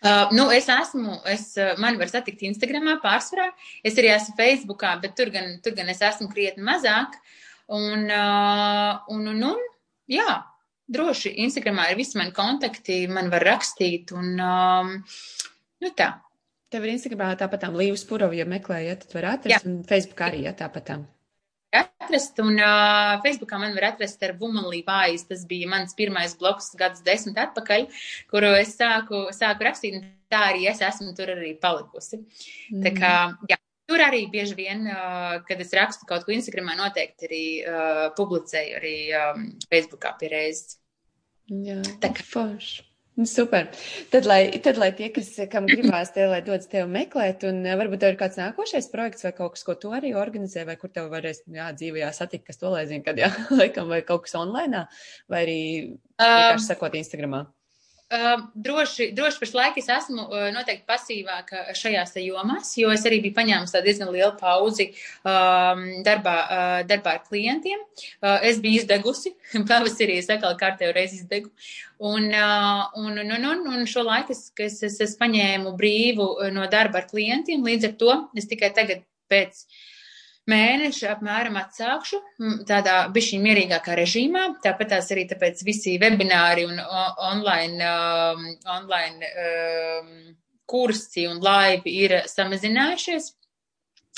Uh, 0.05 0.29
nu, 0.37 0.51
es 0.53 0.67
esmu, 0.69 1.15
es, 1.33 1.47
uh, 1.57 1.79
mani 1.81 1.97
var 1.97 2.11
satikt 2.13 2.43
Instagramā 2.45 2.99
pārsvarā, 3.01 3.47
es 3.81 3.95
arī 3.97 4.11
esmu 4.13 4.35
Facebookā, 4.37 4.91
bet 5.01 5.15
tur 5.17 5.31
gan, 5.33 5.47
tur 5.65 5.73
gan 5.79 5.89
es 5.89 6.03
esmu 6.05 6.27
krietni 6.29 6.61
mazāk. 6.67 7.17
Un, 7.73 8.03
uh, 8.13 8.99
un, 9.15 9.23
un, 9.33 9.39
un, 9.55 9.63
jā, 10.13 10.43
droši 10.93 11.33
Instagramā 11.47 11.89
ir 11.89 11.97
visi 12.03 12.21
mani 12.21 12.37
kontakti, 12.37 12.99
man 13.09 13.33
var 13.33 13.49
rakstīt 13.49 14.13
un, 14.13 14.35
um, 14.37 14.93
nu 15.81 15.93
tā. 15.97 16.11
Tev 16.75 16.87
ir 16.87 16.97
Instagramā 16.97 17.33
tāpatām 17.39 17.77
Līvas 17.79 18.03
Purovi, 18.09 18.43
ja 18.43 18.49
meklējat, 18.51 19.07
tad 19.07 19.19
var 19.21 19.33
atrast, 19.37 19.63
jā. 19.63 19.71
un 19.71 19.85
Facebookā 19.87 20.33
arī, 20.33 20.47
ja 20.49 20.57
tāpatām 20.59 21.07
atrast, 22.05 22.39
un 22.43 22.59
uh, 22.61 23.17
Facebookā 23.25 23.59
man 23.59 23.75
var 23.77 23.91
atrast 23.93 24.23
ar 24.23 24.37
Womanly 24.41 24.85
Wise. 24.87 25.27
Tas 25.29 25.45
bija 25.49 25.69
mans 25.71 25.95
pirmais 25.97 26.37
blogs 26.39 26.73
gads 26.79 27.03
desmit 27.07 27.39
atpakaļ, 27.41 27.87
kuru 28.31 28.55
es 28.61 28.75
sāku, 28.79 29.27
sāku 29.35 29.67
rakstīt, 29.67 29.99
un 29.99 30.09
tā 30.33 30.45
arī 30.53 30.69
es 30.71 30.83
esmu 30.85 31.15
tur 31.17 31.35
arī 31.35 31.55
palikusi. 31.61 32.21
Mm. 32.71 32.85
Tā 32.87 32.95
kā, 32.97 33.13
jā, 33.51 33.59
tur 33.91 34.05
arī 34.05 34.25
bieži 34.33 34.57
vien, 34.59 34.87
kad 35.49 35.61
es 35.61 35.75
rakstu 35.77 36.09
kaut 36.09 36.27
ko 36.27 36.35
Instagramā, 36.35 36.77
noteikti 36.79 37.31
arī 37.31 37.45
uh, 37.67 38.07
publicēju 38.19 38.81
arī 38.81 38.97
um, 39.21 39.47
Facebookā 39.71 40.17
pie 40.21 40.33
reizes. 40.33 40.81
Jā, 41.51 41.81
tā 42.01 42.15
kā 42.17 42.25
forši. 42.25 42.85
Nu, 43.15 43.25
super. 43.31 43.69
Tad 44.11 44.27
lai, 44.27 44.41
tad, 44.59 44.79
lai 44.83 44.89
tie, 44.99 45.07
kas, 45.15 45.29
kam 45.51 45.69
gribās, 45.71 46.11
tie, 46.15 46.25
lai 46.27 46.41
dodas 46.43 46.67
tevi 46.71 46.89
meklēt, 46.91 47.45
un 47.47 47.61
eh, 47.63 47.77
varbūt 47.79 48.03
tev 48.03 48.15
ir 48.15 48.19
kāds 48.19 48.41
nākošais 48.41 48.89
projekts 48.91 49.23
vai 49.23 49.31
kaut 49.37 49.55
kas, 49.55 49.63
ko 49.67 49.77
tu 49.79 49.93
arī 49.95 50.11
organizē, 50.19 50.65
vai 50.67 50.75
kur 50.81 50.91
tev 50.91 51.13
varēs, 51.13 51.45
jā, 51.55 51.69
dzīvajā 51.79 52.11
satikt, 52.17 52.49
kas 52.49 52.59
to 52.59 52.75
lai 52.75 52.83
zina, 52.91 53.05
kad, 53.07 53.21
jā, 53.23 53.31
laikam, 53.61 53.87
vai 53.95 54.03
kaut 54.07 54.27
kas 54.27 54.35
online, 54.41 54.89
vai 55.31 55.45
arī 55.47 55.61
vienkārši 56.19 56.65
um, 56.65 56.67
sakot 56.67 56.99
Instagramā. 56.99 57.45
Uh, 58.13 58.43
droši, 58.55 59.07
droši 59.17 59.41
pašlaik 59.41 59.79
es 59.81 59.87
esmu 59.89 60.27
uh, 60.27 60.43
noteikti 60.53 60.85
pasīvāka 60.87 61.63
šajās 61.75 62.13
jomās, 62.21 62.75
jo 62.77 62.91
es 62.93 63.07
arī 63.09 63.23
biju 63.25 63.35
paņēmusi 63.39 63.81
diezgan 63.87 64.11
lielu 64.13 64.35
pauzi 64.37 64.91
um, 65.25 65.81
darbā, 66.05 66.35
uh, 66.45 66.75
darbā 66.85 67.15
ar 67.17 67.23
klientiem. 67.25 67.81
Uh, 68.21 68.45
es 68.45 68.61
biju 68.61 68.83
izdegusi, 68.83 69.33
pavasarī 69.71 70.19
es 70.21 70.29
atkal 70.29 70.53
kārtējo 70.61 70.93
reizi 70.93 71.23
izdegu. 71.23 71.49
Un, 72.05 72.29
un, 72.29 73.19
un, 73.25 73.49
un, 73.55 73.65
un 73.73 73.89
šo 73.89 74.05
laiku 74.05 74.37
es, 74.37 74.51
es, 74.61 74.83
es, 74.85 75.01
es 75.01 75.17
paņēmu 75.17 75.73
brīvu 75.81 76.29
no 76.53 76.69
darba 76.69 77.01
ar 77.01 77.09
klientiem, 77.09 77.65
līdz 77.65 77.89
ar 77.89 77.99
to 78.05 78.21
es 78.37 78.51
tikai 78.51 78.75
tagad 78.77 79.01
pēc 79.33 79.65
uh, 79.65 79.83
mēneši 80.51 81.07
apmēram 81.09 81.57
atsākšu 81.61 82.21
tādā 82.69 82.97
bišķiņ 83.15 83.45
mierīgākā 83.45 83.97
režīmā. 84.01 84.47
Tāpat 84.65 84.95
tās 84.95 85.13
arī 85.15 85.27
tāpēc 85.31 85.63
visi 85.67 85.97
webināri 86.03 86.67
un 86.69 86.81
online, 86.81 87.79
um, 87.89 88.51
online 88.77 89.31
um, 89.45 90.13
kursi 90.69 91.29
un 91.31 91.41
laivi 91.45 91.97
ir 92.05 92.21
samazinājušies. 92.31 93.33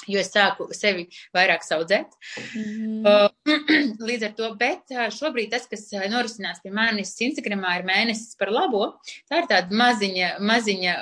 Jo 0.06 0.20
es 0.20 0.28
sāku 0.30 0.68
sevi 0.76 1.06
vairāk 1.34 1.64
saudzēt. 1.66 2.12
Mm. 2.54 3.00
Uh, 3.00 3.54
līdz 4.08 4.26
ar 4.28 4.34
to, 4.38 4.50
bet 4.60 4.92
uh, 4.94 5.06
šobrīd 5.10 5.48
tas, 5.54 5.64
kas 5.70 5.88
uh, 5.96 6.04
norisinās 6.12 6.60
pie 6.62 6.70
manis 6.74 7.14
Instagramā, 7.26 7.78
ir 7.80 7.88
mēnesis 7.88 8.36
par 8.38 8.52
labo. 8.54 8.90
Tā 9.26 9.40
ir 9.40 9.48
tāda 9.50 9.80
maziņa, 9.80 10.28
maziņa, 10.46 10.94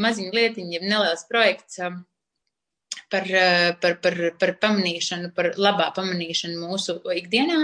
maziņa 0.00 0.34
lietiņa, 0.34 0.82
neliels 0.82 1.28
projekts 1.30 1.78
par, 3.10 3.26
eh, 3.28 3.72
par, 3.80 3.96
par, 4.02 4.16
par 4.38 4.52
pamanīšanu, 4.62 5.32
par 5.36 5.50
labā 5.60 5.90
pamanīšanu 5.96 6.60
mūsu 6.62 6.96
ikdienā, 7.16 7.58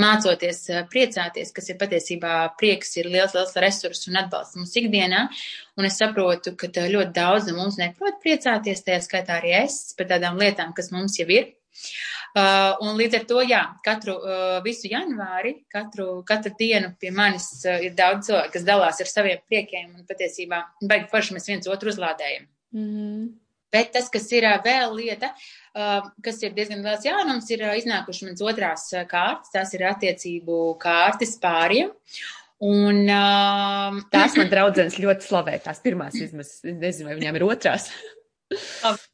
mācoties 0.00 0.62
eh, 0.70 0.84
priecāties, 0.92 1.52
kas 1.56 1.72
ir 1.72 1.80
patiesībā 1.80 2.36
prieks, 2.60 2.96
ir 3.00 3.10
liels, 3.12 3.34
liels 3.36 3.56
resurs 3.64 4.06
un 4.08 4.20
atbalsts 4.22 4.60
mūsu 4.60 4.84
ikdienā. 4.84 5.26
Un 5.80 5.88
es 5.88 5.98
saprotu, 6.00 6.54
ka 6.58 6.68
ļoti 6.68 7.12
daudz 7.16 7.50
no 7.50 7.58
mums 7.58 7.80
neprot 7.80 8.20
priecāties, 8.24 8.84
tajā 8.86 9.02
skaitā 9.04 9.40
arī 9.40 9.56
es, 9.64 9.82
par 9.98 10.10
tādām 10.10 10.38
lietām, 10.40 10.74
kas 10.76 10.92
mums 10.94 11.18
jau 11.20 11.28
ir. 11.32 11.52
Uh, 12.32 12.78
un 12.80 12.96
līdz 12.96 13.16
ar 13.18 13.24
to, 13.28 13.40
jā, 13.44 13.60
katru 13.84 14.14
uh, 14.16 14.54
visu 14.64 14.88
janvāri, 14.88 15.66
katru, 15.72 16.22
katru 16.24 16.54
dienu 16.56 16.94
pie 17.00 17.10
manis 17.12 17.50
uh, 17.66 17.76
ir 17.84 17.92
daudz 17.96 18.30
cilvēku, 18.30 18.54
kas 18.54 18.64
dalās 18.64 19.02
ar 19.04 19.10
saviem 19.10 19.42
priekiem 19.44 19.90
un 19.98 20.06
patiesībā 20.08 20.62
baigi 20.80 21.10
forši 21.12 21.36
mēs 21.36 21.50
viens 21.50 21.68
otru 21.68 21.92
uzlādējam. 21.92 22.48
Mm 22.72 22.88
-hmm. 22.88 23.41
Bet 23.72 23.92
tas, 23.94 24.10
kas 24.12 24.28
ir 24.34 24.46
vēl 24.64 24.92
lieta, 24.98 25.32
kas 26.24 26.42
ir 26.44 26.52
diezgan 26.56 26.84
liels 26.84 27.06
jaunums, 27.06 27.48
ir 27.54 27.64
iznākuši 27.80 28.28
mans 28.28 28.44
otrās 28.44 28.90
kārtas, 29.10 29.52
tās 29.54 29.72
ir 29.76 29.86
attiecību 29.88 30.58
kārtas 30.82 31.38
pāriem. 31.42 31.92
Un, 32.62 33.00
um, 33.08 34.02
tās 34.14 34.36
man 34.38 34.52
draudzenes 34.52 35.00
ļoti 35.02 35.26
slavē, 35.26 35.56
tās 35.64 35.80
pirmās 35.82 36.18
vismaz, 36.20 36.58
nezinu, 36.68 37.08
vai 37.10 37.16
viņām 37.18 37.40
ir 37.40 37.46
otrās. 37.48 37.88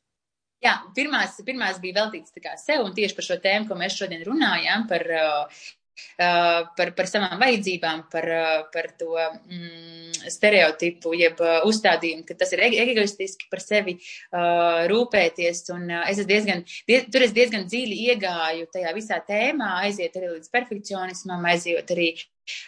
Jā, 0.59 0.73
pirmās, 0.91 1.37
pirmās 1.47 1.77
bija 1.79 2.01
veltītas 2.01 2.65
sev 2.65 2.83
un 2.83 2.91
tieši 2.97 3.15
par 3.15 3.27
šo 3.29 3.37
tēmu, 3.39 3.69
ko 3.69 3.77
mēs 3.79 3.95
šodien 3.95 4.25
runājām, 4.27 4.89
par 4.91 5.05
Uh, 5.07 5.69
par, 6.19 6.93
par 6.97 7.09
savām 7.11 7.39
vajadzībām, 7.41 8.05
par, 8.13 8.27
uh, 8.33 8.63
par 8.73 8.91
to 8.99 9.15
mm, 9.17 10.31
stereotipu, 10.31 11.13
jeb 11.19 11.41
uh, 11.43 11.61
uzstādījumu, 11.69 12.25
ka 12.29 12.37
tas 12.39 12.55
ir 12.57 12.65
egoistiski 12.69 13.49
par 13.53 13.63
sevi 13.63 13.97
uh, 13.99 14.87
rūpēties. 14.91 15.65
Un 15.75 15.93
es 16.01 16.23
diezgan, 16.29 16.65
die, 16.89 17.03
tur 17.13 17.27
es 17.27 17.35
diezgan 17.37 17.69
dziļi 17.69 18.01
iegāju 18.13 18.69
tajā 18.75 18.95
visā 18.97 19.21
tēmā, 19.29 19.75
aiziet 19.87 20.17
arī 20.19 20.35
līdz 20.37 20.53
perfekcionismam, 20.55 21.47
aiziet 21.53 21.95
arī 21.95 22.13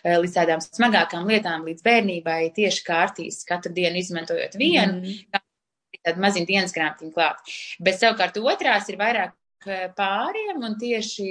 līdz 0.04 0.36
tādām 0.36 0.60
smagākām 0.60 1.28
lietām, 1.28 1.64
līdz 1.68 1.84
bērnībai, 1.86 2.40
tieši 2.56 2.84
kārtīs, 2.84 3.42
katru 3.48 3.72
dienu 3.76 4.00
izmantojot 4.02 4.58
vienu. 4.60 5.00
Mm. 5.00 5.46
Tāda 6.00 6.20
maziņa 6.22 6.48
dienas 6.48 6.72
grāmatiņa 6.72 7.12
klāt. 7.12 7.50
Bet 7.84 7.98
savukārt 8.00 8.38
otrās 8.40 8.88
ir 8.88 8.96
vairāk 9.00 9.34
pāriem 9.96 10.62
un 10.64 10.78
tieši 10.80 11.28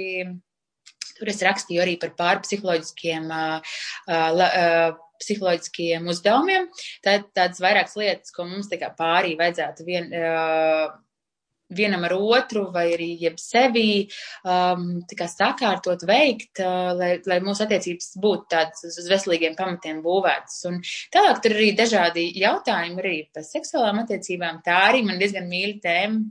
Tur 1.20 1.32
es 1.32 1.44
rakstīju 1.44 1.84
arī 1.84 1.98
par 2.00 2.14
pārpsiholoģiskiem, 2.18 3.28
uh, 3.28 3.76
uh, 4.08 4.96
psiholoģiskiem 5.20 6.08
uzdevumiem. 6.10 6.66
Tad 7.04 7.28
tādas 7.36 7.60
vairākas 7.62 7.98
lietas, 8.00 8.34
ko 8.34 8.48
mums 8.48 8.72
tā 8.72 8.80
pārī 8.96 9.36
vajadzētu 9.40 9.86
vien, 9.86 10.10
uh, 10.16 10.90
vienam 11.70 12.04
ar 12.04 12.14
otru 12.16 12.64
vai 12.74 12.86
arī 12.94 13.10
jeb 13.20 13.38
sevi 13.40 14.08
um, 14.44 15.00
sakārtot, 15.10 16.02
veikt, 16.08 16.62
uh, 16.64 16.90
lai, 16.98 17.12
lai 17.30 17.38
mūsu 17.44 17.64
attiecības 17.66 18.16
būtu 18.22 18.50
tādas 18.50 18.84
uz 18.90 19.06
veselīgiem 19.10 19.56
pamatiem 19.58 20.02
būvētas. 20.04 20.58
Un 20.70 20.80
tālāk 21.14 21.42
tur 21.44 21.56
arī 21.56 21.70
dažādi 21.78 22.26
jautājumi 22.40 23.02
arī 23.04 23.16
par 23.34 23.46
seksuālām 23.46 24.02
attiecībām. 24.04 24.62
Tā 24.66 24.82
arī 24.88 25.04
man 25.06 25.22
diezgan 25.22 25.48
mīļa 25.50 25.80
tēma 25.84 26.24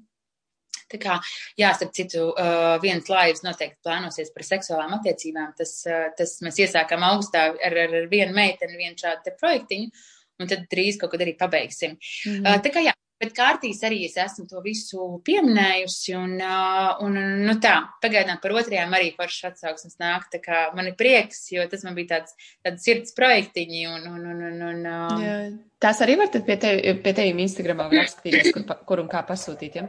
Tā 0.92 1.02
kā, 1.02 1.18
jā, 1.60 1.74
starp 1.78 1.96
citu, 1.98 2.30
uh, 2.32 2.76
viens 2.84 3.10
laivs 3.12 3.44
noteikti 3.46 3.80
plānosies 3.86 4.32
par 4.36 4.48
seksuālām 4.48 4.96
attiecībām. 5.00 5.52
Tas, 5.58 5.76
uh, 5.90 6.08
tas 6.18 6.38
mēs 6.46 6.62
iesākam 6.66 7.06
augstā 7.10 7.50
ar, 7.54 7.82
ar, 7.86 8.00
ar 8.04 8.08
vienu 8.12 8.36
meiteni, 8.36 8.80
vienu 8.80 8.98
šādu 9.00 9.28
te 9.28 9.36
projektiņu, 9.40 9.92
un 10.40 10.50
tad 10.50 10.66
drīz 10.72 11.00
kaut 11.00 11.14
kad 11.14 11.26
arī 11.26 11.38
pabeigsim. 11.38 11.98
Mm 12.00 12.34
-hmm. 12.34 12.48
uh, 12.48 12.64
tā 12.64 12.74
kā 12.74 12.86
jā, 12.86 12.96
bet 13.20 13.36
kārtīs 13.36 13.82
arī 13.84 14.04
es 14.08 14.16
esmu 14.20 14.46
to 14.50 14.62
visu 14.64 15.08
pieminējusi, 15.28 16.16
un, 16.18 16.36
uh, 16.40 17.02
un 17.04 17.18
nu 17.46 17.56
tā, 17.64 17.76
pagaidām 18.04 18.40
par 18.42 18.56
otrajām 18.62 18.96
arī 18.96 19.12
foršas 19.18 19.52
atsauksmes 19.52 20.00
nāk, 20.02 20.30
tā 20.34 20.42
kā 20.44 20.62
man 20.76 20.88
ir 20.92 20.96
prieks, 21.00 21.44
jo 21.52 21.66
tas 21.72 21.84
man 21.88 21.98
bija 21.98 22.16
tāds, 22.16 22.38
tāds 22.66 22.86
sirds 22.88 23.16
projektiņi, 23.18 23.88
un, 23.92 24.08
un, 24.14 24.30
un, 24.34 24.46
un, 24.52 24.62
un 24.70 24.86
uh, 24.94 25.26
jā. 25.26 25.40
Tās 25.80 26.02
arī 26.04 26.18
var 26.20 26.32
tad 26.32 26.44
pie, 26.48 26.58
tevi, 26.60 26.96
pie 27.04 27.14
tevim 27.16 27.44
Instagramā 27.46 27.90
apskatīties, 28.02 28.54
kur, 28.56 28.80
kur 28.88 29.04
un 29.04 29.12
kā 29.12 29.24
pasūtīt, 29.28 29.80
ja? 29.80 29.88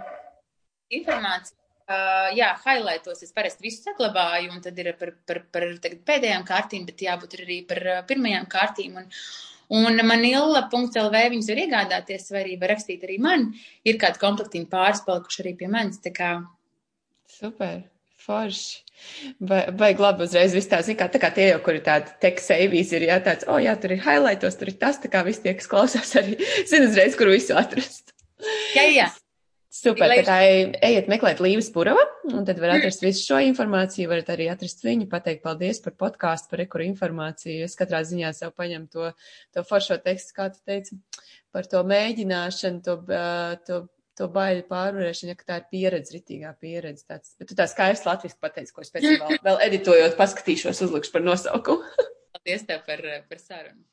Informācija 0.98 1.56
uh, 1.90 2.30
jā, 2.36 2.50
highlightos 2.64 3.22
es 3.24 3.32
parasti 3.36 3.66
visu 3.66 3.84
saglabāju, 3.84 4.50
un 4.54 4.64
tad 4.64 4.78
ir 4.80 4.92
par, 4.98 5.14
par, 5.28 5.42
par 5.52 5.68
pēdējām 6.10 6.44
kārtīm, 6.48 6.86
bet 6.88 7.06
jābūt 7.06 7.38
arī 7.40 7.62
par 7.70 7.84
pirmajām 8.10 8.50
kārtīm. 8.50 9.00
Un, 9.04 9.08
Un 9.70 10.00
man 10.02 10.24
illa.lv 10.26 11.18
viņas 11.30 11.48
var 11.52 11.58
iegādāties, 11.62 12.24
vai 12.34 12.40
arī 12.40 12.56
var 12.58 12.72
rakstīt 12.72 13.04
arī 13.06 13.20
man. 13.22 13.44
Ir 13.86 14.00
kādi 14.02 14.18
komplektiņi 14.18 14.66
pāris 14.66 15.04
palikuši 15.06 15.44
arī 15.44 15.52
pie 15.60 15.68
manis. 15.70 16.00
Kā... 16.10 16.30
Super, 17.30 17.76
forši. 18.18 18.80
Vai, 19.38 19.60
vai 19.78 19.92
labi 19.94 20.26
uzreiz 20.26 20.58
viss 20.58 20.66
tā, 20.72 20.82
kā, 20.98 21.06
tā 21.06 21.22
kā 21.22 21.30
tie 21.38 21.46
jau, 21.52 21.62
kur 21.62 21.78
ir 21.78 21.86
tādi 21.86 22.10
teks 22.18 22.50
savīs, 22.50 22.90
ir 22.98 23.06
jā, 23.12 23.20
tāds, 23.22 23.46
o 23.46 23.54
oh, 23.54 23.62
jā, 23.62 23.76
tur 23.78 23.94
ir 23.94 24.02
highlightos, 24.02 24.58
tur 24.58 24.74
ir 24.74 24.80
tas, 24.82 24.98
tā 24.98 25.12
kā 25.12 25.22
visi 25.30 25.46
tie, 25.46 25.54
kas 25.54 25.70
klausās, 25.70 26.16
arī 26.18 26.34
zina 26.72 26.90
uzreiz, 26.90 27.14
kur 27.14 27.30
visu 27.30 27.54
atrast. 27.62 28.10
Jā, 28.74 28.90
jā. 28.90 29.06
Super, 29.70 30.10
tad 30.26 30.74
ejiet 30.82 31.06
meklēt 31.06 31.38
Līves 31.38 31.68
Purava, 31.70 32.02
un 32.26 32.42
tad 32.46 32.58
var 32.58 32.72
atrast 32.74 33.04
visu 33.04 33.22
šo 33.22 33.36
informāciju, 33.46 34.08
varat 34.10 34.32
arī 34.34 34.48
atrast 34.50 34.82
viņu, 34.82 35.06
pateikt 35.12 35.44
paldies 35.44 35.78
par 35.84 35.94
podkāstu, 36.00 36.50
par 36.50 36.64
ekuru 36.64 36.88
informāciju. 36.88 37.68
Es 37.68 37.78
katrā 37.78 38.00
ziņā 38.06 38.32
sev 38.34 38.50
paņemu 38.58 38.90
to, 38.90 39.12
to 39.54 39.62
foršo 39.68 40.00
tekstu, 40.02 40.34
kā 40.40 40.48
tu 40.50 40.58
teici, 40.66 40.98
par 41.54 41.70
to 41.70 41.84
mēģināšanu, 41.86 42.82
to, 42.82 42.96
to, 43.68 43.78
to 44.18 44.28
baiļu 44.34 44.66
pārvarēšanu, 44.72 45.36
ja 45.36 45.52
tā 45.52 45.60
ir 45.62 45.68
pieredze, 45.70 46.16
ritīgā 46.18 46.50
pieredze. 46.58 47.06
Tāds, 47.06 47.36
bet 47.38 47.52
tu 47.52 47.58
tā 47.62 47.68
skaisti 47.70 48.10
latviski 48.10 48.42
pateici, 48.42 48.74
ko 48.74 48.82
es 48.82 48.90
pēc 48.90 49.06
tam 49.06 49.22
vēl, 49.22 49.38
vēl 49.52 49.62
editojot 49.68 50.18
paskatīšos, 50.18 50.82
uzlikšu 50.88 51.14
par 51.14 51.28
nosaukumu. 51.30 52.10
Paldies 52.34 52.66
tev 52.66 52.82
par, 52.90 53.06
par 53.30 53.38
sarunu. 53.46 53.84